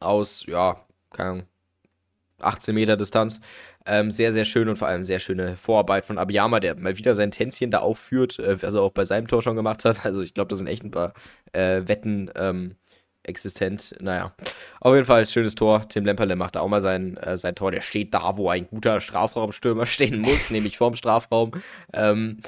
aus, 0.01 0.45
ja, 0.47 0.85
keine 1.11 1.31
Ahnung, 1.31 1.47
18 2.41 2.75
Meter 2.75 2.97
Distanz. 2.97 3.41
Ähm, 3.87 4.11
sehr, 4.11 4.33
sehr 4.33 4.47
schön 4.47 4.69
und 4.69 4.77
vor 4.77 4.89
allem 4.89 5.03
sehr 5.05 5.19
schöne 5.19 5.57
Vorarbeit 5.57 6.07
von 6.07 6.17
Abiyama, 6.17 6.59
der 6.59 6.75
mal 6.75 6.97
wieder 6.97 7.15
sein 7.15 7.31
Tänzchen 7.31 7.71
da 7.71 7.81
aufführt, 7.81 8.39
äh, 8.39 8.57
er 8.61 8.75
auch 8.81 8.93
bei 8.93 9.05
seinem 9.05 9.27
Tor 9.27 9.43
schon 9.43 9.57
gemacht 9.57 9.85
hat. 9.85 10.05
Also 10.05 10.23
ich 10.23 10.33
glaube, 10.33 10.49
da 10.49 10.57
sind 10.57 10.67
echt 10.67 10.85
ein 10.85 10.91
paar 10.91 11.13
äh, 11.53 11.83
Wetten 11.87 12.31
ähm, 12.35 12.77
existent. 13.25 13.95
Naja, 14.01 14.33
auf 14.81 14.95
jeden 14.95 15.07
Fall 15.07 15.27
schönes 15.27 15.55
Tor. 15.55 15.89
Tim 15.89 16.05
Lemperle 16.05 16.37
macht 16.37 16.57
da 16.57 16.61
auch 16.61 16.69
mal 16.69 16.81
sein, 16.81 17.17
äh, 17.17 17.37
sein 17.37 17.55
Tor. 17.55 17.71
Der 17.71 17.81
steht 17.81 18.15
da, 18.15 18.37
wo 18.37 18.49
ein 18.51 18.67
guter 18.67 19.01
Strafraumstürmer 19.01 19.87
stehen 19.87 20.21
muss, 20.21 20.51
nämlich 20.51 20.79
vorm 20.79 20.95
Strafraum. 20.95 21.53
Ähm, 21.93 22.39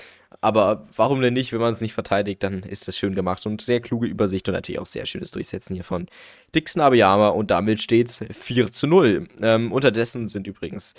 aber 0.40 0.86
warum 0.94 1.20
denn 1.20 1.34
nicht, 1.34 1.52
wenn 1.52 1.60
man 1.60 1.72
es 1.72 1.80
nicht 1.80 1.94
verteidigt, 1.94 2.42
dann 2.42 2.62
ist 2.62 2.86
das 2.86 2.96
schön 2.96 3.14
gemacht 3.14 3.46
und 3.46 3.62
sehr 3.62 3.80
kluge 3.80 4.06
Übersicht 4.06 4.48
und 4.48 4.54
natürlich 4.54 4.78
auch 4.78 4.86
sehr 4.86 5.06
schönes 5.06 5.30
Durchsetzen 5.30 5.74
hier 5.74 5.84
von 5.84 6.06
Dixon 6.54 6.82
Abiyama 6.82 7.28
und 7.28 7.50
damit 7.50 7.80
steht 7.80 8.08
es 8.08 8.24
4 8.30 8.70
zu 8.70 8.86
0. 8.86 9.28
Ähm, 9.40 9.72
unterdessen 9.72 10.28
sind 10.28 10.46
übrigens 10.46 10.94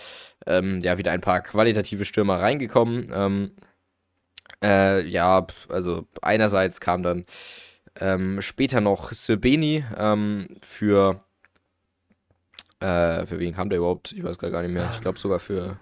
ähm, 0.46 0.80
ja 0.82 0.98
wieder 0.98 1.12
ein 1.12 1.22
paar 1.22 1.42
qualitative 1.42 2.06
Stürmer 2.06 2.40
reingekommen. 2.40 3.12
Ähm, 3.14 3.52
äh, 4.64 5.06
ja, 5.08 5.46
also 5.70 6.08
einerseits 6.22 6.80
kam 6.80 7.04
dann 7.04 7.26
ähm, 8.00 8.42
später 8.42 8.82
noch 8.82 9.12
Sebeni 9.12 9.84
ähm, 9.98 10.48
für. 10.62 11.22
Äh, 12.80 13.26
für 13.26 13.40
wen 13.40 13.54
kam 13.54 13.70
der 13.70 13.80
überhaupt? 13.80 14.12
Ich 14.12 14.24
weiß 14.24 14.38
gar 14.38 14.62
nicht 14.62 14.74
mehr. 14.74 14.92
Ich 14.96 15.02
glaube 15.02 15.20
sogar 15.20 15.40
für. 15.40 15.78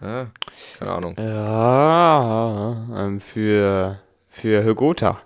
Äh, 0.00 0.26
keine 0.78 0.92
Ahnung. 0.92 1.14
Ja, 1.18 2.86
ähm, 2.96 3.20
für. 3.20 4.00
Für 4.32 4.64
Hogota. 4.64 5.20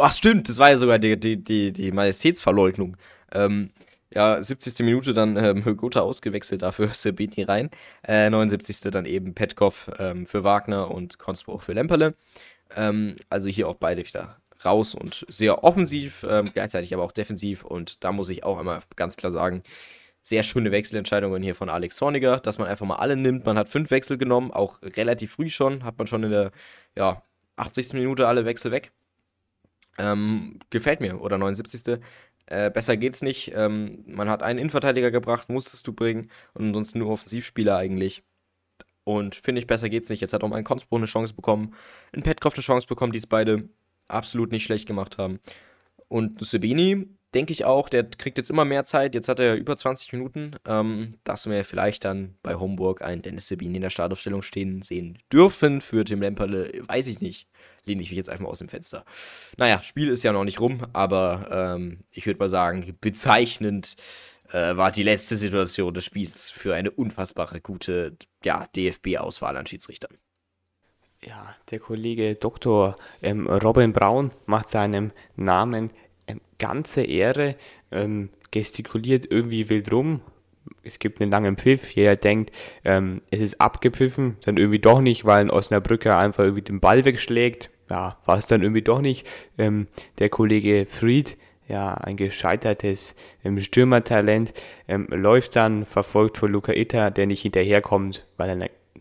Ach, 0.00 0.12
stimmt, 0.12 0.48
das 0.48 0.58
war 0.58 0.70
ja 0.70 0.78
sogar 0.78 0.98
die, 0.98 1.18
die, 1.18 1.42
die, 1.42 1.72
die 1.72 1.92
Majestätsverleugnung. 1.92 2.96
Ähm, 3.32 3.70
ja, 4.12 4.42
70. 4.42 4.78
Minute 4.80 5.12
dann 5.12 5.36
ähm, 5.36 5.64
Högota 5.64 6.00
ausgewechselt, 6.00 6.62
dafür 6.62 6.88
Sebeni 6.92 7.42
rein. 7.42 7.70
Äh, 8.02 8.30
79. 8.30 8.80
dann 8.90 9.06
eben 9.06 9.34
Petkov 9.34 9.90
ähm, 9.98 10.26
für 10.26 10.44
Wagner 10.44 10.90
und 10.90 11.18
Konspruch 11.18 11.62
für 11.62 11.74
Lemperle. 11.74 12.14
Ähm, 12.74 13.16
also 13.30 13.48
hier 13.48 13.68
auch 13.68 13.76
beide 13.76 14.06
wieder 14.06 14.36
raus 14.64 14.94
und 14.94 15.24
sehr 15.28 15.64
offensiv, 15.64 16.24
ähm, 16.28 16.46
gleichzeitig 16.52 16.94
aber 16.94 17.04
auch 17.04 17.12
defensiv. 17.12 17.64
Und 17.64 18.04
da 18.04 18.12
muss 18.12 18.28
ich 18.28 18.44
auch 18.44 18.58
einmal 18.58 18.80
ganz 18.96 19.16
klar 19.16 19.32
sagen, 19.32 19.62
sehr 20.22 20.42
schöne 20.42 20.72
Wechselentscheidungen 20.72 21.42
hier 21.42 21.54
von 21.54 21.68
Alex 21.68 22.00
Horniger, 22.00 22.40
dass 22.40 22.58
man 22.58 22.66
einfach 22.66 22.84
mal 22.86 22.96
alle 22.96 23.16
nimmt. 23.16 23.46
Man 23.46 23.56
hat 23.56 23.68
fünf 23.68 23.90
Wechsel 23.92 24.18
genommen, 24.18 24.50
auch 24.50 24.80
relativ 24.82 25.32
früh 25.32 25.48
schon, 25.50 25.84
hat 25.84 25.98
man 25.98 26.08
schon 26.08 26.24
in 26.24 26.30
der 26.30 26.50
ja, 26.96 27.22
80. 27.56 27.92
Minute 27.92 28.26
alle 28.26 28.44
Wechsel 28.44 28.72
weg. 28.72 28.90
Ähm, 29.98 30.58
gefällt 30.70 31.00
mir, 31.00 31.20
oder 31.20 31.38
79. 31.38 32.00
Äh, 32.46 32.70
besser 32.70 32.96
geht's 32.96 33.22
nicht. 33.22 33.52
Ähm, 33.54 34.04
man 34.06 34.28
hat 34.28 34.42
einen 34.42 34.58
Innenverteidiger 34.58 35.10
gebracht, 35.10 35.48
musstest 35.48 35.86
du 35.86 35.92
bringen, 35.92 36.30
und 36.54 36.66
ansonsten 36.66 36.98
nur 36.98 37.10
Offensivspieler 37.10 37.76
eigentlich. 37.76 38.22
Und 39.04 39.36
finde 39.36 39.60
ich, 39.60 39.68
besser 39.68 39.88
geht's 39.88 40.08
nicht. 40.08 40.20
Jetzt 40.20 40.32
hat 40.32 40.42
auch 40.42 40.50
ein 40.50 40.64
Konspro 40.64 40.96
eine 40.96 41.06
Chance 41.06 41.34
bekommen, 41.34 41.74
ein 42.12 42.22
Petkov 42.22 42.54
eine 42.54 42.62
Chance 42.62 42.88
bekommen, 42.88 43.12
die 43.12 43.18
es 43.18 43.26
beide 43.28 43.68
absolut 44.08 44.52
nicht 44.52 44.64
schlecht 44.64 44.86
gemacht 44.86 45.18
haben. 45.18 45.40
Und 46.08 46.44
Sebini, 46.44 47.06
denke 47.34 47.52
ich 47.52 47.64
auch, 47.64 47.88
der 47.88 48.04
kriegt 48.04 48.38
jetzt 48.38 48.50
immer 48.50 48.64
mehr 48.64 48.84
Zeit. 48.84 49.14
Jetzt 49.14 49.28
hat 49.28 49.40
er 49.40 49.56
über 49.56 49.76
20 49.76 50.12
Minuten, 50.12 50.56
ähm, 50.66 51.14
dass 51.24 51.46
wir 51.48 51.64
vielleicht 51.64 52.04
dann 52.04 52.34
bei 52.42 52.54
Homburg 52.54 53.02
einen 53.02 53.22
Dennis 53.22 53.48
Sebini 53.48 53.76
in 53.76 53.82
der 53.82 53.90
Startaufstellung 53.90 54.42
stehen 54.42 54.82
sehen 54.82 55.18
dürfen. 55.32 55.80
Für 55.80 56.04
Tim 56.04 56.20
Lemperle, 56.20 56.72
weiß 56.86 57.06
ich 57.08 57.20
nicht. 57.20 57.48
Lehne 57.84 58.02
ich 58.02 58.10
mich 58.10 58.16
jetzt 58.16 58.30
einfach 58.30 58.44
mal 58.44 58.50
aus 58.50 58.60
dem 58.60 58.68
Fenster. 58.68 59.04
Naja, 59.58 59.82
Spiel 59.82 60.08
ist 60.08 60.22
ja 60.22 60.32
noch 60.32 60.44
nicht 60.44 60.60
rum, 60.60 60.86
aber 60.92 61.74
ähm, 61.76 62.00
ich 62.10 62.26
würde 62.26 62.38
mal 62.38 62.48
sagen, 62.48 62.96
bezeichnend 63.00 63.96
äh, 64.50 64.76
war 64.76 64.90
die 64.90 65.02
letzte 65.02 65.36
Situation 65.36 65.92
des 65.92 66.04
Spiels 66.04 66.50
für 66.50 66.74
eine 66.74 66.90
unfassbare 66.90 67.60
gute 67.60 68.16
ja, 68.44 68.66
DFB-Auswahl 68.74 69.56
an 69.56 69.66
Schiedsrichtern. 69.66 70.16
Ja, 71.26 71.56
der 71.72 71.80
Kollege 71.80 72.36
Dr. 72.36 72.96
Ähm, 73.20 73.48
Robin 73.48 73.92
Braun 73.92 74.30
macht 74.46 74.70
seinem 74.70 75.10
Namen 75.34 75.90
ähm, 76.28 76.40
ganze 76.58 77.02
Ehre, 77.02 77.56
ähm, 77.90 78.28
gestikuliert 78.52 79.26
irgendwie 79.28 79.68
wild 79.68 79.90
rum, 79.90 80.20
es 80.82 81.00
gibt 81.00 81.20
einen 81.20 81.30
langen 81.30 81.56
Pfiff, 81.56 81.90
jeder 81.90 82.16
denkt, 82.16 82.52
es 82.82 83.40
ist 83.40 83.60
abgepfiffen, 83.60 84.36
dann 84.44 84.56
irgendwie 84.56 84.78
doch 84.78 85.00
nicht, 85.00 85.24
weil 85.24 85.40
ein 85.40 85.50
Osnabrücker 85.50 86.16
einfach 86.18 86.44
irgendwie 86.44 86.62
den 86.62 86.80
Ball 86.80 87.04
wegschlägt. 87.04 87.70
Ja, 87.88 88.18
war 88.24 88.38
es 88.38 88.46
dann 88.46 88.62
irgendwie 88.62 88.82
doch 88.82 89.00
nicht. 89.00 89.26
Der 89.56 90.28
Kollege 90.28 90.86
Fried, 90.88 91.36
ja, 91.68 91.94
ein 91.94 92.16
gescheitertes 92.16 93.14
Stürmertalent, 93.58 94.54
läuft 94.88 95.54
dann, 95.56 95.84
verfolgt 95.84 96.38
von 96.38 96.50
Luca 96.50 96.72
Itter, 96.72 97.10
der 97.10 97.26
nicht 97.26 97.42
hinterherkommt, 97.42 98.26
weil 98.36 98.48
er 98.50 98.56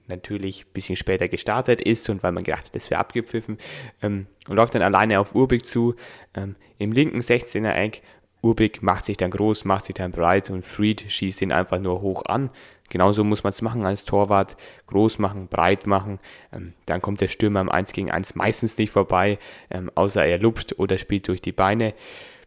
natürlich 0.08 0.66
ein 0.66 0.74
bisschen 0.74 0.96
später 0.96 1.28
gestartet 1.28 1.82
ist 1.82 2.10
und 2.10 2.24
weil 2.24 2.32
man 2.32 2.44
gedacht 2.44 2.66
hat, 2.66 2.76
das 2.76 2.90
wäre 2.90 3.00
abgepfiffen, 3.00 3.58
ähm, 4.02 4.28
und 4.48 4.56
läuft 4.56 4.76
dann 4.76 4.82
alleine 4.82 5.20
auf 5.20 5.36
Urbig 5.36 5.66
zu, 5.66 5.96
ähm, 6.36 6.56
im 6.78 6.92
linken 6.92 7.20
16er 7.20 7.74
Eck. 7.74 8.02
Urbig 8.42 8.84
macht 8.84 9.06
sich 9.06 9.18
dann 9.18 9.32
groß, 9.32 9.66
macht 9.66 9.86
sich 9.86 9.96
dann 9.96 10.12
breit 10.12 10.52
und 10.52 10.64
Fried 10.64 11.06
schießt 11.08 11.42
ihn 11.42 11.52
einfach 11.52 11.80
nur 11.80 12.02
hoch 12.02 12.24
an. 12.26 12.52
Genauso 12.90 13.24
muss 13.24 13.44
man 13.44 13.50
es 13.50 13.64
machen 13.64 13.86
als 13.86 14.06
Torwart, 14.06 14.58
groß 14.88 15.18
machen, 15.18 15.48
breit 15.48 15.88
machen. 15.88 16.20
Ähm, 16.54 16.74
dann 16.86 17.02
kommt 17.02 17.22
der 17.22 17.28
Stürmer 17.28 17.62
im 17.62 17.70
1 17.70 17.94
gegen 17.94 18.12
1 18.12 18.36
meistens 18.36 18.78
nicht 18.78 18.92
vorbei, 18.92 19.40
ähm, 19.72 19.92
außer 19.96 20.24
er 20.24 20.38
lupft 20.38 20.78
oder 20.78 20.98
spielt 21.00 21.28
durch 21.28 21.42
die 21.42 21.52
Beine. 21.52 21.96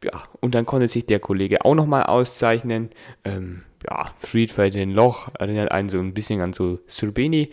Ja, 0.05 0.25
und 0.41 0.55
dann 0.55 0.65
konnte 0.65 0.87
sich 0.87 1.07
der 1.07 1.19
Kollege 1.19 1.65
auch 1.65 1.75
nochmal 1.75 2.05
auszeichnen. 2.05 2.91
Ähm, 3.25 3.65
ja, 3.89 4.13
Fried 4.19 4.51
fällt 4.51 4.75
in 4.75 4.93
Loch, 4.93 5.29
erinnert 5.39 5.71
einen 5.71 5.89
so 5.89 5.99
ein 5.99 6.15
bisschen 6.15 6.41
an 6.41 6.53
so 6.53 6.79
Surbeni. 6.87 7.51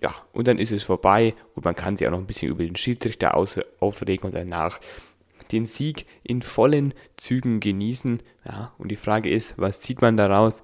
Ja, 0.00 0.14
und 0.32 0.46
dann 0.46 0.58
ist 0.58 0.70
es 0.70 0.84
vorbei 0.84 1.34
und 1.54 1.64
man 1.64 1.74
kann 1.74 1.96
sich 1.96 2.06
auch 2.06 2.12
noch 2.12 2.18
ein 2.18 2.26
bisschen 2.26 2.48
über 2.48 2.62
den 2.62 2.76
Schiedsrichter 2.76 3.34
aus 3.34 3.60
aufregen 3.80 4.26
und 4.26 4.34
danach 4.34 4.78
den 5.50 5.66
Sieg 5.66 6.06
in 6.22 6.42
vollen 6.42 6.94
Zügen 7.16 7.60
genießen. 7.60 8.22
Ja, 8.44 8.72
und 8.78 8.88
die 8.90 8.96
Frage 8.96 9.30
ist, 9.30 9.54
was 9.58 9.80
zieht 9.80 10.00
man 10.00 10.16
daraus? 10.16 10.62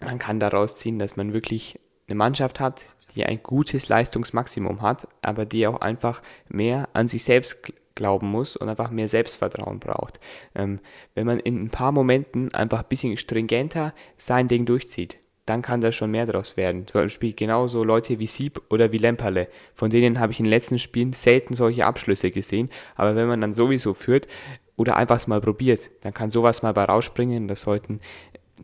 Man 0.00 0.18
kann 0.18 0.40
daraus 0.40 0.78
ziehen, 0.78 0.98
dass 0.98 1.16
man 1.16 1.32
wirklich 1.32 1.78
eine 2.06 2.16
Mannschaft 2.16 2.60
hat, 2.60 2.82
die 3.14 3.24
ein 3.24 3.42
gutes 3.42 3.88
Leistungsmaximum 3.88 4.82
hat, 4.82 5.08
aber 5.22 5.46
die 5.46 5.66
auch 5.66 5.80
einfach 5.80 6.22
mehr 6.48 6.88
an 6.92 7.08
sich 7.08 7.24
selbst 7.24 7.72
glauben 7.94 8.28
muss 8.30 8.56
und 8.56 8.68
einfach 8.68 8.90
mehr 8.90 9.08
Selbstvertrauen 9.08 9.78
braucht. 9.78 10.20
Ähm, 10.54 10.80
wenn 11.14 11.26
man 11.26 11.40
in 11.40 11.62
ein 11.62 11.70
paar 11.70 11.92
Momenten 11.92 12.52
einfach 12.54 12.80
ein 12.82 12.88
bisschen 12.88 13.16
stringenter 13.16 13.94
sein 14.16 14.48
Ding 14.48 14.66
durchzieht, 14.66 15.18
dann 15.46 15.62
kann 15.62 15.80
da 15.80 15.92
schon 15.92 16.10
mehr 16.10 16.26
daraus 16.26 16.56
werden. 16.56 16.86
Zum 16.86 17.02
Beispiel 17.02 17.34
genauso 17.34 17.84
Leute 17.84 18.18
wie 18.18 18.26
Sieb 18.26 18.62
oder 18.70 18.92
wie 18.92 18.98
Lemperle. 18.98 19.48
Von 19.74 19.90
denen 19.90 20.18
habe 20.18 20.32
ich 20.32 20.38
in 20.38 20.46
den 20.46 20.50
letzten 20.50 20.78
Spielen 20.78 21.12
selten 21.12 21.54
solche 21.54 21.84
Abschlüsse 21.84 22.30
gesehen. 22.30 22.70
Aber 22.96 23.14
wenn 23.14 23.28
man 23.28 23.40
dann 23.40 23.52
sowieso 23.52 23.92
führt 23.92 24.26
oder 24.76 24.96
einfach 24.96 25.26
mal 25.26 25.40
probiert, 25.40 25.90
dann 26.00 26.14
kann 26.14 26.30
sowas 26.30 26.62
mal 26.62 26.72
bei 26.72 26.84
rausspringen. 26.84 27.46
Das 27.46 27.62
sollten 27.62 28.00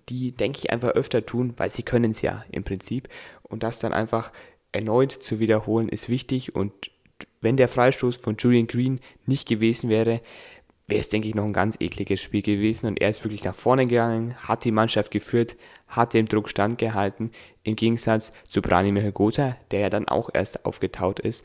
die, 0.09 0.33
denke 0.33 0.59
ich, 0.59 0.71
einfach 0.71 0.91
öfter 0.91 1.25
tun, 1.27 1.53
weil 1.59 1.71
sie 1.71 1.83
können 1.83 2.13
es 2.13 2.23
ja 2.23 2.45
im 2.51 2.65
Prinzip. 2.65 3.09
Und 3.43 3.63
das 3.63 3.79
dann 3.79 3.93
einfach 3.93 4.33
erneut 4.73 5.13
zu 5.13 5.39
wiederholen 5.39 5.89
ist 5.89 6.09
wichtig. 6.09 6.55
Und 6.55 6.91
wenn 7.41 7.57
der 7.57 7.69
Freistoß 7.69 8.17
von 8.17 8.37
Julian 8.39 8.67
Green 8.67 9.01
nicht 9.27 9.49
gewesen 9.49 9.89
wäre, 9.89 10.21
wäre 10.87 11.01
es, 11.01 11.09
denke 11.09 11.29
ich, 11.29 11.35
noch 11.35 11.45
ein 11.45 11.53
ganz 11.53 11.77
ekliges 11.81 12.21
Spiel 12.21 12.43
gewesen. 12.43 12.87
Und 12.87 13.01
er 13.01 13.11
ist 13.11 13.25
wirklich 13.25 13.45
nach 13.45 13.55
vorne 13.55 13.87
gegangen, 13.87 14.35
hat 14.37 14.65
die 14.65 14.73
Mannschaft 14.73 15.11
geführt, 15.11 15.57
hat 15.89 16.15
dem 16.15 16.27
Druck 16.27 16.51
standgehalten, 16.51 17.31
im 17.63 17.77
Gegensatz 17.77 18.33
zu 18.49 18.61
Branimir 18.61 19.13
Gotha, 19.13 19.57
der 19.71 19.81
ja 19.81 19.91
dann 19.91 20.09
auch 20.09 20.31
erst 20.33 20.65
aufgetaut 20.65 21.21
ist, 21.21 21.45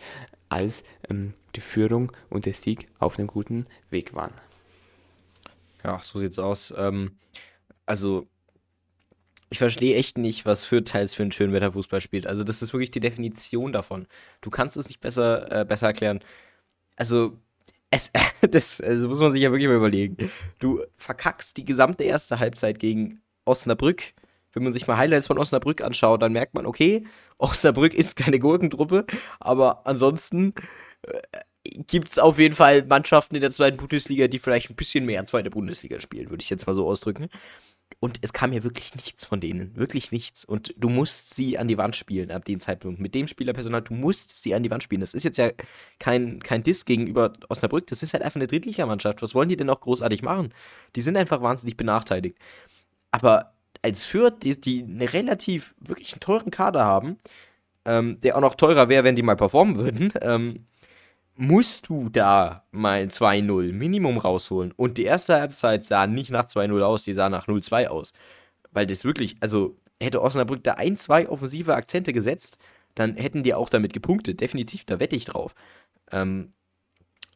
als 0.49 0.83
ähm, 1.09 1.33
die 1.55 1.61
Führung 1.61 2.11
und 2.29 2.45
der 2.45 2.53
Sieg 2.53 2.87
auf 2.99 3.17
einem 3.17 3.27
guten 3.27 3.65
Weg 3.89 4.13
waren. 4.13 4.33
Ja, 5.83 5.99
so 5.99 6.19
sieht's 6.19 6.39
aus. 6.39 6.73
Ähm, 6.75 7.17
also, 7.85 8.27
ich 9.55 9.59
verstehe 9.59 9.95
echt 9.95 10.17
nicht, 10.17 10.45
was 10.45 10.65
für 10.65 10.83
teils 10.83 11.13
für 11.13 11.23
ein 11.23 11.31
Schönwetterfußball 11.31 12.01
spielt. 12.01 12.27
Also, 12.27 12.43
das 12.43 12.61
ist 12.61 12.73
wirklich 12.73 12.91
die 12.91 12.99
Definition 12.99 13.71
davon. 13.71 14.05
Du 14.41 14.49
kannst 14.49 14.75
es 14.75 14.89
nicht 14.89 14.99
besser, 14.99 15.61
äh, 15.61 15.63
besser 15.63 15.87
erklären. 15.87 16.19
Also, 16.97 17.39
es, 17.89 18.11
das, 18.51 18.81
also 18.81 19.07
muss 19.07 19.19
man 19.19 19.31
sich 19.31 19.41
ja 19.41 19.51
wirklich 19.51 19.69
mal 19.69 19.77
überlegen. 19.77 20.29
Du 20.59 20.83
verkackst 20.95 21.55
die 21.55 21.63
gesamte 21.63 22.03
erste 22.03 22.39
Halbzeit 22.39 22.79
gegen 22.79 23.21
Osnabrück. 23.45 24.03
Wenn 24.51 24.63
man 24.63 24.73
sich 24.73 24.87
mal 24.87 24.97
Highlights 24.97 25.27
von 25.27 25.39
Osnabrück 25.39 25.81
anschaut, 25.81 26.21
dann 26.21 26.33
merkt 26.33 26.53
man, 26.53 26.65
okay, 26.65 27.05
Osnabrück 27.37 27.93
ist 27.93 28.17
keine 28.17 28.39
Gurkentruppe, 28.39 29.05
aber 29.39 29.87
ansonsten 29.87 30.53
äh, 31.03 31.21
gibt 31.87 32.09
es 32.09 32.19
auf 32.19 32.39
jeden 32.39 32.55
Fall 32.55 32.83
Mannschaften 32.83 33.35
in 33.35 33.41
der 33.41 33.51
zweiten 33.51 33.77
Bundesliga, 33.77 34.27
die 34.27 34.39
vielleicht 34.39 34.69
ein 34.69 34.75
bisschen 34.75 35.05
mehr 35.05 35.25
zweite 35.25 35.49
Bundesliga 35.49 36.01
spielen, 36.01 36.29
würde 36.29 36.43
ich 36.43 36.49
jetzt 36.49 36.67
mal 36.67 36.73
so 36.73 36.85
ausdrücken. 36.89 37.29
Und 37.99 38.19
es 38.21 38.33
kam 38.33 38.53
ja 38.53 38.63
wirklich 38.63 38.93
nichts 38.95 39.25
von 39.25 39.39
denen. 39.39 39.75
Wirklich 39.75 40.11
nichts. 40.11 40.45
Und 40.45 40.73
du 40.77 40.89
musst 40.89 41.33
sie 41.33 41.57
an 41.57 41.67
die 41.67 41.77
Wand 41.77 41.95
spielen 41.95 42.29
ab 42.29 42.45
dem 42.45 42.59
Zeitpunkt. 42.59 42.99
Mit 42.99 43.15
dem 43.15 43.27
Spielerpersonal, 43.27 43.81
du 43.81 43.93
musst 43.93 44.43
sie 44.43 44.53
an 44.53 44.63
die 44.63 44.69
Wand 44.69 44.83
spielen. 44.83 45.01
Das 45.01 45.13
ist 45.13 45.23
jetzt 45.23 45.37
ja 45.37 45.51
kein, 45.97 46.39
kein 46.41 46.61
Diss 46.61 46.85
gegenüber 46.85 47.33
Osnabrück. 47.49 47.87
Das 47.87 48.03
ist 48.03 48.13
halt 48.13 48.23
einfach 48.23 48.35
eine 48.35 48.47
Drittligamannschaft. 48.47 49.21
Was 49.21 49.33
wollen 49.33 49.49
die 49.49 49.57
denn 49.57 49.67
noch 49.67 49.81
großartig 49.81 50.21
machen? 50.21 50.53
Die 50.95 51.01
sind 51.01 51.17
einfach 51.17 51.41
wahnsinnig 51.41 51.77
benachteiligt. 51.77 52.37
Aber 53.11 53.53
als 53.81 54.03
Fürth, 54.03 54.39
die, 54.43 54.59
die 54.59 54.83
eine 54.83 55.11
relativ, 55.13 55.73
wirklich 55.79 56.13
einen 56.13 56.19
teuren 56.19 56.51
Kader 56.51 56.83
haben, 56.83 57.17
ähm, 57.85 58.19
der 58.21 58.35
auch 58.35 58.41
noch 58.41 58.55
teurer 58.55 58.89
wäre, 58.89 59.03
wenn 59.03 59.15
die 59.15 59.23
mal 59.23 59.35
performen 59.35 59.77
würden, 59.77 60.11
ähm, 60.21 60.65
musst 61.35 61.89
du 61.89 62.09
da 62.09 62.63
mal 62.71 63.03
2-0 63.03 63.73
Minimum 63.73 64.17
rausholen. 64.17 64.71
Und 64.75 64.97
die 64.97 65.03
erste 65.03 65.35
Halbzeit 65.35 65.85
sah 65.85 66.07
nicht 66.07 66.31
nach 66.31 66.45
2-0 66.45 66.81
aus, 66.81 67.03
die 67.03 67.13
sah 67.13 67.29
nach 67.29 67.47
0-2 67.47 67.87
aus. 67.87 68.13
Weil 68.71 68.87
das 68.87 69.03
wirklich, 69.03 69.35
also 69.41 69.77
hätte 70.01 70.21
Osnabrück 70.21 70.63
da 70.63 70.73
ein, 70.73 70.97
zwei 70.97 71.29
offensive 71.29 71.75
Akzente 71.75 72.13
gesetzt, 72.13 72.57
dann 72.95 73.15
hätten 73.15 73.43
die 73.43 73.53
auch 73.53 73.69
damit 73.69 73.93
gepunktet. 73.93 74.39
Definitiv, 74.39 74.85
da 74.85 74.99
wette 74.99 75.15
ich 75.15 75.25
drauf. 75.25 75.53
Ähm, 76.11 76.53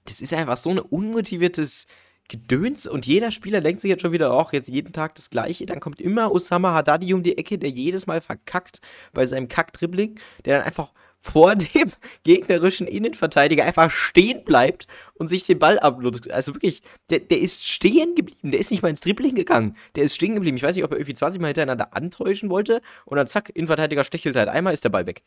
das 0.05 0.21
ist 0.21 0.33
einfach 0.33 0.57
so 0.57 0.69
ein 0.69 0.79
unmotiviertes 0.79 1.85
Gedöns 2.29 2.85
und 2.85 3.07
jeder 3.07 3.31
Spieler 3.31 3.59
denkt 3.59 3.81
sich 3.81 3.89
jetzt 3.89 4.01
schon 4.01 4.12
wieder, 4.12 4.31
auch 4.31 4.53
jetzt 4.53 4.69
jeden 4.69 4.93
Tag 4.93 5.15
das 5.15 5.29
Gleiche. 5.29 5.65
Dann 5.65 5.79
kommt 5.79 5.99
immer 5.99 6.31
Osama 6.31 6.73
Haddadi 6.73 7.13
um 7.13 7.23
die 7.23 7.38
Ecke, 7.38 7.57
der 7.57 7.71
jedes 7.71 8.07
Mal 8.07 8.21
verkackt 8.21 8.81
bei 9.13 9.25
seinem 9.25 9.47
Kack-Dribbling, 9.47 10.19
der 10.45 10.57
dann 10.57 10.65
einfach 10.65 10.93
vor 11.19 11.55
dem 11.55 11.91
gegnerischen 12.23 12.88
Innenverteidiger 12.88 13.65
einfach 13.65 13.91
stehen 13.91 14.43
bleibt 14.43 14.88
und 15.15 15.27
sich 15.27 15.43
den 15.43 15.60
Ball 15.60 15.79
abnutzt. 15.79 16.29
Also 16.32 16.55
wirklich, 16.55 16.82
der, 17.10 17.19
der 17.19 17.39
ist 17.39 17.67
stehen 17.67 18.15
geblieben. 18.15 18.51
Der 18.51 18.60
ist 18.60 18.71
nicht 18.71 18.82
mal 18.82 18.89
ins 18.89 19.01
Dribbling 19.01 19.36
gegangen. 19.36 19.75
Der 19.95 20.03
ist 20.03 20.15
stehen 20.15 20.36
geblieben. 20.36 20.58
Ich 20.58 20.63
weiß 20.63 20.75
nicht, 20.75 20.86
ob 20.86 20.91
er 20.91 20.97
irgendwie 20.97 21.15
20 21.15 21.41
Mal 21.41 21.47
hintereinander 21.47 21.95
antäuschen 21.95 22.49
wollte. 22.49 22.82
Und 23.05 23.17
dann 23.17 23.27
zack, 23.27 23.49
Innenverteidiger 23.53 24.03
stechelt 24.03 24.36
halt 24.36 24.49
einmal, 24.49 24.73
ist 24.73 24.84
der 24.84 24.89
Ball 24.89 25.05
weg. 25.05 25.23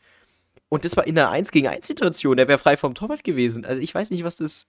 Und 0.69 0.85
das 0.85 0.97
war 0.97 1.05
in 1.05 1.17
einer 1.17 1.29
1 1.29 1.51
gegen 1.51 1.67
1 1.67 1.85
Situation. 1.85 2.37
Der 2.37 2.47
wäre 2.47 2.57
frei 2.57 2.77
vom 2.77 2.95
Torwart 2.95 3.23
gewesen. 3.23 3.63
Also 3.63 3.81
ich 3.81 3.93
weiß 3.93 4.09
nicht, 4.09 4.23
was 4.23 4.37
das, 4.37 4.65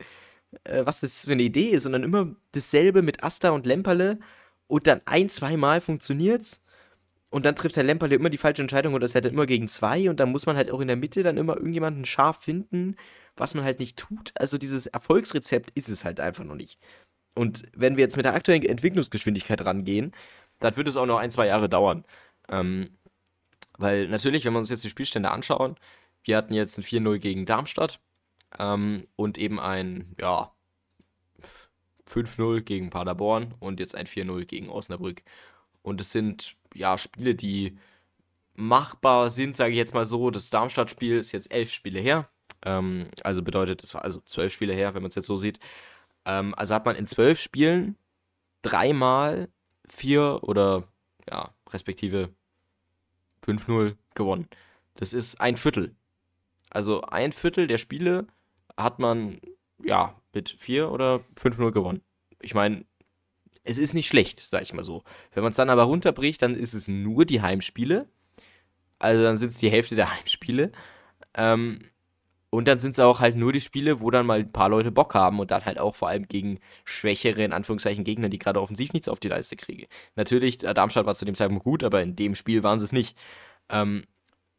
äh, 0.64 0.84
was 0.84 1.00
das 1.00 1.24
für 1.24 1.32
eine 1.32 1.42
Idee 1.42 1.70
ist. 1.70 1.86
Dann 1.86 2.02
immer 2.02 2.28
dasselbe 2.52 3.00
mit 3.00 3.24
Asta 3.24 3.50
und 3.50 3.64
Lemperle. 3.64 4.18
Und 4.66 4.86
dann 4.86 5.00
ein, 5.06 5.30
zweimal 5.30 5.80
funktioniert's 5.80 6.60
und 7.34 7.44
dann 7.44 7.56
trifft 7.56 7.76
Herr 7.76 7.82
Lemperle 7.82 8.14
immer 8.14 8.30
die 8.30 8.38
falsche 8.38 8.62
Entscheidung 8.62 8.94
oder 8.94 9.06
es 9.06 9.16
hätte 9.16 9.26
immer 9.26 9.44
gegen 9.44 9.66
zwei 9.66 10.08
und 10.08 10.20
dann 10.20 10.30
muss 10.30 10.46
man 10.46 10.54
halt 10.56 10.70
auch 10.70 10.78
in 10.78 10.86
der 10.86 10.96
Mitte 10.96 11.24
dann 11.24 11.36
immer 11.36 11.56
irgendjemanden 11.56 12.04
scharf 12.04 12.44
finden, 12.44 12.94
was 13.34 13.54
man 13.54 13.64
halt 13.64 13.80
nicht 13.80 13.96
tut. 13.96 14.30
Also 14.36 14.56
dieses 14.56 14.86
Erfolgsrezept 14.86 15.70
ist 15.74 15.88
es 15.88 16.04
halt 16.04 16.20
einfach 16.20 16.44
noch 16.44 16.54
nicht. 16.54 16.78
Und 17.34 17.64
wenn 17.74 17.96
wir 17.96 18.04
jetzt 18.04 18.16
mit 18.16 18.24
der 18.24 18.34
aktuellen 18.34 18.62
Entwicklungsgeschwindigkeit 18.62 19.64
rangehen, 19.64 20.14
dann 20.60 20.76
wird 20.76 20.86
es 20.86 20.96
auch 20.96 21.06
noch 21.06 21.18
ein, 21.18 21.32
zwei 21.32 21.48
Jahre 21.48 21.68
dauern. 21.68 22.04
Ähm, 22.48 22.90
weil 23.78 24.06
natürlich, 24.06 24.44
wenn 24.44 24.52
wir 24.52 24.60
uns 24.60 24.70
jetzt 24.70 24.84
die 24.84 24.88
Spielstände 24.88 25.32
anschauen, 25.32 25.74
wir 26.22 26.36
hatten 26.36 26.54
jetzt 26.54 26.78
ein 26.78 26.84
4-0 26.84 27.18
gegen 27.18 27.46
Darmstadt 27.46 27.98
ähm, 28.60 29.08
und 29.16 29.38
eben 29.38 29.58
ein, 29.58 30.14
ja, 30.20 30.52
5-0 32.08 32.60
gegen 32.60 32.90
Paderborn 32.90 33.54
und 33.58 33.80
jetzt 33.80 33.96
ein 33.96 34.06
4-0 34.06 34.44
gegen 34.44 34.68
Osnabrück. 34.68 35.24
Und 35.82 36.00
es 36.00 36.12
sind 36.12 36.56
ja 36.74 36.98
Spiele, 36.98 37.34
die 37.34 37.78
machbar 38.54 39.30
sind, 39.30 39.56
sage 39.56 39.72
ich 39.72 39.78
jetzt 39.78 39.94
mal 39.94 40.06
so. 40.06 40.30
Das 40.30 40.50
Darmstadt-Spiel 40.50 41.18
ist 41.18 41.32
jetzt 41.32 41.52
elf 41.52 41.70
Spiele 41.72 42.00
her. 42.00 42.28
Ähm, 42.64 43.08
also 43.22 43.42
bedeutet, 43.42 43.82
das 43.82 43.94
war 43.94 44.02
also 44.02 44.20
zwölf 44.26 44.52
Spiele 44.52 44.74
her, 44.74 44.94
wenn 44.94 45.02
man 45.02 45.08
es 45.08 45.14
jetzt 45.14 45.26
so 45.26 45.36
sieht. 45.36 45.58
Ähm, 46.24 46.54
also 46.56 46.74
hat 46.74 46.86
man 46.86 46.96
in 46.96 47.06
zwölf 47.06 47.40
Spielen 47.40 47.96
dreimal 48.62 49.48
vier 49.88 50.40
oder 50.42 50.84
ja, 51.30 51.50
respektive 51.72 52.30
5-0 53.46 53.96
gewonnen. 54.14 54.48
Das 54.94 55.12
ist 55.12 55.40
ein 55.40 55.56
Viertel. 55.56 55.94
Also 56.70 57.02
ein 57.02 57.32
Viertel 57.32 57.66
der 57.66 57.78
Spiele 57.78 58.26
hat 58.76 58.98
man 58.98 59.40
ja 59.82 60.14
mit 60.32 60.50
4 60.50 60.90
oder 60.90 61.20
5-0 61.36 61.70
gewonnen. 61.72 62.02
Ich 62.40 62.54
meine, 62.54 62.84
es 63.64 63.78
ist 63.78 63.94
nicht 63.94 64.08
schlecht, 64.08 64.40
sag 64.40 64.62
ich 64.62 64.72
mal 64.74 64.84
so. 64.84 65.02
Wenn 65.32 65.42
man 65.42 65.50
es 65.50 65.56
dann 65.56 65.70
aber 65.70 65.84
runterbricht, 65.84 66.42
dann 66.42 66.54
ist 66.54 66.74
es 66.74 66.88
nur 66.88 67.24
die 67.24 67.42
Heimspiele. 67.42 68.08
Also 68.98 69.22
dann 69.22 69.36
sind 69.38 69.50
es 69.50 69.58
die 69.58 69.70
Hälfte 69.70 69.96
der 69.96 70.12
Heimspiele. 70.16 70.72
Ähm, 71.34 71.80
Und 72.50 72.68
dann 72.68 72.78
sind 72.78 72.92
es 72.92 73.00
auch 73.00 73.18
halt 73.20 73.36
nur 73.36 73.52
die 73.52 73.60
Spiele, 73.60 74.00
wo 74.00 74.10
dann 74.12 74.26
mal 74.26 74.38
ein 74.40 74.52
paar 74.52 74.68
Leute 74.68 74.92
Bock 74.92 75.14
haben 75.14 75.40
und 75.40 75.50
dann 75.50 75.64
halt 75.64 75.78
auch 75.80 75.96
vor 75.96 76.08
allem 76.08 76.28
gegen 76.28 76.60
schwächere, 76.84 77.42
in 77.44 77.52
Anführungszeichen, 77.52 78.04
Gegner, 78.04 78.28
die 78.28 78.38
gerade 78.38 78.60
offensiv 78.60 78.92
nichts 78.92 79.08
auf 79.08 79.18
die 79.20 79.28
Leiste 79.28 79.56
kriegen. 79.56 79.86
Natürlich, 80.16 80.62
äh, 80.64 80.72
Darmstadt 80.74 81.06
war 81.06 81.16
zu 81.16 81.24
dem 81.24 81.34
Zeitpunkt 81.34 81.64
gut, 81.64 81.82
aber 81.82 82.00
in 82.02 82.14
dem 82.16 82.36
Spiel 82.36 82.62
waren 82.62 82.78
sie 82.78 82.84
es 82.86 82.92
nicht. 82.92 83.16
Ähm, 83.70 84.04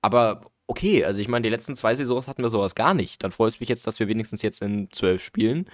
aber 0.02 0.42
okay, 0.68 1.06
also 1.06 1.22
ich 1.22 1.28
meine, 1.30 1.44
die 1.44 1.50
letzten 1.50 1.76
zwei 1.76 1.96
Saisons 1.96 2.28
hatten 2.28 2.44
wir 2.44 2.50
sowas 2.50 2.76
gar 2.76 2.94
nicht. 2.94 3.24
Dann 3.24 3.32
freut 3.32 3.54
es 3.56 3.60
mich 3.62 3.70
jetzt, 3.70 3.88
dass 3.88 4.00
wir 4.00 4.08
wenigstens 4.10 4.42
jetzt 4.42 4.62
in 4.62 4.90
zwölf 4.92 5.24
Spielen 5.24 5.70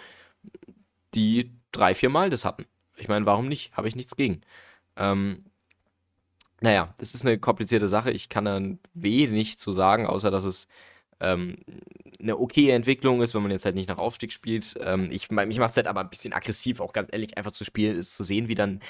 die 1.15 1.51
drei, 1.71 1.95
vier 1.95 2.09
Mal 2.09 2.29
das 2.29 2.45
hatten. 2.45 2.65
Ich 3.01 3.07
meine, 3.07 3.25
warum 3.25 3.47
nicht? 3.47 3.75
Habe 3.75 3.87
ich 3.87 3.95
nichts 3.95 4.15
gegen. 4.15 4.41
Ähm, 4.95 5.45
naja, 6.61 6.93
das 6.99 7.15
ist 7.15 7.25
eine 7.25 7.39
komplizierte 7.39 7.87
Sache. 7.87 8.11
Ich 8.11 8.29
kann 8.29 8.45
da 8.45 8.61
wenig 8.93 9.57
zu 9.57 9.71
sagen, 9.71 10.05
außer 10.05 10.29
dass 10.29 10.43
es 10.43 10.67
ähm, 11.19 11.57
eine 12.19 12.37
okaye 12.37 12.71
Entwicklung 12.71 13.23
ist, 13.23 13.33
wenn 13.33 13.41
man 13.41 13.51
jetzt 13.51 13.65
halt 13.65 13.75
nicht 13.75 13.89
nach 13.89 13.97
Aufstieg 13.97 14.31
spielt. 14.31 14.75
Ähm, 14.81 15.09
ich, 15.11 15.31
mich 15.31 15.57
macht 15.57 15.71
es 15.71 15.77
halt 15.77 15.87
aber 15.87 16.01
ein 16.01 16.09
bisschen 16.11 16.33
aggressiv, 16.33 16.79
auch 16.79 16.93
ganz 16.93 17.09
ehrlich, 17.11 17.37
einfach 17.37 17.51
zu 17.51 17.65
spielen, 17.65 17.97
ist 17.97 18.15
zu 18.15 18.23
sehen, 18.23 18.47
wie 18.47 18.55
dann 18.55 18.81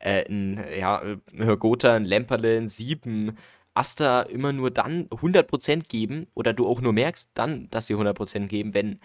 äh, 0.00 0.28
ein, 0.28 0.64
ja, 0.76 1.00
ein 1.00 1.58
Gotha, 1.58 1.94
ein 1.94 2.04
Lemperle, 2.04 2.56
ein 2.56 2.68
Sieben, 2.68 3.36
Asta 3.74 4.22
immer 4.22 4.52
nur 4.52 4.72
dann 4.72 5.08
100% 5.10 5.88
geben 5.88 6.26
oder 6.34 6.52
du 6.52 6.66
auch 6.66 6.80
nur 6.80 6.92
merkst 6.92 7.30
dann, 7.34 7.70
dass 7.70 7.86
sie 7.86 7.94
100% 7.94 8.48
geben, 8.48 8.74
wenn 8.74 9.00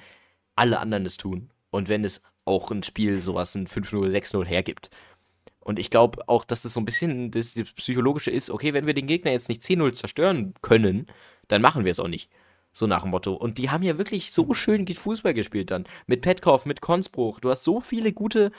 alle 0.55 0.79
anderen 0.79 1.05
es 1.05 1.17
tun 1.17 1.51
und 1.69 1.87
wenn 1.89 2.03
es 2.03 2.21
auch 2.45 2.71
ein 2.71 2.83
Spiel 2.83 3.19
sowas 3.19 3.55
ein 3.55 3.67
5-0, 3.67 4.09
6-0 4.11 4.45
hergibt. 4.45 4.89
Und 5.59 5.79
ich 5.79 5.89
glaube 5.89 6.29
auch, 6.29 6.45
dass 6.45 6.61
das 6.61 6.75
so 6.75 6.79
ein 6.79 6.85
bisschen 6.85 7.31
das 7.31 7.55
Psychologische 7.75 8.29
ist, 8.29 8.51
okay, 8.51 8.73
wenn 8.73 8.85
wir 8.85 8.93
den 8.93 9.07
Gegner 9.07 9.31
jetzt 9.31 9.49
nicht 9.49 9.63
10-0 9.63 9.93
zerstören 9.93 10.53
können, 10.61 11.07
dann 11.47 11.61
machen 11.61 11.85
wir 11.85 11.91
es 11.91 11.99
auch 11.99 12.07
nicht. 12.07 12.29
So 12.71 12.87
nach 12.87 13.01
dem 13.01 13.11
Motto. 13.11 13.33
Und 13.33 13.57
die 13.57 13.69
haben 13.69 13.83
ja 13.83 13.97
wirklich 13.97 14.31
so 14.31 14.53
schön 14.53 14.85
Fußball 14.85 15.33
gespielt 15.33 15.71
dann. 15.71 15.85
Mit 16.07 16.21
Petkoff, 16.21 16.65
mit 16.65 16.81
Konsbruch. 16.81 17.39
Du 17.39 17.49
hast 17.49 17.63
so 17.63 17.81
viele 17.81 18.13
gute, 18.13 18.51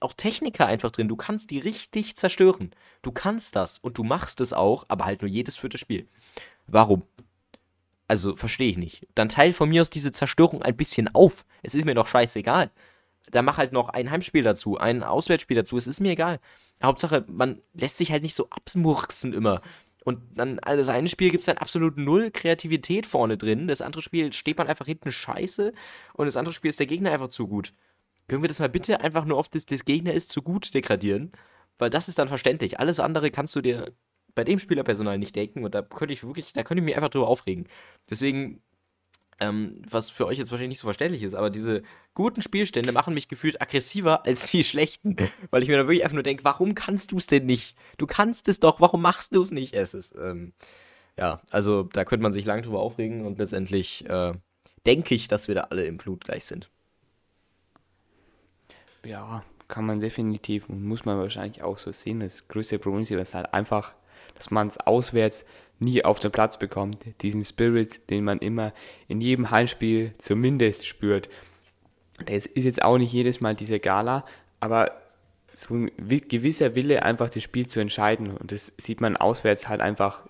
auch 0.00 0.12
Techniker 0.12 0.66
einfach 0.66 0.90
drin. 0.90 1.08
Du 1.08 1.16
kannst 1.16 1.50
die 1.50 1.60
richtig 1.60 2.16
zerstören. 2.16 2.72
Du 3.00 3.12
kannst 3.12 3.56
das 3.56 3.78
und 3.78 3.96
du 3.96 4.02
machst 4.02 4.40
es 4.40 4.52
auch, 4.52 4.84
aber 4.88 5.04
halt 5.04 5.22
nur 5.22 5.30
jedes 5.30 5.56
vierte 5.56 5.78
Spiel. 5.78 6.08
Warum? 6.66 7.04
Also, 8.08 8.34
verstehe 8.34 8.68
ich 8.68 8.76
nicht. 8.76 9.06
Dann 9.14 9.28
teil 9.28 9.52
von 9.52 9.68
mir 9.68 9.82
aus 9.82 9.90
diese 9.90 10.10
Zerstörung 10.10 10.62
ein 10.62 10.76
bisschen 10.76 11.14
auf. 11.14 11.46
Es 11.62 11.76
ist 11.76 11.84
mir 11.84 11.94
doch 11.94 12.08
scheißegal. 12.08 12.70
Dann 13.30 13.44
mach 13.44 13.58
halt 13.58 13.72
noch 13.72 13.88
ein 13.88 14.10
Heimspiel 14.10 14.42
dazu, 14.42 14.78
ein 14.78 15.02
Auswärtsspiel 15.02 15.56
dazu. 15.56 15.76
Es 15.76 15.86
ist 15.86 16.00
mir 16.00 16.12
egal. 16.12 16.40
Hauptsache, 16.82 17.24
man 17.28 17.60
lässt 17.74 17.98
sich 17.98 18.10
halt 18.10 18.22
nicht 18.22 18.34
so 18.34 18.48
abmurksen 18.50 19.32
immer. 19.32 19.60
Und 20.04 20.20
dann, 20.34 20.58
also 20.60 20.78
das 20.78 20.88
eine 20.88 21.08
Spiel 21.08 21.30
gibt 21.30 21.42
es 21.42 21.46
dann 21.46 21.58
absolut 21.58 21.98
null 21.98 22.30
Kreativität 22.30 23.06
vorne 23.06 23.36
drin. 23.36 23.68
Das 23.68 23.82
andere 23.82 24.02
Spiel 24.02 24.32
steht 24.32 24.58
man 24.58 24.66
einfach 24.66 24.86
hinten 24.86 25.12
scheiße. 25.12 25.72
Und 26.14 26.26
das 26.26 26.36
andere 26.36 26.52
Spiel 26.52 26.70
ist 26.70 26.80
der 26.80 26.86
Gegner 26.86 27.12
einfach 27.12 27.28
zu 27.28 27.46
gut. 27.46 27.74
Können 28.28 28.42
wir 28.42 28.48
das 28.48 28.60
mal 28.60 28.68
bitte 28.68 29.00
einfach 29.00 29.24
nur 29.24 29.38
auf 29.38 29.48
das, 29.48 29.66
das 29.66 29.84
Gegner 29.84 30.14
ist 30.14 30.32
zu 30.32 30.42
gut 30.42 30.72
degradieren? 30.72 31.32
Weil 31.78 31.90
das 31.90 32.08
ist 32.08 32.18
dann 32.18 32.28
verständlich. 32.28 32.80
Alles 32.80 33.00
andere 33.00 33.30
kannst 33.30 33.54
du 33.56 33.60
dir 33.60 33.92
bei 34.34 34.44
dem 34.44 34.58
Spielerpersonal 34.58 35.18
nicht 35.18 35.36
denken. 35.36 35.64
Und 35.64 35.74
da 35.74 35.82
könnte 35.82 36.14
ich 36.14 36.24
wirklich, 36.24 36.52
da 36.52 36.62
könnte 36.62 36.80
ich 36.80 36.84
mich 36.84 36.96
einfach 36.96 37.10
drüber 37.10 37.28
aufregen. 37.28 37.68
Deswegen 38.08 38.62
ähm, 39.40 39.82
was 39.88 40.10
für 40.10 40.26
euch 40.26 40.38
jetzt 40.38 40.50
wahrscheinlich 40.50 40.70
nicht 40.70 40.78
so 40.80 40.86
verständlich 40.86 41.22
ist, 41.22 41.34
aber 41.34 41.50
diese 41.50 41.82
guten 42.14 42.42
Spielstände 42.42 42.92
machen 42.92 43.14
mich 43.14 43.28
gefühlt 43.28 43.60
aggressiver 43.60 44.26
als 44.26 44.50
die 44.50 44.64
schlechten, 44.64 45.16
weil 45.50 45.62
ich 45.62 45.68
mir 45.68 45.78
dann 45.78 45.86
wirklich 45.86 46.04
einfach 46.04 46.14
nur 46.14 46.22
denke, 46.22 46.44
warum 46.44 46.74
kannst 46.74 47.12
du 47.12 47.16
es 47.16 47.26
denn 47.26 47.46
nicht? 47.46 47.76
Du 47.98 48.06
kannst 48.06 48.48
es 48.48 48.60
doch, 48.60 48.80
warum 48.80 49.02
machst 49.02 49.34
du 49.34 49.40
es 49.40 49.50
nicht? 49.50 49.74
Es 49.74 49.94
ist, 49.94 50.14
ähm, 50.16 50.52
ja, 51.16 51.40
also 51.50 51.84
da 51.84 52.04
könnte 52.04 52.22
man 52.22 52.32
sich 52.32 52.44
lang 52.44 52.62
drüber 52.62 52.80
aufregen 52.80 53.26
und 53.26 53.38
letztendlich 53.38 54.08
äh, 54.08 54.34
denke 54.86 55.14
ich, 55.14 55.28
dass 55.28 55.48
wir 55.48 55.54
da 55.54 55.62
alle 55.62 55.84
im 55.84 55.96
Blut 55.96 56.24
gleich 56.24 56.44
sind. 56.44 56.68
Ja, 59.04 59.42
kann 59.68 59.86
man 59.86 60.00
definitiv 60.00 60.68
und 60.68 60.84
muss 60.84 61.04
man 61.04 61.18
wahrscheinlich 61.18 61.62
auch 61.62 61.78
so 61.78 61.92
sehen. 61.92 62.20
Das 62.20 62.48
größte 62.48 62.78
Problem 62.78 63.02
ist, 63.02 63.34
halt 63.34 63.54
einfach, 63.54 63.94
dass 64.34 64.50
man 64.50 64.68
es 64.68 64.76
auswärts 64.78 65.44
nie 65.80 66.04
auf 66.04 66.18
den 66.18 66.30
Platz 66.30 66.58
bekommt. 66.58 66.98
Diesen 67.22 67.44
Spirit, 67.44 68.08
den 68.10 68.24
man 68.24 68.38
immer 68.38 68.72
in 69.08 69.20
jedem 69.20 69.50
Heimspiel 69.50 70.12
zumindest 70.18 70.86
spürt. 70.86 71.28
Das 72.26 72.46
ist 72.46 72.64
jetzt 72.64 72.82
auch 72.82 72.98
nicht 72.98 73.12
jedes 73.12 73.40
Mal 73.40 73.54
diese 73.54 73.80
Gala, 73.80 74.24
aber 74.60 74.92
so 75.52 75.74
ein 75.74 75.90
gewisser 75.96 76.74
Wille, 76.74 77.02
einfach 77.02 77.30
das 77.30 77.42
Spiel 77.42 77.66
zu 77.66 77.80
entscheiden. 77.80 78.36
Und 78.36 78.52
das 78.52 78.72
sieht 78.76 79.00
man 79.00 79.16
auswärts 79.16 79.68
halt 79.68 79.80
einfach 79.80 80.26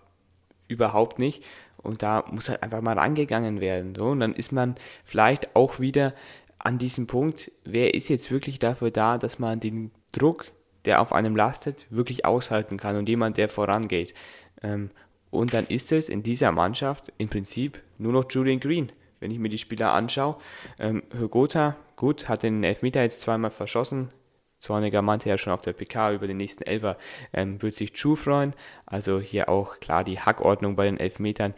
überhaupt 0.68 1.18
nicht. 1.18 1.42
Und 1.76 2.02
da 2.02 2.24
muss 2.30 2.48
halt 2.48 2.62
einfach 2.62 2.80
mal 2.80 2.98
rangegangen 2.98 3.60
werden. 3.60 3.94
So. 3.96 4.06
Und 4.06 4.20
dann 4.20 4.34
ist 4.34 4.52
man 4.52 4.76
vielleicht 5.04 5.54
auch 5.56 5.80
wieder 5.80 6.14
an 6.58 6.78
diesem 6.78 7.06
Punkt, 7.06 7.50
wer 7.64 7.94
ist 7.94 8.08
jetzt 8.08 8.30
wirklich 8.30 8.58
dafür 8.58 8.90
da, 8.90 9.18
dass 9.18 9.38
man 9.38 9.60
den 9.60 9.90
Druck, 10.12 10.46
der 10.84 11.00
auf 11.00 11.12
einem 11.12 11.36
lastet, 11.36 11.86
wirklich 11.90 12.24
aushalten 12.24 12.76
kann 12.76 12.96
und 12.96 13.08
jemand, 13.08 13.38
der 13.38 13.48
vorangeht. 13.48 14.14
Ähm, 14.62 14.90
und 15.30 15.54
dann 15.54 15.66
ist 15.66 15.92
es 15.92 16.08
in 16.08 16.22
dieser 16.22 16.52
Mannschaft 16.52 17.12
im 17.18 17.28
Prinzip 17.28 17.82
nur 17.98 18.12
noch 18.12 18.30
Julian 18.30 18.60
Green. 18.60 18.90
Wenn 19.20 19.30
ich 19.30 19.38
mir 19.38 19.48
die 19.48 19.58
Spieler 19.58 19.92
anschaue, 19.92 20.36
ähm, 20.78 21.02
Hogota, 21.18 21.76
gut, 21.96 22.28
hat 22.28 22.42
den 22.42 22.64
Elfmeter 22.64 23.02
jetzt 23.02 23.20
zweimal 23.20 23.50
verschossen. 23.50 24.10
Zorniger 24.58 25.02
meinte 25.02 25.28
ja 25.28 25.38
schon 25.38 25.52
auf 25.52 25.62
der 25.62 25.72
PK 25.72 26.12
über 26.12 26.26
den 26.26 26.36
nächsten 26.36 26.64
Elfer, 26.64 26.96
ähm, 27.32 27.60
wird 27.62 27.74
sich 27.74 27.92
Chu 27.92 28.16
freuen. 28.16 28.54
Also 28.86 29.20
hier 29.20 29.48
auch 29.48 29.80
klar 29.80 30.04
die 30.04 30.20
Hackordnung 30.20 30.76
bei 30.76 30.84
den 30.84 30.98
Elfmetern. 30.98 31.54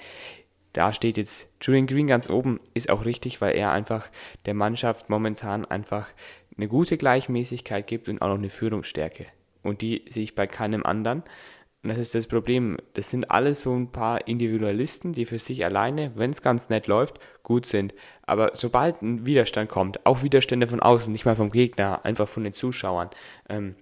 Da 0.72 0.92
steht 0.92 1.18
jetzt 1.18 1.52
Julian 1.60 1.86
Green 1.86 2.06
ganz 2.06 2.30
oben, 2.30 2.60
ist 2.74 2.90
auch 2.90 3.04
richtig, 3.04 3.40
weil 3.40 3.56
er 3.56 3.72
einfach 3.72 4.08
der 4.46 4.54
Mannschaft 4.54 5.10
momentan 5.10 5.64
einfach 5.64 6.08
eine 6.56 6.68
gute 6.68 6.96
Gleichmäßigkeit 6.96 7.86
gibt 7.86 8.08
und 8.08 8.22
auch 8.22 8.28
noch 8.28 8.38
eine 8.38 8.50
Führungsstärke. 8.50 9.26
Und 9.62 9.82
die 9.82 10.04
sehe 10.08 10.24
ich 10.24 10.34
bei 10.34 10.46
keinem 10.46 10.84
anderen. 10.84 11.22
Und 11.82 11.90
das 11.90 11.98
ist 11.98 12.14
das 12.14 12.28
Problem. 12.28 12.76
Das 12.94 13.10
sind 13.10 13.30
alles 13.30 13.62
so 13.62 13.74
ein 13.74 13.90
paar 13.90 14.28
Individualisten, 14.28 15.12
die 15.12 15.26
für 15.26 15.38
sich 15.38 15.64
alleine, 15.64 16.12
wenn 16.14 16.30
es 16.30 16.42
ganz 16.42 16.68
nett 16.68 16.86
läuft, 16.86 17.18
gut 17.42 17.66
sind. 17.66 17.92
Aber 18.22 18.52
sobald 18.54 19.02
ein 19.02 19.26
Widerstand 19.26 19.68
kommt, 19.68 20.06
auch 20.06 20.22
Widerstände 20.22 20.68
von 20.68 20.80
außen, 20.80 21.12
nicht 21.12 21.24
mal 21.24 21.34
vom 21.34 21.50
Gegner, 21.50 22.04
einfach 22.04 22.28
von 22.28 22.44
den 22.44 22.54
Zuschauern, 22.54 23.10
ähm, 23.48 23.74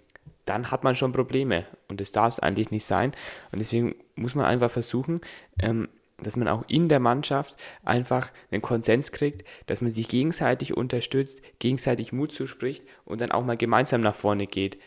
dann 0.47 0.71
hat 0.71 0.83
man 0.83 0.97
schon 0.97 1.13
Probleme. 1.13 1.67
Und 1.89 2.01
das 2.01 2.13
darf 2.13 2.29
es 2.29 2.41
eigentlich 2.41 2.71
nicht 2.71 2.87
sein. 2.87 3.13
Und 3.53 3.59
deswegen 3.59 3.95
muss 4.15 4.35
man 4.35 4.47
einfach 4.47 4.71
versuchen, 4.71 5.21
ähm, 5.59 5.89
dass 6.23 6.37
man 6.37 6.49
auch 6.49 6.65
in 6.69 6.89
der 6.89 7.01
Mannschaft 7.01 7.57
einfach 7.85 8.31
einen 8.51 8.63
Konsens 8.63 9.13
kriegt, 9.13 9.47
dass 9.67 9.81
man 9.81 9.91
sich 9.91 10.09
gegenseitig 10.09 10.77
unterstützt, 10.77 11.43
gegenseitig 11.59 12.13
Mut 12.13 12.33
zuspricht 12.33 12.85
und 13.05 13.21
dann 13.21 13.33
auch 13.33 13.45
mal 13.45 13.57
gemeinsam 13.57 14.01
nach 14.01 14.15
vorne 14.15 14.47
geht, 14.47 14.79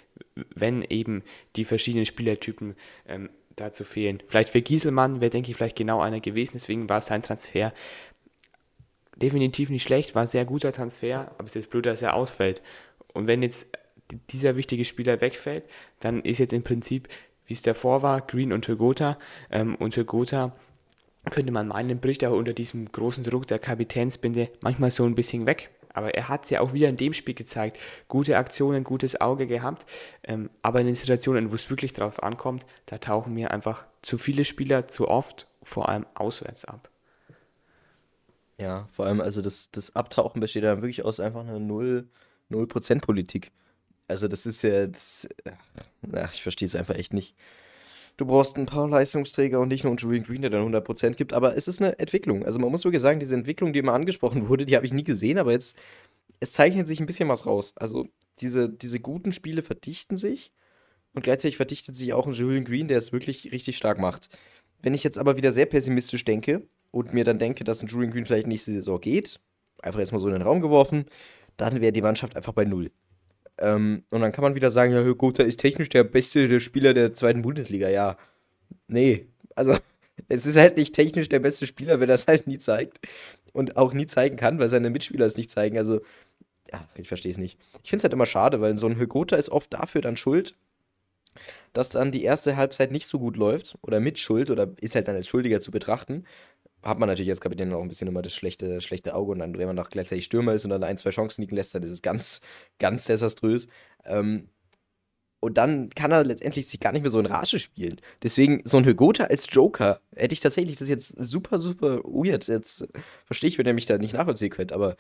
wenn 0.56 0.84
eben 0.84 1.24
die 1.56 1.66
verschiedenen 1.66 2.06
Spielertypen 2.06 2.76
ähm, 3.08 3.30
dazu 3.56 3.84
fehlen. 3.84 4.22
Vielleicht 4.28 4.50
für 4.50 4.62
Gieselmann 4.62 5.22
wäre, 5.22 5.30
denke 5.30 5.52
ich, 5.52 5.58
vielleicht 5.58 5.76
genau 5.76 6.02
einer 6.02 6.20
gewesen, 6.20 6.54
deswegen 6.56 6.90
war 6.90 7.02
sein 7.02 7.24
Transfer 7.24 7.74
definitiv 9.16 9.70
nicht 9.70 9.84
schlecht, 9.84 10.16
war 10.16 10.24
ein 10.24 10.28
sehr 10.28 10.46
guter 10.46 10.72
Transfer, 10.72 11.32
aber 11.38 11.46
es 11.46 11.56
ist 11.56 11.70
blöd, 11.70 11.86
dass 11.86 12.02
er 12.02 12.16
ausfällt. 12.16 12.62
Und 13.14 13.28
wenn 13.28 13.44
jetzt 13.44 13.68
dieser 14.30 14.56
wichtige 14.56 14.86
Spieler 14.86 15.22
wegfällt, 15.22 15.64
dann 16.00 16.22
ist 16.22 16.40
jetzt 16.40 16.54
im 16.54 16.64
Prinzip, 16.64 17.08
wie 17.46 17.54
es 17.54 17.62
davor 17.62 18.02
war, 18.02 18.22
Green 18.22 18.54
und 18.54 18.66
Togota. 18.66 19.18
Ähm, 19.52 19.76
und 19.76 19.94
Togota 19.94 20.56
könnte 21.30 21.52
man 21.52 21.68
meinen, 21.68 22.00
bricht 22.00 22.26
auch 22.26 22.34
unter 22.34 22.54
diesem 22.54 22.92
großen 22.92 23.24
Druck 23.24 23.48
der 23.48 23.60
Kapitänsbinde 23.60 24.50
manchmal 24.62 24.92
so 24.92 25.06
ein 25.06 25.16
bisschen 25.16 25.46
weg. 25.46 25.70
Aber 25.94 26.14
er 26.16 26.28
hat 26.28 26.46
es 26.46 26.50
ja 26.50 26.60
auch 26.60 26.74
wieder 26.74 26.90
in 26.90 26.98
dem 26.98 27.14
Spiel 27.14 27.36
gezeigt. 27.36 27.80
Gute 28.08 28.38
Aktionen, 28.38 28.84
gutes 28.84 29.22
Auge 29.22 29.48
gehabt. 29.48 29.86
Ähm, 30.24 30.50
aber 30.62 30.82
in 30.82 30.88
den 30.88 30.96
Situationen, 30.96 31.52
wo 31.52 31.56
es 31.56 31.70
wirklich 31.70 31.94
drauf 31.94 32.22
ankommt, 32.22 32.66
da 32.88 32.98
tauchen 32.98 33.34
mir 33.34 33.52
einfach 33.52 33.86
zu 34.02 34.18
viele 34.18 34.44
Spieler 34.44 34.88
zu 34.88 35.08
oft, 35.08 35.48
vor 35.62 35.90
allem 35.90 36.06
auswärts 36.16 36.66
ab. 36.66 36.90
Ja, 38.58 38.88
vor 38.92 39.06
allem, 39.06 39.22
also 39.22 39.42
das, 39.42 39.72
das 39.72 39.96
Abtauchen 39.96 40.40
besteht 40.40 40.64
dann 40.64 40.82
wirklich 40.82 41.06
aus 41.06 41.20
einfach 41.20 41.42
einer 41.42 41.58
0%-Politik. 41.58 43.52
Also 44.08 44.28
das 44.28 44.46
ist 44.46 44.62
ja, 44.64 44.88
das, 44.88 45.28
ja, 46.14 46.30
ich 46.32 46.44
verstehe 46.44 46.68
es 46.68 46.76
einfach 46.76 46.96
echt 46.96 47.14
nicht. 47.14 47.36
Du 48.18 48.26
brauchst 48.26 48.58
ein 48.58 48.68
paar 48.68 48.88
Leistungsträger 48.88 49.60
und 49.60 49.70
nicht 49.70 49.84
nur 49.84 49.92
einen 49.92 49.98
Julian 49.98 50.24
Green, 50.24 50.42
der 50.42 50.52
dann 50.52 50.74
100% 50.74 51.16
gibt. 51.16 51.34
Aber 51.34 51.58
es 51.58 51.68
ist 51.68 51.82
eine 51.82 51.98
Entwicklung. 51.98 52.46
Also 52.46 52.60
man 52.60 52.70
muss 52.70 52.84
wirklich 52.84 53.02
sagen, 53.02 53.20
diese 53.20 53.34
Entwicklung, 53.34 53.74
die 53.74 53.80
immer 53.80 53.94
angesprochen 53.94 54.50
wurde, 54.50 54.66
die 54.66 54.76
habe 54.76 54.86
ich 54.86 54.94
nie 54.94 55.04
gesehen. 55.04 55.40
Aber 55.40 55.52
jetzt, 55.52 55.76
es 56.40 56.52
zeichnet 56.54 56.88
sich 56.88 57.00
ein 57.00 57.08
bisschen 57.08 57.30
was 57.30 57.46
raus. 57.46 57.74
Also 57.76 58.08
diese, 58.40 58.70
diese 58.70 59.00
guten 59.00 59.32
Spiele 59.32 59.64
verdichten 59.64 60.18
sich. 60.18 60.52
Und 61.14 61.24
gleichzeitig 61.24 61.58
verdichtet 61.58 61.96
sich 61.96 62.14
auch 62.14 62.28
ein 62.28 62.34
Julian 62.34 62.66
Green, 62.66 62.88
der 62.88 62.98
es 62.98 63.12
wirklich 63.12 63.52
richtig 63.52 63.78
stark 63.78 64.00
macht. 64.00 64.30
Wenn 64.82 64.94
ich 64.94 65.04
jetzt 65.04 65.18
aber 65.18 65.38
wieder 65.38 65.52
sehr 65.52 65.66
pessimistisch 65.66 66.26
denke 66.26 66.68
und 66.92 67.14
mir 67.14 67.24
dann 67.24 67.40
denke, 67.40 67.64
dass 67.64 67.82
ein 67.82 67.88
Julian 67.88 68.12
Green 68.12 68.26
vielleicht 68.26 68.48
nächste 68.48 68.72
Saison 68.72 69.00
geht, 69.00 69.40
einfach 69.82 70.00
erstmal 70.00 70.22
so 70.22 70.28
in 70.28 70.34
den 70.34 70.42
Raum 70.42 70.62
geworfen, 70.62 71.06
dann 71.58 71.82
wäre 71.82 71.92
die 71.92 72.02
Mannschaft 72.02 72.36
einfach 72.36 72.54
bei 72.54 72.66
Null. 72.66 72.92
Ähm, 73.60 74.04
und 74.12 74.22
dann 74.22 74.32
kann 74.32 74.44
man 74.44 74.56
wieder 74.56 74.72
sagen, 74.72 74.94
ja, 74.94 75.12
Gotha 75.14 75.44
ist 75.44 75.60
technisch 75.60 75.90
der 75.90 76.04
beste 76.04 76.60
Spieler 76.60 76.94
der 76.94 77.14
zweiten 77.14 77.42
Bundesliga. 77.44 77.90
Ja, 77.90 78.18
nee, 78.88 79.28
also 79.56 79.78
es 80.30 80.46
ist 80.46 80.58
halt 80.58 80.78
nicht 80.78 80.96
technisch 80.96 81.30
der 81.30 81.40
beste 81.40 81.66
Spieler, 81.68 82.00
wenn 82.00 82.10
er 82.10 82.16
es 82.16 82.28
halt 82.28 82.48
nie 82.48 82.60
zeigt. 82.60 83.00
und 83.54 83.78
auch 83.78 83.94
nie 83.94 84.08
zeigen 84.08 84.36
kann, 84.38 84.60
weil 84.60 84.70
seine 84.70 84.90
Mitspieler 84.90 85.26
es 85.26 85.38
nicht 85.38 85.52
zeigen. 85.52 85.78
Also, 85.78 86.02
ja, 86.72 86.86
ich 86.96 87.08
verstehe 87.08 87.32
es 87.32 87.38
nicht. 87.38 87.60
Ich 87.84 87.90
finde 87.92 87.98
es 88.02 88.04
halt 88.04 88.14
immer 88.14 88.26
schade, 88.26 88.62
weil 88.62 88.78
so 88.78 88.88
ein 88.88 88.98
Hygota 88.98 89.36
ist 89.36 89.50
oft 89.50 89.74
dafür 89.74 90.02
dann 90.02 90.18
schuld, 90.18 90.56
dass 91.74 91.90
dann 91.90 92.12
die 92.12 92.24
erste 92.24 92.56
Halbzeit 92.58 92.92
nicht 92.92 93.08
so 93.08 93.20
gut 93.20 93.38
läuft 93.38 93.78
oder 93.82 94.00
mit 94.00 94.20
Schuld 94.20 94.50
oder 94.50 94.72
ist 94.82 94.96
halt 94.96 95.08
dann 95.08 95.16
als 95.16 95.28
Schuldiger 95.28 95.60
zu 95.60 95.72
betrachten. 95.72 96.26
Hat 96.84 97.00
man 97.00 97.08
natürlich 97.08 97.30
als 97.30 97.42
Kapitän 97.42 97.72
auch 97.74 97.82
ein 97.82 97.88
bisschen 97.88 98.08
immer 98.08 98.22
das 98.22 98.34
schlechte, 98.34 98.82
schlechte 98.82 99.16
Auge 99.16 99.32
und 99.32 99.40
dann, 99.40 99.58
wenn 99.58 99.68
man 99.68 99.76
noch 99.76 99.90
gleichzeitig 99.90 100.26
Stürmer 100.26 100.54
ist 100.54 100.66
und 100.66 100.72
dann 100.72 100.84
ein, 100.84 100.98
zwei 100.98 101.12
Chancen 101.12 101.42
liegen 101.42 101.56
lässt, 101.56 101.74
dann 101.74 101.84
ist 101.84 101.92
es 101.92 102.02
ganz, 102.02 102.42
ganz 102.80 103.06
desaströs. 103.06 103.68
Ähm, 104.06 104.50
und 105.44 105.58
dann 105.58 105.90
kann 105.90 106.12
er 106.12 106.24
letztendlich 106.24 106.68
sich 106.68 106.80
gar 106.80 106.94
nicht 106.94 107.02
mehr 107.02 107.12
so 107.12 107.20
in 107.20 107.26
Rage 107.26 107.60
spielen. 107.60 107.98
Deswegen, 108.22 108.62
so 108.64 108.78
ein 108.78 108.86
Hygota 108.86 109.26
als 109.26 109.48
Joker 109.52 110.00
hätte 110.16 110.32
ich 110.32 110.40
tatsächlich, 110.40 110.78
das 110.78 110.88
jetzt 110.88 111.16
super, 111.18 111.60
super 111.60 111.98
weird. 112.06 112.48
Jetzt 112.48 112.88
verstehe 113.26 113.50
ich, 113.50 113.58
wenn 113.58 113.66
er 113.66 113.74
mich 113.74 113.86
da 113.86 113.98
nicht 113.98 114.14
nachvollziehen 114.14 114.52
könnte, 114.52 114.74
aber 114.74 114.96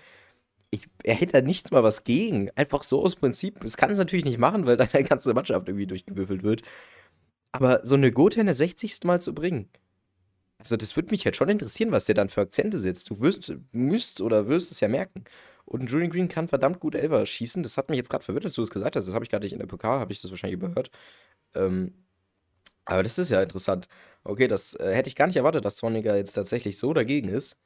ich, 0.69 0.81
er 1.03 1.15
hätte 1.15 1.33
da 1.33 1.41
nichts 1.41 1.71
mal 1.71 1.83
was 1.83 2.03
gegen. 2.03 2.49
Einfach 2.55 2.83
so 2.83 3.03
aus 3.03 3.15
Prinzip. 3.15 3.61
Das 3.61 3.77
kann 3.77 3.91
es 3.91 3.97
natürlich 3.97 4.25
nicht 4.25 4.37
machen, 4.37 4.65
weil 4.65 4.75
dann 4.77 4.89
eine 4.91 5.05
ganze 5.05 5.33
Mannschaft 5.33 5.67
irgendwie 5.67 5.87
durchgewürfelt 5.87 6.43
wird. 6.43 6.63
Aber 7.53 7.79
so 7.85 7.95
eine 7.95 8.11
Gotha 8.11 8.41
in 8.41 8.47
der 8.47 8.55
60. 8.55 9.05
Mal 9.05 9.21
zu 9.21 9.33
bringen, 9.33 9.69
also 10.63 10.77
das 10.77 10.95
würde 10.95 11.11
mich 11.11 11.25
halt 11.25 11.35
schon 11.35 11.49
interessieren, 11.49 11.91
was 11.91 12.05
der 12.05 12.15
dann 12.15 12.29
für 12.29 12.41
Akzente 12.41 12.79
setzt. 12.79 13.09
Du 13.09 13.21
wirst, 13.21 13.53
müsst 13.71 14.21
oder 14.21 14.47
wirst 14.47 14.71
es 14.71 14.79
ja 14.79 14.87
merken. 14.87 15.23
Und 15.65 15.89
Julian 15.89 16.11
Green 16.11 16.27
kann 16.27 16.47
verdammt 16.47 16.79
gut 16.79 16.95
Elver 16.95 17.25
schießen. 17.25 17.63
Das 17.63 17.77
hat 17.77 17.89
mich 17.89 17.97
jetzt 17.97 18.09
gerade 18.09 18.23
verwirrt, 18.23 18.45
dass 18.45 18.55
du 18.55 18.61
das 18.61 18.69
gesagt 18.71 18.95
hast. 18.95 19.07
Das 19.07 19.13
habe 19.13 19.25
ich 19.25 19.31
gerade 19.31 19.45
nicht 19.45 19.53
in 19.53 19.59
der 19.59 19.67
PK, 19.67 19.99
habe 19.99 20.11
ich 20.13 20.21
das 20.21 20.31
wahrscheinlich 20.31 20.59
überhört. 20.59 20.91
Ähm, 21.55 21.93
aber 22.85 23.03
das 23.03 23.17
ist 23.17 23.29
ja 23.29 23.41
interessant. 23.41 23.87
Okay, 24.23 24.47
das 24.47 24.75
äh, 24.75 24.93
hätte 24.93 25.09
ich 25.09 25.15
gar 25.15 25.27
nicht 25.27 25.37
erwartet, 25.37 25.65
dass 25.65 25.77
Zorniger 25.77 26.15
jetzt 26.17 26.33
tatsächlich 26.33 26.77
so 26.77 26.93
dagegen 26.93 27.29
ist. 27.29 27.57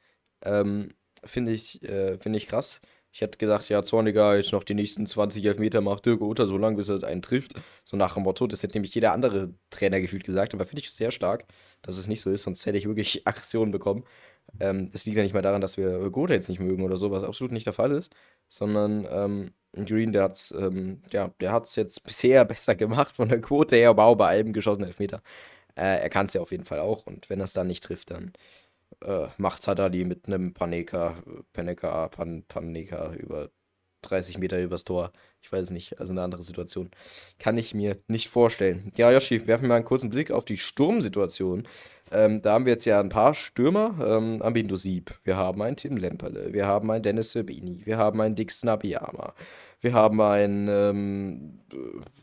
Ähm, 0.42 0.90
Finde 1.24 1.52
ich, 1.52 1.82
äh, 1.82 2.18
find 2.18 2.36
ich 2.36 2.46
krass. 2.48 2.80
Ich 3.12 3.20
hätte 3.22 3.38
gedacht, 3.38 3.68
ja, 3.68 3.82
Zorniger 3.82 4.36
jetzt 4.36 4.52
noch 4.52 4.64
die 4.64 4.74
nächsten 4.74 5.06
20 5.06 5.44
Elfmeter 5.44 5.80
macht 5.80 6.06
Dirk 6.06 6.20
Otter 6.20 6.46
so 6.46 6.58
lange, 6.58 6.76
bis 6.76 6.88
er 6.88 7.02
einen 7.04 7.22
trifft. 7.22 7.54
So 7.84 7.96
nach 7.96 8.14
dem 8.14 8.24
Motto. 8.24 8.46
Das 8.46 8.62
hätte 8.62 8.74
nämlich 8.74 8.94
jeder 8.94 9.12
andere 9.12 9.54
Trainer 9.70 10.00
gefühlt 10.00 10.24
gesagt. 10.24 10.54
Aber 10.54 10.66
finde 10.66 10.82
ich 10.82 10.90
sehr 10.90 11.10
stark, 11.10 11.46
dass 11.82 11.96
es 11.96 12.06
nicht 12.06 12.20
so 12.20 12.30
ist, 12.30 12.42
sonst 12.42 12.64
hätte 12.66 12.78
ich 12.78 12.86
wirklich 12.86 13.22
Aggressionen 13.26 13.72
bekommen. 13.72 14.04
Ähm, 14.60 14.90
das 14.92 15.04
liegt 15.04 15.16
ja 15.16 15.22
nicht 15.22 15.34
mal 15.34 15.42
daran, 15.42 15.60
dass 15.60 15.76
wir 15.76 16.10
Gotha 16.10 16.34
jetzt 16.34 16.48
nicht 16.48 16.60
mögen 16.60 16.82
oder 16.82 16.96
so, 16.96 17.10
was 17.10 17.24
absolut 17.24 17.52
nicht 17.52 17.66
der 17.66 17.72
Fall 17.72 17.92
ist, 17.92 18.12
sondern 18.48 19.06
ähm, 19.10 19.50
Green, 19.86 20.12
der 20.12 20.24
hat's, 20.24 20.52
ähm, 20.52 21.02
ja, 21.12 21.28
der 21.40 21.52
hat's 21.52 21.76
jetzt 21.76 22.02
bisher 22.04 22.44
besser 22.44 22.74
gemacht 22.74 23.16
von 23.16 23.28
der 23.28 23.40
Quote 23.40 23.76
her, 23.76 23.90
aber 23.90 24.04
auch 24.04 24.16
bei 24.16 24.28
einem 24.28 24.52
geschossenen 24.52 24.88
Elfmeter. 24.88 25.22
Äh, 25.76 26.00
er 26.00 26.08
kann 26.10 26.26
es 26.26 26.34
ja 26.34 26.40
auf 26.40 26.50
jeden 26.50 26.64
Fall 26.64 26.80
auch 26.80 27.06
und 27.06 27.30
wenn 27.30 27.40
er 27.40 27.44
es 27.44 27.52
dann 27.52 27.66
nicht 27.68 27.84
trifft, 27.84 28.10
dann 28.10 28.32
äh, 29.04 29.28
macht 29.36 29.62
Zadali 29.62 30.04
mit 30.04 30.26
einem 30.26 30.54
Paneka, 30.54 31.14
Paneka, 31.52 32.08
Pan, 32.08 32.44
Paneka 32.46 33.12
über 33.14 33.50
30 34.02 34.38
Meter 34.38 34.60
übers 34.60 34.84
Tor. 34.84 35.12
Ich 35.40 35.52
weiß 35.52 35.70
nicht, 35.70 35.98
also 36.00 36.12
eine 36.12 36.22
andere 36.22 36.42
Situation. 36.42 36.90
Kann 37.38 37.58
ich 37.58 37.74
mir 37.74 37.98
nicht 38.06 38.28
vorstellen. 38.28 38.92
Ja, 38.96 39.10
Yoshi, 39.10 39.46
werfen 39.46 39.64
wir 39.64 39.68
mal 39.68 39.76
einen 39.76 39.84
kurzen 39.84 40.10
Blick 40.10 40.30
auf 40.30 40.44
die 40.44 40.56
Sturmsituation. 40.56 41.66
Ähm, 42.10 42.42
da 42.42 42.52
haben 42.52 42.64
wir 42.64 42.72
jetzt 42.72 42.84
ja 42.84 43.00
ein 43.00 43.08
paar 43.08 43.34
Stürmer. 43.34 43.94
Ähm, 44.04 44.42
Ambindo 44.42 44.76
Sieb, 44.76 45.18
wir 45.24 45.36
haben 45.36 45.60
einen 45.62 45.76
Tim 45.76 45.96
Lemperle, 45.96 46.52
wir 46.52 46.66
haben 46.66 46.90
einen 46.90 47.02
Dennis 47.02 47.32
Serbini, 47.32 47.82
wir 47.84 47.98
haben 47.98 48.20
einen 48.20 48.34
Dixon 48.34 48.70
Abiyama, 48.70 49.34
wir 49.80 49.92
haben 49.92 50.20
einen 50.20 50.68
ähm, 50.68 51.60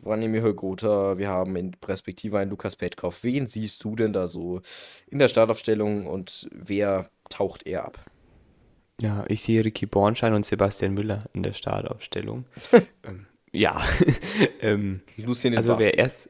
Branimir 0.02 0.41
Högota, 0.41 1.18
wir 1.18 1.30
haben 1.30 1.56
in 1.56 1.72
Perspektive 1.72 2.38
einen 2.39 2.52
Lukas 2.52 2.76
Petkov. 2.76 3.24
Wen 3.24 3.48
siehst 3.48 3.84
du 3.84 3.96
denn 3.96 4.13
da 4.13 4.28
so 4.28 4.62
in 5.08 5.20
der 5.20 5.28
Startaufstellung 5.28 6.06
und 6.06 6.48
wer 6.52 7.10
taucht 7.30 7.65
er 7.65 7.86
ab? 7.86 8.06
Ja, 9.02 9.26
ich 9.28 9.44
sehe 9.44 9.63
Ricky 9.63 9.86
Bornschein 9.86 10.34
und 10.34 10.46
Sebastian 10.46 10.94
Müller 10.94 11.26
in 11.34 11.44
der 11.44 11.54
Startaufstellung. 11.54 12.46
ähm, 13.04 13.28
ja. 13.52 13.82
ähm, 14.62 15.02
Lucien 15.18 15.56
also 15.56 15.78
wer 15.80 15.98
erst 15.98 16.30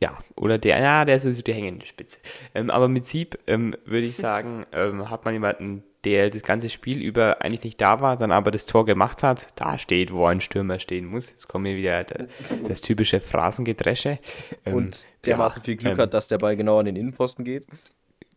ja, 0.00 0.18
oder 0.36 0.58
der, 0.58 0.78
ja, 0.78 1.04
der 1.04 1.16
ist 1.16 1.22
sowieso 1.22 1.42
die 1.42 1.54
hängende 1.54 1.86
Spitze. 1.86 2.18
Ähm, 2.54 2.70
aber 2.70 2.88
mit 2.88 3.06
Sieb 3.06 3.38
ähm, 3.46 3.74
würde 3.84 4.06
ich 4.06 4.16
sagen, 4.16 4.66
ähm, 4.72 5.08
hat 5.10 5.24
man 5.24 5.34
jemanden, 5.34 5.82
der 6.04 6.30
das 6.30 6.42
ganze 6.42 6.68
Spiel 6.68 7.02
über 7.02 7.42
eigentlich 7.42 7.64
nicht 7.64 7.80
da 7.80 8.00
war, 8.00 8.16
dann 8.16 8.30
aber 8.30 8.50
das 8.50 8.66
Tor 8.66 8.84
gemacht 8.84 9.22
hat, 9.22 9.48
da 9.56 9.78
steht, 9.78 10.12
wo 10.12 10.26
ein 10.26 10.40
Stürmer 10.40 10.78
stehen 10.78 11.06
muss. 11.06 11.30
Jetzt 11.30 11.48
kommt 11.48 11.64
mir 11.64 11.76
wieder 11.76 12.04
der, 12.04 12.28
das 12.68 12.80
typische 12.80 13.20
Phrasengedresche. 13.20 14.18
Ähm, 14.64 14.74
Und 14.74 15.06
dermaßen 15.24 15.60
ja, 15.60 15.64
viel 15.64 15.76
Glück 15.76 15.94
ähm, 15.94 15.98
hat, 15.98 16.14
dass 16.14 16.28
der 16.28 16.38
Ball 16.38 16.56
genau 16.56 16.78
an 16.78 16.84
den 16.84 16.96
Innenpfosten 16.96 17.44
geht. 17.44 17.66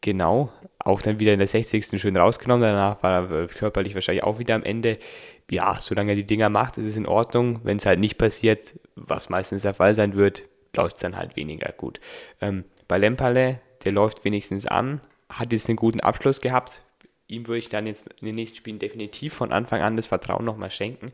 Genau, 0.01 0.49
auch 0.79 1.01
dann 1.01 1.19
wieder 1.19 1.33
in 1.33 1.39
der 1.39 1.47
60. 1.47 1.99
schön 1.99 2.15
rausgenommen, 2.15 2.61
danach 2.61 3.03
war 3.03 3.29
er 3.29 3.47
körperlich 3.47 3.95
wahrscheinlich 3.95 4.23
auch 4.23 4.39
wieder 4.39 4.55
am 4.55 4.63
Ende. 4.63 4.97
Ja, 5.51 5.77
solange 5.81 6.13
er 6.13 6.15
die 6.15 6.25
Dinger 6.25 6.49
macht, 6.49 6.77
ist 6.77 6.85
es 6.85 6.95
in 6.95 7.05
Ordnung. 7.05 7.59
Wenn 7.63 7.77
es 7.77 7.85
halt 7.85 7.99
nicht 7.99 8.17
passiert, 8.17 8.79
was 8.95 9.29
meistens 9.29 9.63
der 9.63 9.73
Fall 9.73 9.93
sein 9.93 10.15
wird, 10.15 10.43
läuft 10.75 10.95
es 10.95 11.01
dann 11.01 11.17
halt 11.17 11.35
weniger 11.35 11.71
gut. 11.71 11.99
Ähm, 12.41 12.65
bei 12.87 12.97
Lempale, 12.97 13.61
der 13.85 13.91
läuft 13.91 14.25
wenigstens 14.25 14.65
an, 14.65 15.01
hat 15.29 15.51
jetzt 15.51 15.69
einen 15.69 15.75
guten 15.75 15.99
Abschluss 15.99 16.41
gehabt. 16.41 16.81
Ihm 17.27 17.47
würde 17.47 17.59
ich 17.59 17.69
dann 17.69 17.87
jetzt 17.87 18.07
in 18.19 18.25
den 18.25 18.35
nächsten 18.35 18.57
Spielen 18.57 18.79
definitiv 18.79 19.33
von 19.33 19.51
Anfang 19.51 19.81
an 19.81 19.95
das 19.95 20.07
Vertrauen 20.07 20.43
nochmal 20.43 20.71
schenken. 20.71 21.11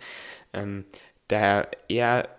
Ähm, 0.53 0.85
daher 1.27 1.69
er, 1.89 2.29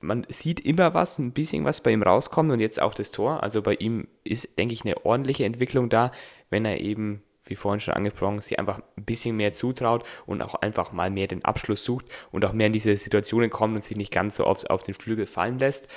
man 0.00 0.26
sieht 0.28 0.60
immer 0.60 0.94
was, 0.94 1.18
ein 1.18 1.32
bisschen 1.32 1.64
was 1.64 1.82
bei 1.82 1.90
ihm 1.90 2.02
rauskommt 2.02 2.50
und 2.50 2.60
jetzt 2.60 2.80
auch 2.80 2.94
das 2.94 3.10
Tor. 3.10 3.42
Also 3.42 3.60
bei 3.60 3.74
ihm 3.74 4.08
ist, 4.24 4.58
denke 4.58 4.72
ich, 4.72 4.84
eine 4.84 5.04
ordentliche 5.04 5.44
Entwicklung 5.44 5.90
da, 5.90 6.10
wenn 6.48 6.64
er 6.64 6.80
eben 6.80 7.22
wie 7.48 7.56
vorhin 7.56 7.80
schon 7.80 7.94
angesprochen, 7.94 8.40
sich 8.40 8.58
einfach 8.58 8.80
ein 8.96 9.04
bisschen 9.04 9.36
mehr 9.36 9.52
zutraut 9.52 10.04
und 10.26 10.42
auch 10.42 10.56
einfach 10.56 10.90
mal 10.92 11.10
mehr 11.10 11.28
den 11.28 11.44
Abschluss 11.44 11.84
sucht 11.84 12.06
und 12.32 12.44
auch 12.44 12.52
mehr 12.52 12.66
in 12.66 12.72
diese 12.72 12.96
Situationen 12.96 13.50
kommt 13.50 13.76
und 13.76 13.84
sich 13.84 13.96
nicht 13.96 14.12
ganz 14.12 14.36
so 14.36 14.46
oft 14.46 14.68
auf 14.68 14.82
den 14.82 14.94
Flügel 14.94 15.26
fallen 15.26 15.58
lässt 15.58 15.88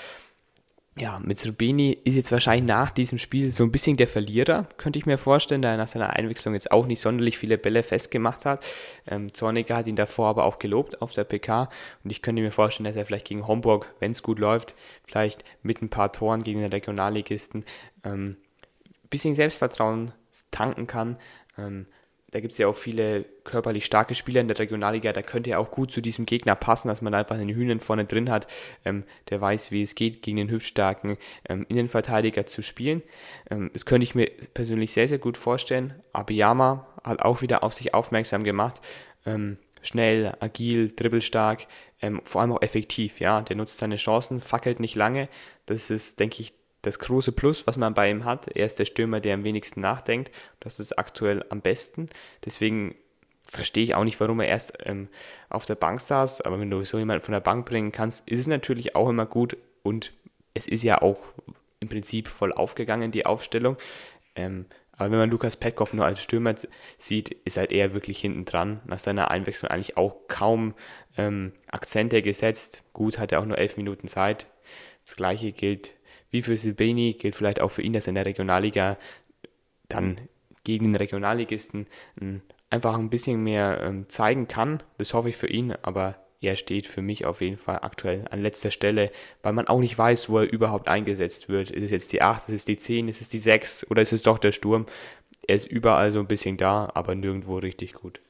ja, 1.00 1.20
mit 1.24 1.46
Rubini 1.46 1.98
ist 2.04 2.16
jetzt 2.16 2.32
wahrscheinlich 2.32 2.68
nach 2.68 2.92
diesem 2.92 3.18
Spiel 3.18 3.54
so 3.54 3.64
ein 3.64 3.72
bisschen 3.72 3.96
der 3.96 4.08
Verlierer, 4.08 4.68
könnte 4.78 5.00
ich 5.00 5.06
mir 5.06 5.18
vorstellen, 5.18 5.62
da 5.62 5.72
er 5.72 5.78
nach 5.78 5.88
seiner 5.88 6.12
Einwechslung 6.12 6.54
jetzt 6.54 6.72
auch 6.72 6.88
nicht 6.88 7.00
sonderlich 7.00 7.38
viele 7.38 7.58
Bälle 7.58 7.84
festgemacht 7.84 8.46
hat. 8.46 8.66
Ähm, 9.08 9.34
Zorniger 9.34 9.78
hat 9.78 9.88
ihn 9.88 9.96
davor 9.96 10.28
aber 10.28 10.44
auch 10.44 10.60
gelobt 10.60 11.02
auf 11.02 11.14
der 11.14 11.24
PK 11.24 11.70
und 12.04 12.12
ich 12.12 12.22
könnte 12.22 12.42
mir 12.42 12.52
vorstellen, 12.52 12.86
dass 12.86 12.98
er 12.98 13.06
vielleicht 13.06 13.28
gegen 13.28 13.48
Homburg, 13.48 13.94
wenn 14.00 14.12
es 14.12 14.24
gut 14.24 14.40
läuft, 14.40 14.76
vielleicht 15.06 15.46
mit 15.64 15.82
ein 15.82 15.90
paar 15.90 16.12
Toren 16.12 16.42
gegen 16.42 16.60
den 16.60 16.72
Regionalligisten 16.72 17.64
ähm, 18.04 18.36
ein 18.86 19.10
bisschen 19.10 19.36
Selbstvertrauen 19.36 20.12
tanken 20.52 20.86
kann. 20.86 21.18
Ähm, 21.58 21.88
da 22.32 22.40
gibt 22.40 22.54
es 22.54 22.58
ja 22.58 22.68
auch 22.68 22.76
viele 22.76 23.26
körperlich 23.44 23.86
starke 23.86 24.16
Spieler 24.16 24.42
in 24.42 24.48
der 24.48 24.60
Regionalliga, 24.60 25.12
da 25.14 25.22
könnte 25.22 25.52
er 25.52 25.60
auch 25.60 25.72
gut 25.72 25.92
zu 25.92 26.02
diesem 26.02 26.26
Gegner 26.26 26.56
passen, 26.56 26.88
dass 26.88 27.02
man 27.02 27.14
einfach 27.14 27.36
einen 27.36 27.50
Hühnen 27.50 27.80
vorne 27.80 28.06
drin 28.06 28.30
hat, 28.30 28.48
ähm, 28.86 29.04
der 29.30 29.42
weiß, 29.42 29.72
wie 29.72 29.82
es 29.82 29.96
geht, 29.96 30.22
gegen 30.22 30.38
den 30.38 30.50
hüftstarken 30.50 31.18
ähm, 31.48 31.66
Innenverteidiger 31.70 32.46
zu 32.46 32.62
spielen. 32.62 33.02
Ähm, 33.50 33.72
das 33.74 33.86
könnte 33.86 34.04
ich 34.04 34.16
mir 34.16 34.30
persönlich 34.54 34.92
sehr, 34.92 35.08
sehr 35.08 35.20
gut 35.20 35.38
vorstellen. 35.38 35.96
Abiyama 36.14 36.88
hat 37.04 37.22
auch 37.22 37.42
wieder 37.42 37.64
auf 37.64 37.74
sich 37.74 37.94
aufmerksam 37.94 38.44
gemacht. 38.44 38.82
Ähm, 39.26 39.58
schnell, 39.82 40.36
agil, 40.40 40.92
dribbelstark, 40.96 41.68
ähm, 42.02 42.22
vor 42.24 42.42
allem 42.42 42.52
auch 42.52 42.62
effektiv. 42.62 43.20
Ja, 43.20 43.42
der 43.42 43.56
nutzt 43.56 43.78
seine 43.78 43.96
Chancen, 43.96 44.42
fackelt 44.42 44.80
nicht 44.80 44.96
lange. 44.96 45.30
Das 45.66 45.90
ist, 45.90 46.20
denke 46.20 46.42
ich, 46.42 46.54
das 46.82 47.00
große 47.00 47.32
Plus, 47.32 47.68
was 47.68 47.78
man 47.78 47.94
bei 47.94 48.10
ihm 48.10 48.26
hat. 48.26 48.48
Er 48.48 48.66
ist 48.66 48.80
der 48.80 48.86
Stürmer, 48.86 49.20
der 49.20 49.34
am 49.34 49.44
wenigsten 49.44 49.82
nachdenkt. 49.82 50.32
Das 50.60 50.80
ist 50.80 50.94
aktuell 50.98 51.46
am 51.50 51.62
besten. 51.62 52.10
Deswegen 52.46 52.96
verstehe 53.44 53.84
ich 53.84 53.96
auch 53.96 54.04
nicht, 54.04 54.20
warum 54.20 54.40
er 54.40 54.48
erst 54.48 54.74
ähm, 54.84 55.10
auf 55.50 55.66
der 55.66 55.76
Bank 55.76 56.02
saß. 56.02 56.42
Aber 56.42 56.60
wenn 56.60 56.70
du 56.70 56.84
so 56.84 56.98
jemanden 56.98 57.24
von 57.24 57.34
der 57.34 57.42
Bank 57.42 57.66
bringen 57.66 57.92
kannst, 57.92 58.28
ist 58.30 58.40
es 58.40 58.48
natürlich 58.48 58.96
auch 58.96 59.10
immer 59.10 59.26
gut. 59.26 59.58
Und 59.84 60.14
es 60.54 60.68
ist 60.68 60.84
ja 60.84 61.02
auch 61.02 61.20
im 61.80 61.90
Prinzip 61.90 62.28
voll 62.28 62.54
aufgegangen, 62.54 63.12
die 63.12 63.26
Aufstellung. 63.26 63.78
Ähm, 64.36 64.66
aber 64.94 65.12
wenn 65.12 65.20
man 65.20 65.30
Lukas 65.30 65.56
Petkov 65.56 65.94
nur 65.94 66.06
als 66.06 66.22
Stürmer 66.22 66.56
sieht, 66.98 67.32
ist 67.46 67.56
halt 67.56 67.72
er 67.72 67.94
wirklich 67.94 68.20
hinten 68.20 68.44
dran. 68.44 68.82
Nach 68.86 69.00
seiner 69.00 69.32
Einwechslung 69.32 69.72
eigentlich 69.72 69.96
auch 69.96 70.28
kaum 70.28 70.76
ähm, 71.18 71.54
Akzente 71.72 72.22
gesetzt. 72.22 72.84
Gut, 72.92 73.18
hat 73.18 73.32
er 73.32 73.40
auch 73.40 73.46
nur 73.46 73.58
elf 73.58 73.78
Minuten 73.78 74.10
Zeit. 74.10 74.46
Das 75.06 75.16
gleiche 75.16 75.54
gilt 75.54 75.94
wie 76.32 76.42
für 76.42 76.58
Silbeni 76.58 77.14
gilt 77.14 77.36
vielleicht 77.36 77.62
auch 77.62 77.72
für 77.72 77.82
ihn, 77.82 77.94
dass 77.94 78.08
er 78.08 78.12
in 78.12 78.16
der 78.16 78.26
Regionalliga 78.26 78.98
dann 79.88 80.20
gegen 80.64 80.86
den 80.86 80.96
Regionalligisten 80.96 81.88
ähm, 82.22 82.42
einfach 82.70 82.96
ein 82.96 83.10
bisschen 83.10 83.44
mehr 83.44 83.82
ähm, 83.82 84.08
zeigen 84.10 84.48
kann. 84.48 84.84
Das 84.98 85.14
hoffe 85.14 85.30
ich 85.30 85.38
für 85.38 85.48
ihn, 85.48 85.74
aber 85.82 86.16
er 86.42 86.56
steht 86.56 86.88
für 86.88 87.02
mich 87.02 87.26
auf 87.26 87.42
jeden 87.42 87.58
Fall 87.58 87.80
aktuell 87.82 88.26
an 88.30 88.42
letzter 88.42 88.72
Stelle, 88.72 89.12
weil 89.42 89.54
man 89.54 89.68
auch 89.68 89.80
nicht 89.80 89.98
weiß, 89.98 90.30
wo 90.30 90.40
er 90.40 90.52
überhaupt 90.52 90.88
eingesetzt 90.88 91.50
wird. 91.50 91.72
Ist 91.72 91.84
es 91.84 91.92
jetzt 91.92 92.14
die 92.14 92.22
8, 92.22 92.48
ist 92.48 92.56
es 92.56 92.66
die 92.66 92.78
10, 92.78 93.10
ist 93.10 93.22
es 93.22 93.30
die 93.30 93.40
6 93.40 93.88
oder 93.90 94.02
ist 94.02 94.14
es 94.14 94.24
doch 94.24 94.38
der 94.38 94.52
Sturm? 94.52 94.86
Er 95.48 95.56
ist 95.56 95.66
überall 95.68 96.12
so 96.12 96.20
ein 96.20 96.28
bisschen 96.28 96.58
da, 96.58 96.90
aber 96.94 97.16
nirgendwo 97.16 97.58
richtig 97.58 97.94
gut. 97.94 98.22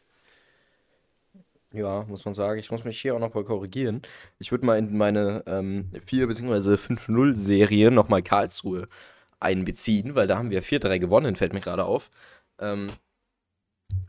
Ja, 1.74 2.04
muss 2.08 2.26
man 2.26 2.34
sagen. 2.34 2.60
Ich 2.60 2.72
muss 2.72 2.84
mich 2.84 3.00
hier 3.00 3.16
auch 3.16 3.20
noch 3.20 3.34
mal 3.34 3.44
korrigieren. 3.44 4.02
Ich 4.40 4.52
würde 4.52 4.66
mal 4.66 4.78
in 4.80 4.98
meine 4.98 5.44
ähm, 5.46 5.90
4- 6.08 6.26
bzw. 6.28 6.78
5-0-Serie 6.78 7.92
nochmal 7.92 8.24
Karlsruhe 8.24 8.88
einbeziehen, 9.40 10.16
weil 10.16 10.28
da 10.28 10.38
haben 10.38 10.50
wir 10.50 10.64
4-3 10.64 11.00
gewonnen, 11.00 11.36
fällt 11.36 11.54
mir 11.54 11.62
gerade 11.62 11.86
auf. 11.86 12.10
Ähm, 12.60 12.90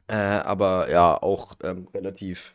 Äh, 0.08 0.14
aber 0.14 0.90
ja, 0.90 1.14
auch 1.22 1.56
ähm, 1.62 1.88
relativ. 1.94 2.54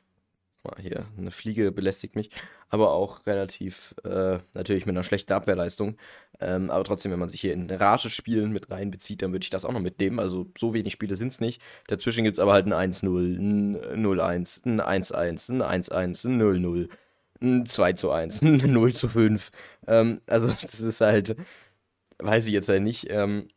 Hier, 0.80 1.06
eine 1.18 1.32
Fliege 1.32 1.72
belästigt 1.72 2.16
mich, 2.16 2.32
aber 2.70 2.92
auch 2.92 3.26
relativ 3.26 3.96
äh, 4.04 4.40
natürlich 4.54 4.86
mit 4.86 4.96
einer 4.96 5.04
schlechten 5.04 5.34
Abwehrleistung. 5.34 5.98
Ähm, 6.42 6.70
aber 6.70 6.84
trotzdem, 6.84 7.12
wenn 7.12 7.20
man 7.20 7.30
sich 7.30 7.42
hier 7.42 7.54
in 7.54 7.70
Rage-Spielen 7.70 8.52
mit 8.52 8.70
reinbezieht, 8.70 9.22
dann 9.22 9.32
würde 9.32 9.44
ich 9.44 9.50
das 9.50 9.66
auch 9.66 9.72
noch 9.72 9.82
mitnehmen. 9.82 10.20
Also 10.20 10.48
so 10.58 10.74
wenig 10.74 10.94
Spiele 10.94 11.16
sind 11.16 11.32
es 11.32 11.40
nicht. 11.40 11.62
Dazwischen 11.88 12.24
gibt 12.24 12.36
es 12.36 12.40
aber 12.40 12.54
halt 12.54 12.66
ein 12.68 12.74
1-0, 12.74 13.38
ein 13.38 14.06
0-1, 14.06 14.66
ein 14.66 14.82
1-1, 14.82 15.64
ein 15.64 15.84
1-1, 15.84 16.28
ein 16.28 16.42
0-0, 16.42 16.90
ein 17.42 17.66
2 17.66 17.94
zu 17.94 18.12
1, 18.12 18.42
ein 18.42 18.58
0 18.74 18.94
zu 18.94 19.08
5. 19.08 19.52
Ähm, 19.88 20.22
also 20.28 20.48
das 20.62 20.80
ist 20.80 21.02
halt, 21.02 21.36
weiß 22.20 22.48
ich 22.48 22.54
jetzt 22.54 22.70
halt 22.70 22.84
nicht. 22.84 23.08
Ähm, 23.10 23.48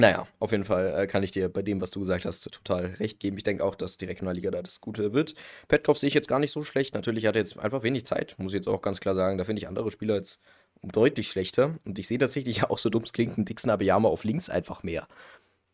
naja, 0.00 0.26
auf 0.38 0.52
jeden 0.52 0.64
Fall 0.64 0.94
äh, 0.96 1.06
kann 1.06 1.22
ich 1.22 1.30
dir 1.30 1.48
bei 1.48 1.62
dem, 1.62 1.80
was 1.80 1.90
du 1.90 2.00
gesagt 2.00 2.24
hast, 2.24 2.42
total 2.50 2.86
recht 2.98 3.20
geben. 3.20 3.36
Ich 3.36 3.44
denke 3.44 3.64
auch, 3.64 3.74
dass 3.74 3.96
die 3.96 4.06
Regionalliga 4.06 4.50
da 4.50 4.62
das 4.62 4.80
Gute 4.80 5.12
wird. 5.12 5.34
Petkov 5.68 5.98
sehe 5.98 6.08
ich 6.08 6.14
jetzt 6.14 6.28
gar 6.28 6.38
nicht 6.38 6.52
so 6.52 6.62
schlecht. 6.62 6.94
Natürlich 6.94 7.26
hat 7.26 7.36
er 7.36 7.42
jetzt 7.42 7.58
einfach 7.58 7.82
wenig 7.82 8.06
Zeit, 8.06 8.34
muss 8.38 8.52
ich 8.52 8.56
jetzt 8.56 8.68
auch 8.68 8.82
ganz 8.82 9.00
klar 9.00 9.14
sagen. 9.14 9.38
Da 9.38 9.44
finde 9.44 9.60
ich 9.60 9.68
andere 9.68 9.90
Spieler 9.90 10.16
jetzt 10.16 10.40
deutlich 10.82 11.28
schlechter. 11.30 11.76
Und 11.84 11.98
ich 11.98 12.08
sehe 12.08 12.18
tatsächlich 12.18 12.64
auch 12.70 12.78
so 12.78 12.90
dumm 12.90 13.02
es 13.02 13.12
klingt, 13.12 13.36
einen 13.36 13.44
Dixon 13.44 13.70
Abiyama 13.70 14.08
auf 14.08 14.24
links 14.24 14.48
einfach 14.48 14.82
mehr. 14.82 15.06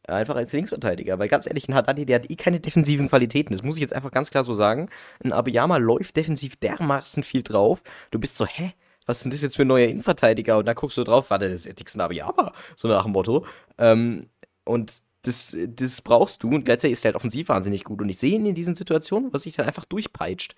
Einfach 0.08 0.36
als 0.36 0.52
Linksverteidiger. 0.52 1.18
Weil 1.18 1.28
ganz 1.28 1.46
ehrlich, 1.46 1.68
ein 1.68 1.74
Haddadi, 1.74 2.06
der 2.06 2.16
hat 2.16 2.30
eh 2.30 2.36
keine 2.36 2.60
defensiven 2.60 3.08
Qualitäten. 3.08 3.52
Das 3.52 3.62
muss 3.62 3.76
ich 3.76 3.80
jetzt 3.80 3.94
einfach 3.94 4.12
ganz 4.12 4.30
klar 4.30 4.44
so 4.44 4.54
sagen. 4.54 4.88
Ein 5.24 5.32
Abiyama 5.32 5.78
läuft 5.78 6.16
defensiv 6.16 6.56
dermaßen 6.56 7.22
viel 7.22 7.42
drauf. 7.42 7.82
Du 8.10 8.18
bist 8.18 8.36
so, 8.36 8.46
hä? 8.46 8.72
Was 9.06 9.20
sind 9.20 9.32
das 9.32 9.42
jetzt 9.42 9.56
für 9.56 9.64
neue 9.64 9.86
Innenverteidiger? 9.86 10.58
Und 10.58 10.66
dann 10.66 10.74
guckst 10.74 10.98
du 10.98 11.04
drauf, 11.04 11.30
warte, 11.30 11.48
das 11.48 11.64
ist 11.64 11.80
Dixon 11.80 12.00
Abiyama, 12.00 12.52
so 12.76 12.88
nach 12.88 13.04
dem 13.04 13.12
Motto. 13.12 13.46
Ähm, 13.78 14.28
und 14.64 15.02
das, 15.22 15.56
das 15.68 16.02
brauchst 16.02 16.42
du. 16.42 16.48
Und 16.48 16.64
gleichzeitig 16.64 16.92
ist 16.92 17.04
er 17.04 17.10
halt 17.10 17.16
offensiv 17.16 17.48
wahnsinnig 17.48 17.84
gut. 17.84 18.00
Und 18.00 18.08
ich 18.08 18.18
sehe 18.18 18.34
ihn 18.34 18.46
in 18.46 18.54
diesen 18.54 18.74
Situationen, 18.74 19.32
was 19.32 19.42
sich 19.44 19.56
dann 19.56 19.66
einfach 19.66 19.84
durchpeitscht. 19.84 20.54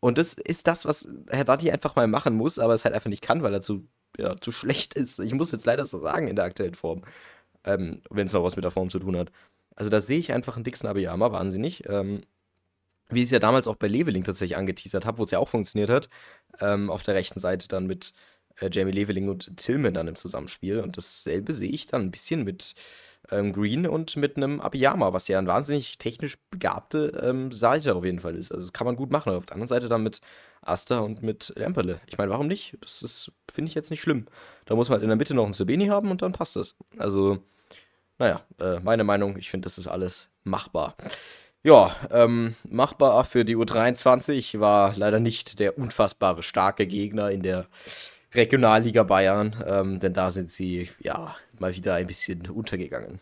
Und 0.00 0.18
das 0.18 0.34
ist 0.34 0.66
das, 0.66 0.84
was 0.84 1.08
Herr 1.28 1.44
Dati 1.44 1.70
einfach 1.70 1.96
mal 1.96 2.06
machen 2.06 2.34
muss, 2.36 2.58
aber 2.58 2.74
es 2.74 2.84
halt 2.84 2.94
einfach 2.94 3.10
nicht 3.10 3.22
kann, 3.22 3.42
weil 3.42 3.54
er 3.54 3.60
zu, 3.60 3.86
ja, 4.16 4.36
zu 4.40 4.52
schlecht 4.52 4.94
ist. 4.94 5.18
Ich 5.20 5.34
muss 5.34 5.52
jetzt 5.52 5.66
leider 5.66 5.86
so 5.86 6.00
sagen 6.00 6.28
in 6.28 6.36
der 6.36 6.44
aktuellen 6.44 6.74
Form. 6.74 7.02
Ähm, 7.64 8.02
Wenn 8.10 8.26
es 8.26 8.32
noch 8.32 8.44
was 8.44 8.56
mit 8.56 8.64
der 8.64 8.70
Form 8.70 8.90
zu 8.90 8.98
tun 8.98 9.16
hat. 9.16 9.32
Also 9.74 9.90
da 9.90 10.00
sehe 10.00 10.18
ich 10.18 10.32
einfach 10.32 10.56
einen 10.56 10.64
Dixon 10.64 10.90
Abiyama 10.90 11.32
wahnsinnig. 11.32 11.88
Ähm, 11.88 12.22
wie 13.10 13.20
ich 13.20 13.26
es 13.26 13.30
ja 13.30 13.38
damals 13.38 13.66
auch 13.66 13.76
bei 13.76 13.88
Leveling 13.88 14.24
tatsächlich 14.24 14.56
angeteasert 14.56 15.06
habe, 15.06 15.18
wo 15.18 15.24
es 15.24 15.30
ja 15.30 15.38
auch 15.38 15.48
funktioniert 15.48 15.90
hat, 15.90 16.08
ähm, 16.60 16.90
auf 16.90 17.02
der 17.02 17.14
rechten 17.14 17.40
Seite 17.40 17.68
dann 17.68 17.86
mit 17.86 18.12
äh, 18.60 18.68
Jamie 18.70 18.92
Leveling 18.92 19.28
und 19.28 19.56
Tillman 19.56 19.94
dann 19.94 20.08
im 20.08 20.16
Zusammenspiel. 20.16 20.80
Und 20.80 20.96
dasselbe 20.96 21.52
sehe 21.52 21.70
ich 21.70 21.86
dann 21.86 22.02
ein 22.02 22.10
bisschen 22.10 22.44
mit 22.44 22.74
ähm, 23.30 23.52
Green 23.52 23.86
und 23.86 24.16
mit 24.16 24.36
einem 24.36 24.60
Abiyama, 24.60 25.12
was 25.12 25.28
ja 25.28 25.38
ein 25.38 25.46
wahnsinnig 25.46 25.98
technisch 25.98 26.36
begabte 26.50 27.12
ähm, 27.22 27.52
Seite 27.52 27.94
auf 27.94 28.04
jeden 28.04 28.20
Fall 28.20 28.36
ist. 28.36 28.52
Also 28.52 28.64
das 28.64 28.72
kann 28.72 28.86
man 28.86 28.96
gut 28.96 29.10
machen. 29.10 29.32
Auf 29.32 29.46
der 29.46 29.54
anderen 29.54 29.68
Seite 29.68 29.88
dann 29.88 30.02
mit 30.02 30.20
Asta 30.62 30.98
und 30.98 31.22
mit 31.22 31.52
Lemperle. 31.56 32.00
Ich 32.06 32.18
meine, 32.18 32.30
warum 32.30 32.46
nicht? 32.46 32.76
Das 32.80 33.30
finde 33.52 33.68
ich 33.68 33.74
jetzt 33.74 33.90
nicht 33.90 34.00
schlimm. 34.00 34.26
Da 34.66 34.74
muss 34.74 34.88
man 34.88 34.96
halt 34.96 35.02
in 35.02 35.08
der 35.08 35.16
Mitte 35.16 35.34
noch 35.34 35.44
einen 35.44 35.52
Sabini 35.52 35.86
haben 35.86 36.10
und 36.10 36.22
dann 36.22 36.32
passt 36.32 36.56
das. 36.56 36.76
Also, 36.98 37.38
naja, 38.18 38.42
äh, 38.58 38.80
meine 38.80 39.04
Meinung, 39.04 39.36
ich 39.36 39.50
finde, 39.50 39.66
das 39.66 39.78
ist 39.78 39.86
alles 39.86 40.28
machbar. 40.44 40.96
Ja, 41.64 41.96
ähm, 42.12 42.54
machbar 42.68 43.24
für 43.24 43.44
die 43.44 43.56
U23 43.56 44.60
war 44.60 44.96
leider 44.96 45.18
nicht 45.18 45.58
der 45.58 45.76
unfassbare 45.76 46.42
starke 46.42 46.86
Gegner 46.86 47.30
in 47.30 47.42
der 47.42 47.66
Regionalliga 48.32 49.02
Bayern, 49.02 49.56
ähm, 49.66 49.98
denn 49.98 50.12
da 50.12 50.30
sind 50.30 50.52
sie 50.52 50.90
ja 51.00 51.34
mal 51.58 51.74
wieder 51.74 51.94
ein 51.94 52.06
bisschen 52.06 52.48
untergegangen. 52.48 53.20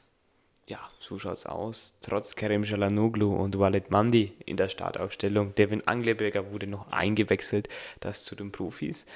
Ja, 0.68 0.80
so 0.99 1.16
schaut's 1.18 1.47
aus. 1.47 1.95
Trotz 2.01 2.34
Kerem 2.34 2.64
Jalanoglu 2.64 3.32
und 3.34 3.57
Walid 3.57 3.93
Mandi 3.93 4.32
in 4.45 4.57
der 4.57 4.68
Startaufstellung. 4.68 5.55
Devin 5.55 5.87
Angleberger 5.87 6.51
wurde 6.51 6.66
noch 6.66 6.91
eingewechselt, 6.91 7.68
das 8.01 8.24
zu 8.24 8.34
den 8.34 8.51
Profis. 8.51 9.07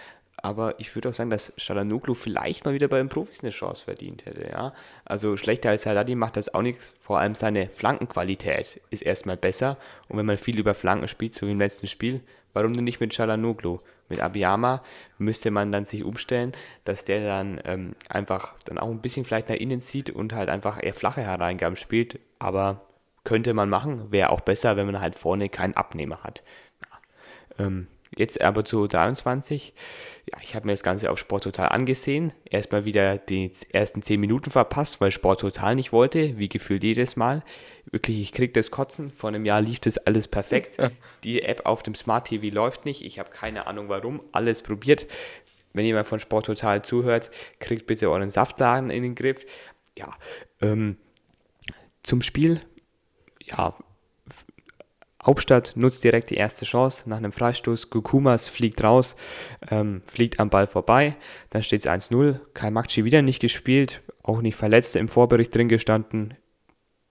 Aber 0.43 0.79
ich 0.81 0.95
würde 0.95 1.11
auch 1.11 1.15
sagen, 1.15 1.31
dass 1.31 1.53
Shalanoglu 1.57 2.15
vielleicht 2.15 2.65
mal 2.65 2.73
wieder 2.73 2.89
bei 2.89 2.99
den 2.99 3.09
Profis 3.09 3.43
eine 3.43 3.51
Chance 3.51 3.85
verdient 3.85 4.25
hätte. 4.25 4.49
Ja? 4.51 4.73
Also 5.05 5.37
schlechter 5.37 5.71
als 5.71 5.85
Haddadi 5.87 6.15
macht 6.15 6.37
das 6.37 6.53
auch 6.55 6.63
nichts. 6.63 6.97
Vor 7.01 7.19
allem 7.19 7.35
seine 7.35 7.69
Flankenqualität 7.69 8.81
ist 8.91 9.03
erstmal 9.03 9.37
besser. 9.37 9.77
Und 10.09 10.19
wenn 10.19 10.27
man 10.27 10.39
viel 10.39 10.59
über 10.59 10.75
Flanken 10.75 11.09
spielt, 11.09 11.35
so 11.35 11.47
wie 11.47 11.53
im 11.53 11.59
letzten 11.59 11.89
Spiel, 11.89 12.21
warum 12.55 12.73
denn 12.73 12.85
nicht 12.85 13.01
mit 13.01 13.13
Shalanoglu? 13.13 13.81
Mit 14.09 14.21
Abiyama 14.21 14.83
müsste 15.19 15.51
man 15.53 15.71
dann 15.71 15.85
sich 15.85 16.03
umstellen, 16.03 16.53
dass 16.85 17.05
der 17.05 17.25
dann 17.25 17.61
ähm, 17.65 17.95
einfach 18.09 18.55
dann 18.65 18.79
auch 18.79 18.91
ein 18.91 19.01
bisschen 19.01 19.25
vielleicht 19.25 19.49
nach 19.49 19.57
innen 19.57 19.81
zieht 19.81 20.11
und 20.11 20.33
halt 20.33 20.49
einfach 20.49 20.83
eher 20.83 20.95
flache 20.95 21.21
Hereingaben 21.21 21.77
spielt. 21.77 22.19
Aber 22.39 22.81
könnte 23.25 23.55
man 23.55 23.69
machen, 23.69 24.11
wäre 24.11 24.31
auch 24.31 24.41
besser, 24.41 24.77
wenn 24.77 24.87
man 24.87 25.01
halt 25.01 25.15
vorne 25.15 25.49
keinen 25.49 25.75
Abnehmer 25.75 26.23
hat. 26.25 26.43
Ja. 26.81 27.67
Ähm, 27.67 27.87
Jetzt 28.17 28.41
aber 28.41 28.65
zu 28.65 28.89
23. 28.89 29.73
Ja, 30.33 30.39
ich 30.43 30.55
habe 30.55 30.67
mir 30.67 30.73
das 30.73 30.83
Ganze 30.83 31.11
auf 31.11 31.19
Sport 31.19 31.45
Total 31.45 31.69
angesehen. 31.69 32.33
Erstmal 32.45 32.85
wieder 32.85 33.19
die 33.19 33.53
ersten 33.71 34.03
10 34.03 34.19
Minuten 34.19 34.51
verpasst, 34.51 35.01
weil 35.01 35.13
Sport 35.13 35.41
Total 35.41 35.77
nicht 35.77 35.93
wollte, 35.93 36.37
wie 36.37 36.49
gefühlt 36.49 36.83
jedes 36.83 37.15
Mal. 37.15 37.45
Wirklich, 37.91 38.21
ich 38.21 38.33
krieg 38.33 38.53
das 38.55 38.71
Kotzen. 38.71 39.11
Vor 39.11 39.29
einem 39.29 39.45
Jahr 39.45 39.61
lief 39.61 39.79
das 39.79 39.99
alles 39.99 40.27
perfekt. 40.27 40.79
Die 41.25 41.43
App 41.43 41.67
auf 41.67 41.83
dem 41.83 41.95
Smart 41.95 42.27
TV 42.27 42.53
läuft 42.53 42.85
nicht. 42.85 43.05
Ich 43.05 43.19
habe 43.19 43.31
keine 43.31 43.67
Ahnung 43.69 43.89
warum. 43.89 44.21
Alles 44.33 44.63
probiert. 44.63 45.07
Wenn 45.73 45.87
jemand 45.87 46.09
von 46.09 46.19
Sport 46.19 46.47
Total 46.47 46.83
zuhört, 46.83 47.31
kriegt 47.61 47.87
bitte 47.87 48.11
euren 48.11 48.31
Saftladen 48.31 48.91
in 48.91 49.05
den 49.05 49.15
Griff. 49.15 49.47
Ja, 49.97 50.17
ähm, 50.61 50.97
zum 52.03 52.23
Spiel. 52.23 52.61
Ja, 53.41 53.75
Hauptstadt 55.25 55.75
nutzt 55.77 56.03
direkt 56.03 56.31
die 56.31 56.37
erste 56.37 56.65
Chance 56.65 57.09
nach 57.09 57.19
einem 57.19 57.33
Freistoß. 57.33 57.91
Gukumas 57.91 58.49
fliegt 58.49 58.83
raus, 58.83 59.17
ähm, 59.71 60.03
fliegt 60.07 60.41
am 60.41 60.51
Ball 60.51 60.67
vorbei. 60.67 61.17
Dann 61.51 61.63
steht 61.63 61.83
es 61.83 61.87
1-0. 61.87 62.41
Kai 62.55 62.71
Makci 62.71 63.05
wieder 63.05 63.23
nicht 63.23 63.41
gespielt, 63.41 64.03
auch 64.23 64.41
nicht 64.41 64.57
verletzt 64.57 64.97
im 64.97 65.09
Vorbericht 65.09 65.55
drin 65.55 65.69
gestanden. 65.69 66.35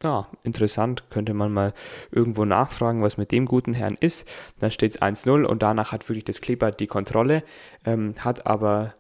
Ja, 0.01 0.29
interessant, 0.43 1.09
könnte 1.09 1.33
man 1.33 1.51
mal 1.51 1.73
irgendwo 2.09 2.45
nachfragen, 2.45 3.01
was 3.01 3.17
mit 3.17 3.33
dem 3.33 3.45
guten 3.45 3.73
Herrn 3.73 3.97
ist. 3.99 4.25
Dann 4.59 4.71
steht 4.71 4.91
es 4.91 5.01
1-0 5.01 5.43
und 5.43 5.61
danach 5.61 5.91
hat 5.91 6.07
wirklich 6.07 6.23
das 6.23 6.39
Kleber 6.39 6.71
die 6.71 6.87
Kontrolle, 6.87 7.43
ähm, 7.85 8.15
hat 8.19 8.47
aber 8.47 8.93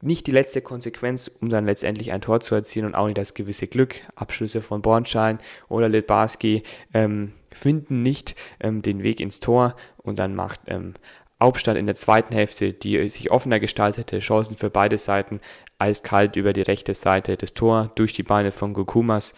nicht 0.00 0.26
die 0.26 0.32
letzte 0.32 0.62
Konsequenz, 0.62 1.28
um 1.40 1.48
dann 1.48 1.66
letztendlich 1.66 2.12
ein 2.12 2.20
Tor 2.20 2.40
zu 2.40 2.54
erzielen 2.54 2.86
und 2.86 2.94
auch 2.94 3.06
nicht 3.06 3.18
das 3.18 3.34
gewisse 3.34 3.66
Glück. 3.66 3.96
Abschlüsse 4.14 4.62
von 4.62 4.82
Bornschein 4.82 5.38
oder 5.68 5.88
Litbarski 5.88 6.62
ähm, 6.94 7.32
finden 7.50 8.02
nicht 8.02 8.36
ähm, 8.60 8.82
den 8.82 9.02
Weg 9.02 9.20
ins 9.20 9.40
Tor 9.40 9.74
und 9.96 10.18
dann 10.18 10.34
macht 10.34 10.60
ähm, 10.66 10.94
Hauptstadt 11.40 11.76
in 11.76 11.86
der 11.86 11.94
zweiten 11.94 12.34
Hälfte, 12.34 12.72
die 12.72 13.08
sich 13.08 13.30
offener 13.30 13.60
gestaltete, 13.60 14.18
Chancen 14.18 14.56
für 14.56 14.70
beide 14.70 14.98
Seiten, 14.98 15.40
eiskalt 15.78 16.36
über 16.36 16.52
die 16.52 16.62
rechte 16.62 16.94
Seite 16.94 17.36
des 17.36 17.54
Tor 17.54 17.92
durch 17.94 18.12
die 18.12 18.24
Beine 18.24 18.50
von 18.50 18.74
Gokumas. 18.74 19.34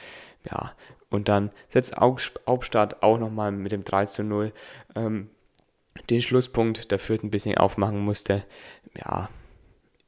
Ja, 0.51 0.73
und 1.11 1.29
dann 1.29 1.51
setzt 1.69 1.97
Hauptstadt 1.97 3.03
auch 3.03 3.19
nochmal 3.19 3.53
mit 3.53 3.73
dem 3.73 3.85
3 3.85 4.07
zu 4.07 4.23
0 4.23 4.53
ähm, 4.95 5.29
den 6.09 6.23
Schlusspunkt, 6.23 6.91
der 6.91 6.99
Fürth 6.99 7.23
ein 7.23 7.31
bisschen 7.31 7.59
aufmachen 7.59 7.99
musste. 7.99 8.45
Ja, 8.97 9.29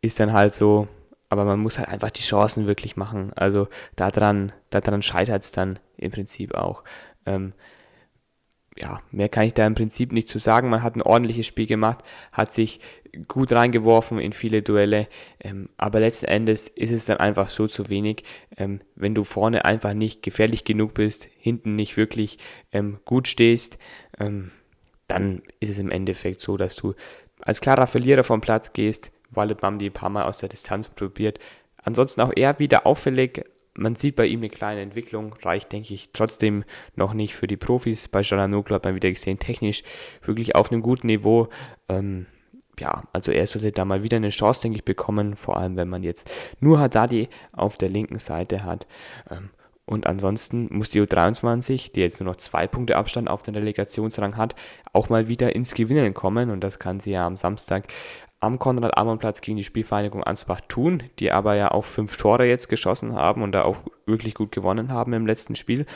ist 0.03 0.21
dann 0.21 0.33
halt 0.33 0.55
so, 0.55 0.89
aber 1.31 1.45
man 1.45 1.61
muss 1.61 1.79
halt 1.79 1.89
einfach 1.89 2.11
die 2.11 2.23
Chancen 2.23 2.67
wirklich 2.67 2.97
machen. 2.97 3.33
Also 3.35 3.69
daran, 3.97 4.53
daran 4.69 5.03
scheitert 5.03 5.43
es 5.43 5.53
dann 5.53 5.79
im 5.97 6.11
Prinzip 6.11 6.55
auch. 6.55 6.85
Ähm, 7.25 7.55
ja, 8.77 9.01
mehr 9.11 9.29
kann 9.29 9.45
ich 9.45 9.55
da 9.55 9.67
im 9.67 9.75
Prinzip 9.75 10.13
nicht 10.13 10.29
zu 10.29 10.39
sagen. 10.39 10.71
Man 10.71 10.83
hat 10.83 10.97
ein 10.97 11.03
ordentliches 11.03 11.47
Spiel 11.47 11.67
gemacht, 11.67 12.05
hat 12.33 12.53
sich 12.53 12.81
gut 13.29 13.53
reingeworfen 13.53 14.19
in 14.19 14.33
viele 14.33 14.63
Duelle, 14.63 15.09
ähm, 15.41 15.69
aber 15.77 16.01
letzten 16.01 16.27
Endes 16.27 16.69
ist 16.69 16.91
es 16.91 17.05
dann 17.05 17.19
einfach 17.19 17.51
so 17.51 17.67
zu 17.67 17.91
wenig, 17.91 18.25
ähm, 18.57 18.81
wenn 18.95 19.15
du 19.15 19.25
vorne 19.25 19.67
einfach 19.67 19.93
nicht 19.93 20.23
gefährlich 20.23 20.65
genug 20.65 20.95
bist, 20.95 21.29
hinten 21.37 21.77
nicht 21.77 21.97
wirklich 21.99 22.39
ähm, 22.73 23.01
gut 23.05 23.29
stehst, 23.29 23.79
ähm, 24.19 24.51
dann 25.09 25.43
ist 25.61 25.69
es 25.69 25.79
im 25.79 25.91
Endeffekt 25.91 26.41
so, 26.41 26.57
dass 26.57 26.75
du 26.75 26.95
als 27.43 27.61
klarer 27.61 27.87
Verlierer 27.87 28.25
vom 28.25 28.41
Platz 28.41 28.73
gehst, 28.73 29.13
Walid 29.33 29.63
Mamdi 29.63 29.87
ein 29.87 29.93
paar 29.93 30.11
Mal 30.11 30.25
aus 30.25 30.39
der 30.39 30.49
Distanz 30.49 30.89
probiert. 30.89 31.39
Ansonsten 31.83 32.21
auch 32.21 32.33
eher 32.35 32.59
wieder 32.59 32.87
auffällig. 32.87 33.45
Man 33.75 33.97
sieht 33.97 34.17
bei 34.17 34.27
ihm 34.27 34.41
eine 34.41 34.51
kleine 34.51 34.83
Entwicklung, 34.83 35.35
reicht, 35.43 35.73
denke 35.73 35.95
ich, 35.95 36.11
trotzdem 36.13 36.65
noch 36.95 37.15
nicht 37.15 37.35
für 37.35 37.47
die 37.47 37.57
Profis. 37.57 38.09
Bei 38.09 38.21
Jalanoglu 38.21 38.75
hat 38.75 38.85
man 38.85 38.95
wieder 38.95 39.11
gesehen, 39.11 39.39
technisch 39.39 39.83
wirklich 40.23 40.55
auf 40.55 40.71
einem 40.71 40.83
guten 40.83 41.07
Niveau. 41.07 41.49
Ähm, 41.89 42.27
ja, 42.79 43.05
also 43.13 43.33
er 43.33 43.47
sollte 43.47 43.73
da 43.73 43.85
mal 43.85 44.03
wieder 44.03 44.19
eine 44.19 44.31
Chance, 44.31 44.63
denke 44.63 44.79
ich, 44.79 44.85
bekommen, 44.85 45.37
vor 45.37 45.57
allem 45.57 45.77
wenn 45.77 45.89
man 45.89 46.03
jetzt 46.03 46.31
nur 46.61 46.79
Haddadi 46.79 47.29
auf 47.53 47.77
der 47.77 47.89
linken 47.89 48.19
Seite 48.19 48.65
hat. 48.65 48.87
Ähm, 49.31 49.51
und 49.85 50.07
ansonsten 50.07 50.69
muss 50.71 50.91
die 50.91 51.01
U23, 51.01 51.93
die 51.93 52.01
jetzt 52.01 52.21
nur 52.21 52.31
noch 52.31 52.37
zwei 52.37 52.67
Punkte 52.67 52.97
Abstand 52.97 53.29
auf 53.29 53.43
den 53.43 53.55
Relegationsrang 53.55 54.37
hat, 54.37 54.55
auch 54.93 55.09
mal 55.09 55.29
wieder 55.29 55.55
ins 55.55 55.75
Gewinnen 55.75 56.15
kommen. 56.15 56.51
Und 56.51 56.61
das 56.61 56.79
kann 56.79 57.01
sie 57.01 57.13
ja 57.13 57.27
am 57.27 57.37
Samstag 57.37 57.89
am 58.43 58.59
Konrad-Amann-Platz 58.59 59.41
gegen 59.41 59.57
die 59.57 59.65
Spielvereinigung 59.65 60.25
Ansbach 60.25 60.61
tun, 60.63 61.05
die 61.19 61.31
aber 61.31 61.55
ja 61.55 61.71
auch 61.71 61.85
fünf 61.85 62.17
Tore 62.17 62.47
jetzt 62.47 62.69
geschossen 62.69 63.15
haben 63.15 63.43
und 63.43 63.53
da 63.53 63.63
auch 63.63 63.77
wirklich 64.05 64.35
gut 64.35 64.51
gewonnen 64.51 64.91
haben 64.91 65.13
im 65.13 65.27
letzten 65.27 65.55
Spiel. 65.55 65.87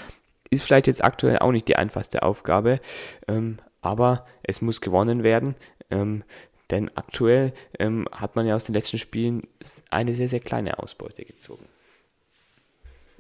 ist 0.51 0.63
vielleicht 0.63 0.87
jetzt 0.87 1.03
aktuell 1.03 1.41
auch 1.41 1.51
nicht 1.51 1.67
die 1.67 1.77
einfachste 1.77 2.23
Aufgabe, 2.23 2.81
ähm, 3.27 3.59
aber 3.81 4.27
es 4.45 4.63
muss 4.63 4.81
gewonnen 4.81 5.25
werden. 5.25 5.57
Ähm, 5.91 6.23
denn 6.71 6.91
aktuell 6.97 7.53
ähm, 7.79 8.09
hat 8.13 8.37
man 8.37 8.47
ja 8.47 8.55
aus 8.55 8.65
den 8.65 8.75
letzten 8.75 8.99
Spielen 8.99 9.43
eine 9.91 10.15
sehr, 10.15 10.29
sehr 10.29 10.41
kleine 10.41 10.79
Ausbeute 10.79 11.25
gezogen. 11.25 11.65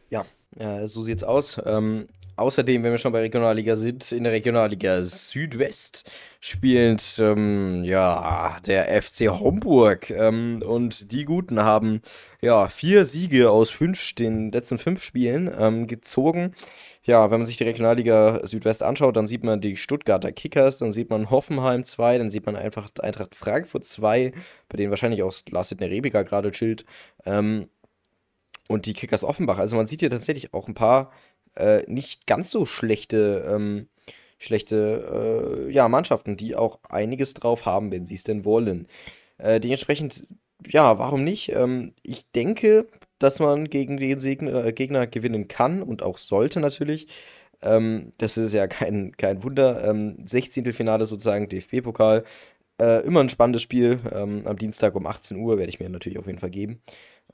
Ja, 0.09 0.25
äh, 0.59 0.87
so 0.87 1.03
sieht's 1.03 1.23
aus. 1.25 1.61
Ähm, 1.65 2.09
außerdem, 2.37 2.83
wenn 2.83 2.93
wir 2.93 2.99
schon 2.99 3.13
bei 3.13 3.21
Regionalliga 3.21 3.77
sind, 3.77 4.13
in 4.13 4.25
der 4.25 4.33
Regionalliga 4.33 5.03
Südwest 5.03 6.11
spielt 6.41 7.19
ähm, 7.19 7.83
ja 7.85 8.59
der 8.67 9.03
FC 9.03 9.29
Homburg 9.29 10.11
ähm, 10.11 10.63
und 10.65 11.13
die 11.13 11.25
Guten 11.25 11.61
haben 11.61 12.03
ja 12.41 12.69
vier 12.69 13.05
Siege 13.05 13.51
aus 13.51 13.71
fünf, 13.71 14.15
den 14.15 14.53
letzten 14.53 14.79
fünf 14.79 15.03
Spielen 15.03 15.51
ähm, 15.59 15.87
gezogen. 15.87 16.55
Ja, 17.07 17.31
wenn 17.31 17.39
man 17.39 17.47
sich 17.47 17.57
die 17.57 17.65
Regionalliga 17.65 18.45
Südwest 18.45 18.83
anschaut, 18.83 19.17
dann 19.17 19.29
sieht 19.29 19.45
man 19.45 19.61
die 19.61 19.77
Stuttgarter 19.77 20.33
Kickers, 20.33 20.79
dann 20.79 20.91
sieht 20.91 21.09
man 21.09 21.31
Hoffenheim 21.31 21.85
2, 21.85 22.19
dann 22.19 22.31
sieht 22.33 22.47
man 22.47 22.57
einfach 22.57 22.91
Eintracht 23.01 23.37
Frankfurt 23.37 23.85
2, 23.85 24.33
bei 24.69 24.77
denen 24.77 24.91
wahrscheinlich 24.91 25.23
auch 25.23 25.33
Lars 25.51 25.69
Sidney 25.69 25.87
Rebiger 25.87 26.25
gerade 26.25 26.51
chillt. 26.51 26.85
Ähm, 27.25 27.69
und 28.69 28.87
die 28.87 28.95
Kickers 28.95 29.25
Offenbach. 29.25 29.59
Also 29.59 29.77
man 29.77 29.87
sieht 29.87 30.01
hier 30.01 30.11
tatsächlich 30.11 30.55
auch 30.55 30.69
ein 30.69 30.75
paar 30.75 31.13
äh, 31.57 31.83
nicht 31.87 32.27
ganz 32.27 32.51
so 32.51 32.67
schlechte, 32.67 33.47
ähm, 33.49 33.89
schlechte 34.39 35.67
äh, 35.69 35.73
ja, 35.73 35.89
Mannschaften, 35.89 36.37
die 36.37 36.55
auch 36.57 36.79
einiges 36.89 37.35
drauf 37.35 37.67
haben, 37.67 37.91
wenn 37.91 38.07
sie 38.07 38.15
es 38.15 38.25
denn 38.25 38.45
wollen. 38.45 38.87
Äh, 39.39 39.61
dementsprechend, 39.61 40.27
ja, 40.67 40.99
warum 40.99 41.25
nicht? 41.25 41.53
Ähm, 41.53 41.95
ich 42.03 42.31
denke, 42.33 42.87
dass 43.19 43.39
man 43.41 43.69
gegen 43.71 43.97
den 43.97 44.21
Segner, 44.21 44.65
äh, 44.65 44.73
Gegner 44.73 45.07
gewinnen 45.07 45.49
kann 45.49 45.83
und 45.83 46.03
auch 46.03 46.19
sollte 46.19 46.61
natürlich. 46.61 47.09
Ähm, 47.63 48.13
das 48.19 48.37
ist 48.37 48.53
ja 48.55 48.67
kein, 48.67 49.17
kein 49.17 49.43
Wunder. 49.43 49.85
Ähm, 49.89 50.17
16. 50.25 50.73
Finale 50.73 51.07
sozusagen, 51.07 51.49
DFB-Pokal. 51.49 52.25
Äh, 52.81 53.07
immer 53.07 53.21
ein 53.21 53.31
spannendes 53.31 53.63
Spiel. 53.63 54.01
Ähm, 54.13 54.43
am 54.47 54.59
Dienstag 54.59 54.95
um 54.95 55.07
18 55.07 55.39
Uhr 55.39 55.59
werde 55.59 55.71
ich 55.71 55.81
mir 55.81 55.89
natürlich 55.89 56.19
auf 56.19 56.27
jeden 56.27 56.39
Fall 56.39 56.51
geben. 56.51 56.83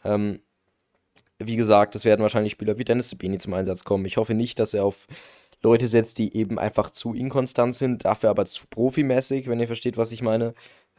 Ähm, 0.05 0.41
wie 1.47 1.57
gesagt, 1.57 1.95
es 1.95 2.05
werden 2.05 2.23
wahrscheinlich 2.23 2.53
Spieler 2.53 2.79
wie 2.79 2.85
Dennis 2.85 3.11
Sabini 3.11 3.39
zum 3.39 3.55
Einsatz 3.55 3.85
kommen. 3.85 4.05
Ich 4.05 4.17
hoffe 4.17 4.35
nicht, 4.35 4.59
dass 4.59 4.75
er 4.75 4.85
auf 4.85 5.07
Leute 5.63 5.87
setzt, 5.87 6.19
die 6.19 6.37
eben 6.37 6.59
einfach 6.59 6.91
zu 6.91 7.15
inkonstant 7.15 7.75
sind, 7.75 8.05
dafür 8.05 8.31
aber 8.31 8.47
zu 8.47 8.67
profimäßig, 8.69 9.49
wenn 9.49 9.61
ihr 9.61 9.67
versteht, 9.69 9.97
was 9.97 10.13
ich 10.13 10.23
meine. 10.23 10.55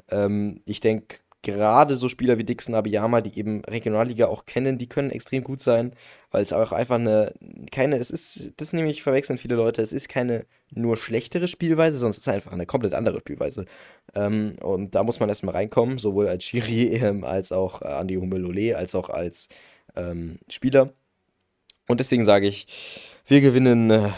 Ähm, 0.10 0.62
ich 0.66 0.80
denke, 0.80 1.18
gerade 1.44 1.96
so 1.96 2.08
Spieler 2.08 2.38
wie 2.38 2.46
Dixon 2.46 2.74
Abiyama, 2.74 3.22
die 3.22 3.38
eben 3.38 3.64
Regionalliga 3.66 4.28
auch 4.28 4.46
kennen, 4.46 4.78
die 4.78 4.88
können 4.88 5.12
extrem 5.12 5.44
gut 5.44 5.60
sein, 5.60 5.94
weil 6.32 6.42
es 6.42 6.54
auch 6.54 6.72
einfach 6.72 6.96
eine, 6.96 7.34
keine, 7.72 7.98
es 7.98 8.10
ist, 8.10 8.54
das 8.58 8.74
nämlich 8.74 9.04
verwechseln 9.04 9.38
viele 9.38 9.56
Leute, 9.56 9.82
es 9.82 9.92
ist 9.92 10.10
keine 10.10 10.46
nur 10.72 10.98
schlechtere 10.98 11.48
Spielweise, 11.48 11.98
sondern 11.98 12.12
es 12.12 12.20
ist 12.20 12.28
einfach 12.30 12.54
eine 12.54 12.66
komplett 12.66 12.94
andere 12.94 13.20
Spielweise. 13.20 13.66
Ähm, 14.16 14.56
und 14.62 14.96
da 14.96 15.04
muss 15.04 15.20
man 15.20 15.30
erstmal 15.30 15.54
reinkommen, 15.54 16.00
sowohl 16.00 16.30
als 16.30 16.46
Schiri 16.46 16.88
ähm, 16.96 17.26
als 17.26 17.52
auch 17.52 17.82
äh, 17.82 17.88
Andi 17.88 18.16
Humelole, 18.16 18.78
als 18.78 18.96
auch 18.96 19.10
als 19.10 19.50
ähm, 19.96 20.40
Spieler. 20.50 20.94
Und 21.88 22.00
deswegen 22.00 22.26
sage 22.26 22.48
ich, 22.48 22.68
wir 23.28 23.42
gewinnen 23.42 23.90
äh, 23.90 24.10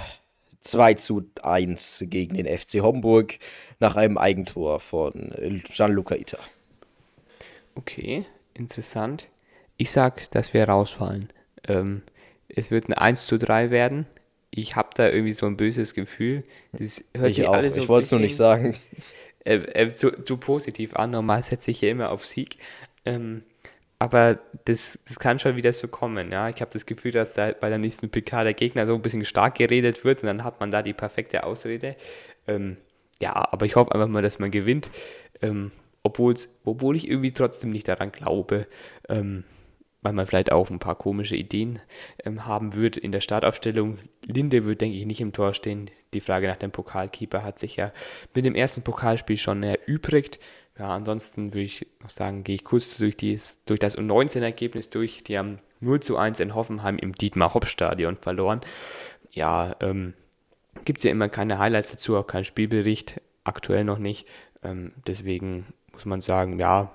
2 0.61 0.95
zu 0.95 1.29
1 1.41 2.05
gegen 2.07 2.35
den 2.35 2.45
FC 2.45 2.81
Homburg 2.81 3.39
nach 3.79 3.95
einem 3.95 4.17
Eigentor 4.17 4.79
von 4.79 5.33
Gianluca 5.63 6.15
Ita. 6.15 6.39
Okay, 7.75 8.25
interessant. 8.53 9.29
Ich 9.77 9.91
sag, 9.91 10.29
dass 10.31 10.53
wir 10.53 10.67
rausfallen. 10.67 11.29
Ähm, 11.67 12.01
es 12.47 12.71
wird 12.71 12.89
ein 12.89 12.93
1 12.93 13.27
zu 13.27 13.37
3 13.37 13.69
werden. 13.69 14.07
Ich 14.49 14.75
habe 14.75 14.89
da 14.95 15.09
irgendwie 15.09 15.33
so 15.33 15.45
ein 15.45 15.57
böses 15.57 15.93
Gefühl. 15.93 16.43
Das 16.71 17.03
hört 17.13 17.29
ich 17.29 17.45
auch. 17.45 17.61
So 17.63 17.81
ich 17.81 17.89
wollte 17.89 18.05
es 18.05 18.11
nur 18.11 18.21
nicht 18.21 18.35
sagen. 18.35 18.75
Äh, 19.43 19.57
äh, 19.57 19.93
zu, 19.93 20.09
zu, 20.23 20.37
positiv 20.37 20.95
an. 20.95 21.11
Normal 21.11 21.43
setze 21.43 21.69
ich 21.69 21.81
ja 21.81 21.89
immer 21.89 22.09
auf 22.09 22.25
Sieg. 22.25 22.57
Ähm, 23.05 23.43
aber 23.99 24.39
das, 24.65 24.99
das 25.07 25.19
kann 25.19 25.39
schon 25.39 25.55
wieder 25.55 25.73
so 25.73 25.87
kommen. 25.87 26.31
Ja? 26.31 26.49
Ich 26.49 26.61
habe 26.61 26.71
das 26.71 26.85
Gefühl, 26.85 27.11
dass 27.11 27.33
da 27.33 27.51
bei 27.51 27.69
der 27.69 27.77
nächsten 27.77 28.09
PK 28.09 28.43
der 28.43 28.53
Gegner 28.53 28.85
so 28.85 28.93
ein 28.93 29.01
bisschen 29.01 29.25
stark 29.25 29.55
geredet 29.55 30.03
wird 30.03 30.21
und 30.21 30.27
dann 30.27 30.43
hat 30.43 30.59
man 30.59 30.71
da 30.71 30.81
die 30.81 30.93
perfekte 30.93 31.43
Ausrede. 31.43 31.95
Ähm, 32.47 32.77
ja, 33.21 33.33
aber 33.33 33.65
ich 33.65 33.75
hoffe 33.75 33.93
einfach 33.93 34.07
mal, 34.07 34.21
dass 34.21 34.39
man 34.39 34.51
gewinnt. 34.51 34.89
Ähm, 35.41 35.71
obwohl 36.03 36.95
ich 36.95 37.09
irgendwie 37.09 37.31
trotzdem 37.31 37.71
nicht 37.71 37.87
daran 37.87 38.11
glaube, 38.11 38.67
ähm, 39.09 39.43
weil 40.05 40.13
man 40.13 40.27
vielleicht 40.27 40.51
auch 40.51 40.69
ein 40.69 40.77
paar 40.77 40.95
komische 40.95 41.35
Ideen 41.35 41.79
ähm, 42.23 42.45
haben 42.45 42.73
wird 42.75 42.95
in 42.95 43.11
der 43.11 43.21
Startaufstellung. 43.21 43.97
Linde 44.23 44.63
wird, 44.65 44.81
denke 44.81 44.97
ich, 44.97 45.05
nicht 45.07 45.19
im 45.19 45.33
Tor 45.33 45.55
stehen. 45.55 45.89
Die 46.13 46.21
Frage 46.21 46.47
nach 46.47 46.57
dem 46.57 46.69
Pokalkeeper 46.69 47.43
hat 47.43 47.57
sich 47.57 47.77
ja 47.77 47.91
mit 48.35 48.45
dem 48.45 48.53
ersten 48.53 48.83
Pokalspiel 48.83 49.37
schon 49.37 49.63
erübrigt. 49.63 50.39
Ja, 50.77 50.89
ansonsten 50.89 51.53
würde 51.53 51.63
ich 51.63 51.87
noch 52.01 52.09
sagen, 52.09 52.43
gehe 52.43 52.55
ich 52.55 52.63
kurz 52.65 52.97
durch, 52.97 53.15
dies, 53.15 53.59
durch 53.65 53.79
das 53.79 53.97
U19-Ergebnis 53.97 54.89
durch. 54.89 55.23
Die 55.23 55.37
haben 55.37 55.59
0 55.79 56.01
zu 56.01 56.17
1 56.17 56.39
in 56.41 56.53
Hoffenheim 56.53 56.97
im 56.97 57.13
Dietmar-Hopp-Stadion 57.13 58.17
verloren. 58.17 58.61
Ja, 59.31 59.75
ähm, 59.79 60.13
gibt 60.83 60.99
es 60.99 61.03
ja 61.03 61.11
immer 61.11 61.29
keine 61.29 61.59
Highlights 61.59 61.91
dazu, 61.91 62.17
auch 62.17 62.27
keinen 62.27 62.45
Spielbericht, 62.45 63.21
aktuell 63.45 63.85
noch 63.85 63.99
nicht. 63.99 64.27
Ähm, 64.63 64.91
deswegen 65.07 65.65
muss 65.93 66.05
man 66.05 66.19
sagen, 66.19 66.59
ja, 66.59 66.91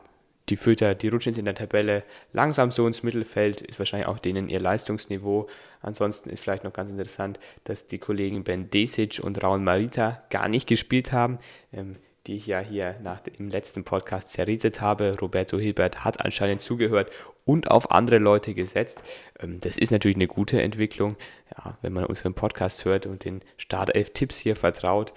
die 0.50 0.56
Fürther, 0.56 0.94
die 0.94 1.08
rutschen 1.08 1.36
in 1.36 1.44
der 1.44 1.54
Tabelle 1.54 2.02
langsam 2.32 2.70
so 2.70 2.86
ins 2.86 3.02
Mittelfeld, 3.02 3.60
ist 3.62 3.78
wahrscheinlich 3.78 4.08
auch 4.08 4.18
denen 4.18 4.48
ihr 4.48 4.60
Leistungsniveau. 4.60 5.48
Ansonsten 5.80 6.28
ist 6.28 6.42
vielleicht 6.42 6.64
noch 6.64 6.72
ganz 6.72 6.90
interessant, 6.90 7.38
dass 7.64 7.86
die 7.86 7.98
Kollegen 7.98 8.44
Ben 8.44 8.68
Desic 8.68 9.20
und 9.22 9.42
Raul 9.42 9.60
Marita 9.60 10.22
gar 10.28 10.48
nicht 10.48 10.68
gespielt 10.68 11.12
haben. 11.12 11.38
Ähm, 11.72 11.96
die 12.26 12.36
ich 12.36 12.46
ja 12.46 12.60
hier 12.60 12.96
nach 13.02 13.20
dem 13.20 13.48
letzten 13.48 13.84
Podcast 13.84 14.30
zerredet 14.30 14.80
habe. 14.80 15.16
Roberto 15.20 15.58
Hilbert 15.58 16.04
hat 16.04 16.20
anscheinend 16.20 16.60
zugehört 16.60 17.10
und 17.44 17.70
auf 17.70 17.90
andere 17.90 18.18
Leute 18.18 18.54
gesetzt. 18.54 19.02
Ähm, 19.38 19.60
das 19.60 19.78
ist 19.78 19.90
natürlich 19.90 20.16
eine 20.16 20.26
gute 20.26 20.60
Entwicklung. 20.62 21.16
Ja, 21.56 21.78
wenn 21.82 21.92
man 21.92 22.06
unseren 22.06 22.34
Podcast 22.34 22.84
hört 22.84 23.06
und 23.06 23.24
den 23.24 23.40
Startelf-Tipps 23.56 24.36
hier 24.38 24.56
vertraut, 24.56 25.12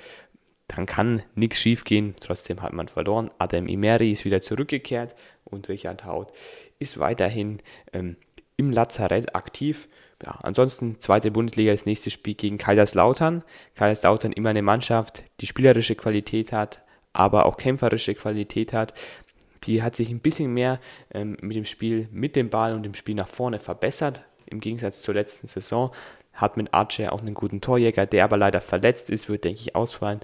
dann 0.68 0.86
kann 0.86 1.24
nichts 1.36 1.60
schiefgehen. 1.60 2.16
Trotzdem 2.20 2.62
hat 2.62 2.74
man 2.74 2.88
verloren. 2.88 3.30
Adam 3.38 3.68
Imeri 3.68 4.12
ist 4.12 4.26
wieder 4.26 4.41
zurückgekehrt 4.41 5.16
und 5.43 5.70
Richard 5.70 6.06
Haut 6.06 6.32
ist 6.80 6.99
weiterhin 6.99 7.60
ähm, 7.91 8.16
im 8.58 8.72
Lazarett 8.72 9.36
aktiv. 9.36 9.89
Ja, 10.24 10.39
ansonsten 10.41 10.99
zweite 10.99 11.32
Bundesliga, 11.32 11.72
das 11.72 11.86
nächste 11.86 12.10
Spiel 12.10 12.36
gegen 12.36 12.58
Kaiserslautern. 12.58 13.43
Kaiserslautern 13.76 14.32
immer 14.32 14.49
eine 14.49 14.62
Mannschaft, 14.62 15.26
die 15.41 15.47
spielerische 15.47 15.95
Qualität 15.95 16.54
hat, 16.54 16.82
aber 17.14 17.45
auch 17.45 17.57
kämpferische 17.57 18.16
Qualität 18.16 18.74
hat. 18.74 18.93
Die 19.64 19.82
hat 19.82 19.95
sich 19.95 20.09
ein 20.09 20.20
bisschen 20.20 20.53
mehr 20.53 20.80
ähm, 21.14 21.38
mit 21.41 21.55
dem 21.55 21.66
Spiel 21.66 22.09
mit 22.11 22.36
dem 22.36 22.49
Ball 22.49 22.74
und 22.74 22.84
dem 22.84 22.95
Spiel 22.95 23.16
nach 23.16 23.30
vorne 23.30 23.59
verbessert, 23.59 24.22
im 24.45 24.59
Gegensatz 24.59 25.01
zur 25.01 25.14
letzten 25.14 25.47
Saison. 25.47 25.91
Hat 26.34 26.57
mit 26.57 26.74
Archer 26.74 27.14
auch 27.14 27.22
einen 27.22 27.36
guten 27.36 27.61
Torjäger, 27.61 28.07
der 28.07 28.24
aber 28.24 28.38
leider 28.38 28.59
verletzt 28.59 29.09
ist, 29.09 29.30
wird, 29.30 29.43
denke 29.43 29.61
ich, 29.61 29.76
ausfallen. 29.76 30.20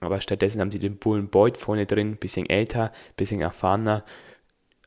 Aber 0.00 0.20
stattdessen 0.20 0.60
haben 0.60 0.70
sie 0.70 0.78
den 0.78 0.98
Bullen 0.98 1.28
Boyd 1.28 1.56
vorne 1.56 1.86
drin, 1.86 2.16
bisschen 2.16 2.48
älter, 2.48 2.92
bisschen 3.16 3.40
erfahrener. 3.40 4.04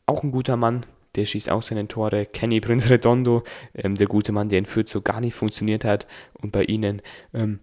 Auch 0.06 0.24
ein 0.24 0.32
guter 0.32 0.58
Mann, 0.58 0.86
der 1.16 1.26
schießt 1.26 1.50
auch 1.50 1.62
seine 1.62 1.88
Tore. 1.88 2.26
Kenny 2.26 2.60
Prinz 2.62 2.90
Redondo, 2.90 3.44
ähm, 3.76 3.96
der 3.96 4.08
gute 4.08 4.32
Mann, 4.32 4.50
der 4.50 4.60
in 4.60 4.66
Fürth 4.66 4.90
so 4.90 5.02
gar 5.02 5.22
nicht 5.22 5.36
funktioniert 5.36 5.86
hat. 5.86 6.08
Und 6.42 6.52
bei 6.52 6.64
ihnen 6.64 7.02
ähm, 7.34 7.60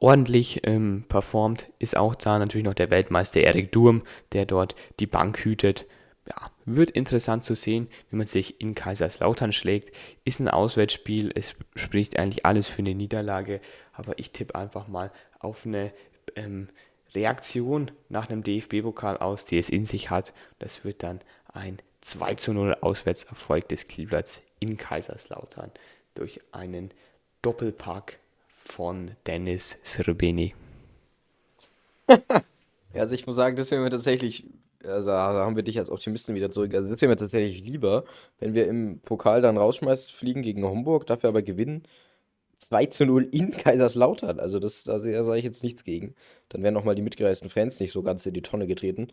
ordentlich 0.00 0.60
ähm, 0.64 1.04
performt, 1.08 1.70
ist 1.78 1.96
auch 1.96 2.14
da 2.14 2.38
natürlich 2.38 2.64
noch 2.64 2.74
der 2.74 2.90
Weltmeister 2.90 3.40
Erik 3.40 3.72
Durm, 3.72 4.02
der 4.32 4.46
dort 4.46 4.74
die 5.00 5.06
Bank 5.06 5.44
hütet. 5.44 5.86
Ja, 6.28 6.50
wird 6.64 6.90
interessant 6.90 7.44
zu 7.44 7.54
sehen, 7.54 7.88
wie 8.10 8.16
man 8.16 8.26
sich 8.26 8.60
in 8.60 8.74
Kaiserslautern 8.74 9.52
schlägt. 9.52 9.94
Ist 10.24 10.40
ein 10.40 10.48
Auswärtsspiel, 10.48 11.30
es 11.34 11.54
spricht 11.76 12.18
eigentlich 12.18 12.44
alles 12.44 12.68
für 12.68 12.80
eine 12.80 12.94
Niederlage, 12.94 13.60
aber 13.92 14.18
ich 14.18 14.32
tippe 14.32 14.56
einfach 14.56 14.88
mal 14.88 15.12
auf 15.38 15.66
eine 15.66 15.92
ähm, 16.34 16.68
Reaktion 17.14 17.92
nach 18.08 18.28
einem 18.28 18.42
DFB-Pokal 18.42 19.18
aus, 19.18 19.44
die 19.44 19.58
es 19.58 19.70
in 19.70 19.86
sich 19.86 20.10
hat. 20.10 20.32
Das 20.58 20.84
wird 20.84 21.02
dann 21.02 21.20
ein 21.52 21.78
2 22.00 22.34
zu 22.34 22.52
0 22.52 22.76
Auswärtserfolg 22.80 23.68
des 23.68 23.88
Kleeblatts 23.88 24.42
in 24.58 24.76
Kaiserslautern 24.76 25.70
durch 26.14 26.40
einen 26.52 26.90
Doppelpack 27.42 28.18
von 28.66 29.12
Dennis 29.26 29.78
Srbeni. 29.82 30.54
also 32.94 33.14
ich 33.14 33.26
muss 33.26 33.36
sagen, 33.36 33.56
das 33.56 33.70
wäre 33.70 33.82
mir 33.82 33.90
tatsächlich, 33.90 34.46
also 34.84 35.12
haben 35.12 35.56
wir 35.56 35.62
dich 35.62 35.78
als 35.78 35.90
Optimisten 35.90 36.34
wieder 36.34 36.50
zurück. 36.50 36.74
Also 36.74 36.88
das 36.88 37.00
wäre 37.00 37.10
mir 37.10 37.16
tatsächlich 37.16 37.64
lieber, 37.64 38.04
wenn 38.38 38.54
wir 38.54 38.66
im 38.66 39.00
Pokal 39.00 39.40
dann 39.40 39.56
rausschmeißen, 39.56 40.14
fliegen 40.14 40.42
gegen 40.42 40.64
Homburg, 40.64 41.06
dafür 41.06 41.30
aber 41.30 41.42
gewinnen. 41.42 41.82
2 42.58 42.86
zu 42.86 43.06
0 43.06 43.28
in 43.32 43.50
Kaiserslautern. 43.52 44.40
Also 44.40 44.58
das, 44.58 44.84
da 44.84 44.98
sage 44.98 45.38
ich 45.38 45.44
jetzt 45.44 45.62
nichts 45.62 45.84
gegen. 45.84 46.14
Dann 46.48 46.62
wären 46.62 46.74
nochmal 46.74 46.94
die 46.94 47.02
mitgereisten 47.02 47.50
Fans 47.50 47.80
nicht 47.80 47.92
so 47.92 48.02
ganz 48.02 48.24
in 48.26 48.34
die 48.34 48.42
Tonne 48.42 48.66
getreten. 48.66 49.08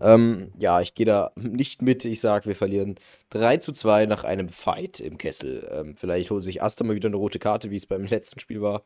Ähm, 0.00 0.52
ja, 0.58 0.80
ich 0.80 0.94
gehe 0.94 1.06
da 1.06 1.30
nicht 1.36 1.82
mit. 1.82 2.04
Ich 2.04 2.20
sage, 2.20 2.46
wir 2.46 2.56
verlieren 2.56 2.96
3 3.30 3.58
zu 3.58 3.72
2 3.72 4.06
nach 4.06 4.24
einem 4.24 4.48
Fight 4.48 5.00
im 5.00 5.18
Kessel. 5.18 5.68
Ähm, 5.72 5.96
vielleicht 5.96 6.30
holt 6.30 6.44
sich 6.44 6.62
Asta 6.62 6.84
mal 6.84 6.96
wieder 6.96 7.08
eine 7.08 7.16
rote 7.16 7.38
Karte, 7.38 7.70
wie 7.70 7.76
es 7.76 7.86
beim 7.86 8.04
letzten 8.04 8.40
Spiel 8.40 8.60
war. 8.60 8.84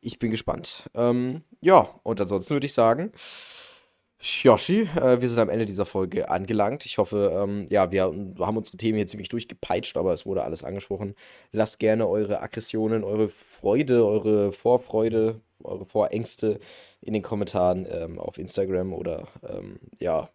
Ich 0.00 0.18
bin 0.18 0.30
gespannt. 0.30 0.88
Ähm, 0.94 1.42
ja, 1.60 1.88
und 2.02 2.20
ansonsten 2.20 2.54
würde 2.54 2.66
ich 2.66 2.72
sagen, 2.72 3.12
Yoshi, 4.22 4.82
äh, 4.96 5.20
wir 5.22 5.28
sind 5.30 5.38
am 5.38 5.48
Ende 5.48 5.64
dieser 5.64 5.86
Folge 5.86 6.28
angelangt. 6.28 6.84
Ich 6.84 6.98
hoffe, 6.98 7.32
ähm, 7.34 7.66
ja, 7.70 7.90
wir 7.90 8.02
haben 8.02 8.56
unsere 8.56 8.76
Themen 8.76 8.98
hier 8.98 9.06
ziemlich 9.06 9.30
durchgepeitscht, 9.30 9.96
aber 9.96 10.12
es 10.12 10.26
wurde 10.26 10.42
alles 10.44 10.62
angesprochen. 10.62 11.14
Lasst 11.52 11.78
gerne 11.78 12.06
eure 12.06 12.42
Aggressionen, 12.42 13.02
eure 13.02 13.30
Freude, 13.30 14.06
eure 14.06 14.52
Vorfreude, 14.52 15.40
eure 15.64 15.86
Vorängste 15.86 16.60
in 17.00 17.14
den 17.14 17.22
Kommentaren 17.22 17.86
ähm, 17.90 18.18
auf 18.18 18.36
Instagram 18.36 18.92
oder 18.92 19.26
ähm, 19.42 19.80
ja, 19.98 20.28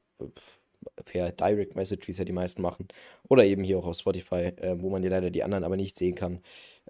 per 1.05 1.31
Direct 1.31 1.75
Message, 1.75 2.07
wie 2.07 2.11
es 2.11 2.17
ja 2.17 2.25
die 2.25 2.31
meisten 2.31 2.63
machen. 2.63 2.87
Oder 3.29 3.45
eben 3.45 3.63
hier 3.63 3.77
auch 3.77 3.85
auf 3.85 3.97
Spotify, 3.97 4.51
äh, 4.57 4.75
wo 4.79 4.89
man 4.89 5.03
ja 5.03 5.11
leider 5.11 5.29
die 5.29 5.43
anderen 5.43 5.63
aber 5.63 5.77
nicht 5.77 5.95
sehen 5.95 6.15
kann. 6.15 6.41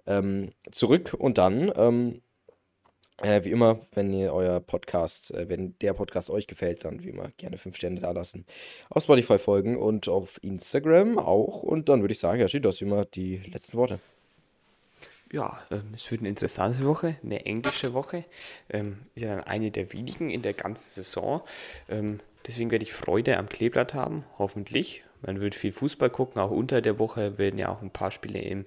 Ähm, 0.06 0.52
zurück 0.72 1.14
und 1.18 1.36
dann 1.36 1.70
ähm, 1.76 2.22
äh, 3.22 3.44
wie 3.44 3.50
immer, 3.50 3.80
wenn 3.94 4.12
ihr 4.12 4.32
euer 4.32 4.60
Podcast, 4.60 5.30
äh, 5.32 5.48
wenn 5.48 5.78
der 5.80 5.94
Podcast 5.94 6.30
euch 6.30 6.46
gefällt, 6.46 6.84
dann 6.84 7.02
wie 7.02 7.08
immer 7.08 7.30
gerne 7.38 7.56
5 7.56 7.76
Sterne 7.76 8.00
da 8.00 8.10
lassen. 8.10 8.44
Auf 8.90 9.04
Spotify 9.04 9.38
folgen 9.38 9.76
und 9.76 10.08
auf 10.08 10.38
Instagram 10.42 11.18
auch. 11.18 11.62
Und 11.62 11.88
dann 11.88 12.02
würde 12.02 12.12
ich 12.12 12.18
sagen, 12.18 12.40
ja, 12.40 12.48
steht 12.48 12.64
das 12.64 12.80
wie 12.80 12.84
immer 12.84 13.04
die 13.06 13.38
letzten 13.38 13.78
Worte. 13.78 14.00
Ja, 15.32 15.62
ähm, 15.70 15.92
es 15.94 16.10
wird 16.10 16.20
eine 16.20 16.28
interessante 16.28 16.84
Woche, 16.84 17.16
eine 17.24 17.44
englische 17.46 17.94
Woche. 17.94 18.24
Ähm, 18.68 18.98
ist 19.14 19.22
ja 19.22 19.34
dann 19.34 19.44
eine 19.44 19.70
der 19.70 19.92
wenigen 19.92 20.30
in 20.30 20.42
der 20.42 20.52
ganzen 20.52 20.90
Saison. 20.90 21.42
Ähm, 21.88 22.20
deswegen 22.46 22.70
werde 22.70 22.84
ich 22.84 22.92
Freude 22.92 23.38
am 23.38 23.48
Kleeblatt 23.48 23.94
haben, 23.94 24.24
hoffentlich. 24.38 25.02
Man 25.22 25.40
wird 25.40 25.54
viel 25.54 25.72
Fußball 25.72 26.10
gucken, 26.10 26.40
auch 26.40 26.50
unter 26.50 26.80
der 26.80 26.98
Woche 26.98 27.38
werden 27.38 27.58
ja 27.58 27.68
auch 27.68 27.82
ein 27.82 27.90
paar 27.90 28.10
Spiele 28.10 28.40
im 28.40 28.64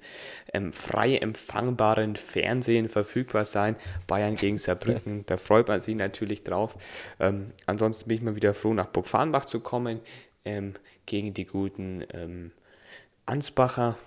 ähm, 0.53 0.71
frei 0.71 1.17
empfangbaren 1.17 2.15
Fernsehen 2.15 2.89
verfügbar 2.89 3.45
sein. 3.45 3.75
Bayern 4.07 4.35
gegen 4.35 4.57
Saarbrücken, 4.59 5.25
da 5.25 5.37
freut 5.37 5.67
man 5.67 5.79
sich 5.79 5.95
natürlich 5.95 6.43
drauf. 6.43 6.75
Ähm, 7.19 7.51
ansonsten 7.65 8.07
bin 8.07 8.17
ich 8.17 8.23
mal 8.23 8.35
wieder 8.35 8.53
froh, 8.53 8.73
nach 8.73 8.87
Burgfarnbach 8.87 9.45
zu 9.45 9.59
kommen, 9.59 9.99
ähm, 10.45 10.75
gegen 11.05 11.33
die 11.33 11.45
guten 11.45 12.05
ähm, 12.13 12.51
Ansbacher. 13.25 13.97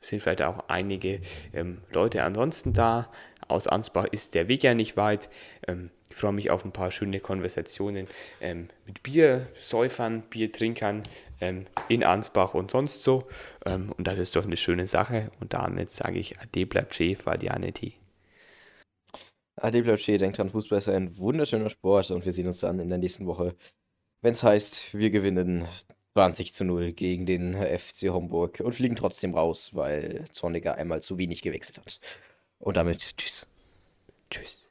Sind 0.00 0.22
vielleicht 0.22 0.42
auch 0.42 0.68
einige 0.68 1.20
ähm, 1.52 1.78
Leute 1.92 2.22
ansonsten 2.22 2.72
da. 2.72 3.10
Aus 3.48 3.66
Ansbach 3.66 4.06
ist 4.10 4.34
der 4.34 4.48
Weg 4.48 4.62
ja 4.62 4.74
nicht 4.74 4.96
weit. 4.96 5.30
Ähm, 5.66 5.90
ich 6.10 6.16
freue 6.16 6.32
mich 6.32 6.50
auf 6.50 6.64
ein 6.64 6.72
paar 6.72 6.90
schöne 6.90 7.20
Konversationen 7.20 8.06
ähm, 8.40 8.68
mit 8.86 9.02
Biersäufern, 9.02 10.22
Biertrinkern 10.22 11.02
ähm, 11.40 11.66
in 11.88 12.04
Ansbach 12.04 12.54
und 12.54 12.70
sonst 12.70 13.02
so. 13.02 13.26
Ähm, 13.66 13.92
und 13.96 14.06
das 14.06 14.18
ist 14.18 14.36
doch 14.36 14.44
eine 14.44 14.56
schöne 14.56 14.86
Sache. 14.86 15.30
Und 15.40 15.52
damit 15.52 15.90
sage 15.90 16.18
ich 16.18 16.38
Ade 16.38 16.66
bleibt 16.66 16.94
Chef, 16.94 17.26
Valianity. 17.26 17.94
Ade 19.56 19.82
bleibt 19.82 20.00
Chef, 20.00 20.18
denkt 20.18 20.38
dran, 20.38 20.50
Fußball 20.50 20.78
ist 20.78 20.88
ein 20.88 21.18
wunderschöner 21.18 21.70
Sport 21.70 22.10
und 22.10 22.24
wir 22.24 22.32
sehen 22.32 22.46
uns 22.46 22.60
dann 22.60 22.78
in 22.78 22.88
der 22.88 22.98
nächsten 22.98 23.26
Woche, 23.26 23.56
wenn 24.22 24.32
es 24.32 24.42
heißt, 24.42 24.94
wir 24.96 25.10
gewinnen 25.10 25.66
20 26.14 26.52
zu 26.52 26.64
0 26.64 26.92
gegen 26.92 27.26
den 27.26 27.54
FC 27.54 28.08
Homburg 28.08 28.60
und 28.60 28.74
fliegen 28.74 28.96
trotzdem 28.96 29.34
raus, 29.34 29.70
weil 29.74 30.24
Zorniger 30.32 30.74
einmal 30.76 31.02
zu 31.02 31.18
wenig 31.18 31.42
gewechselt 31.42 31.78
hat. 31.78 32.00
Und 32.58 32.76
damit 32.76 33.16
tschüss. 33.16 33.46
Tschüss. 34.30 34.67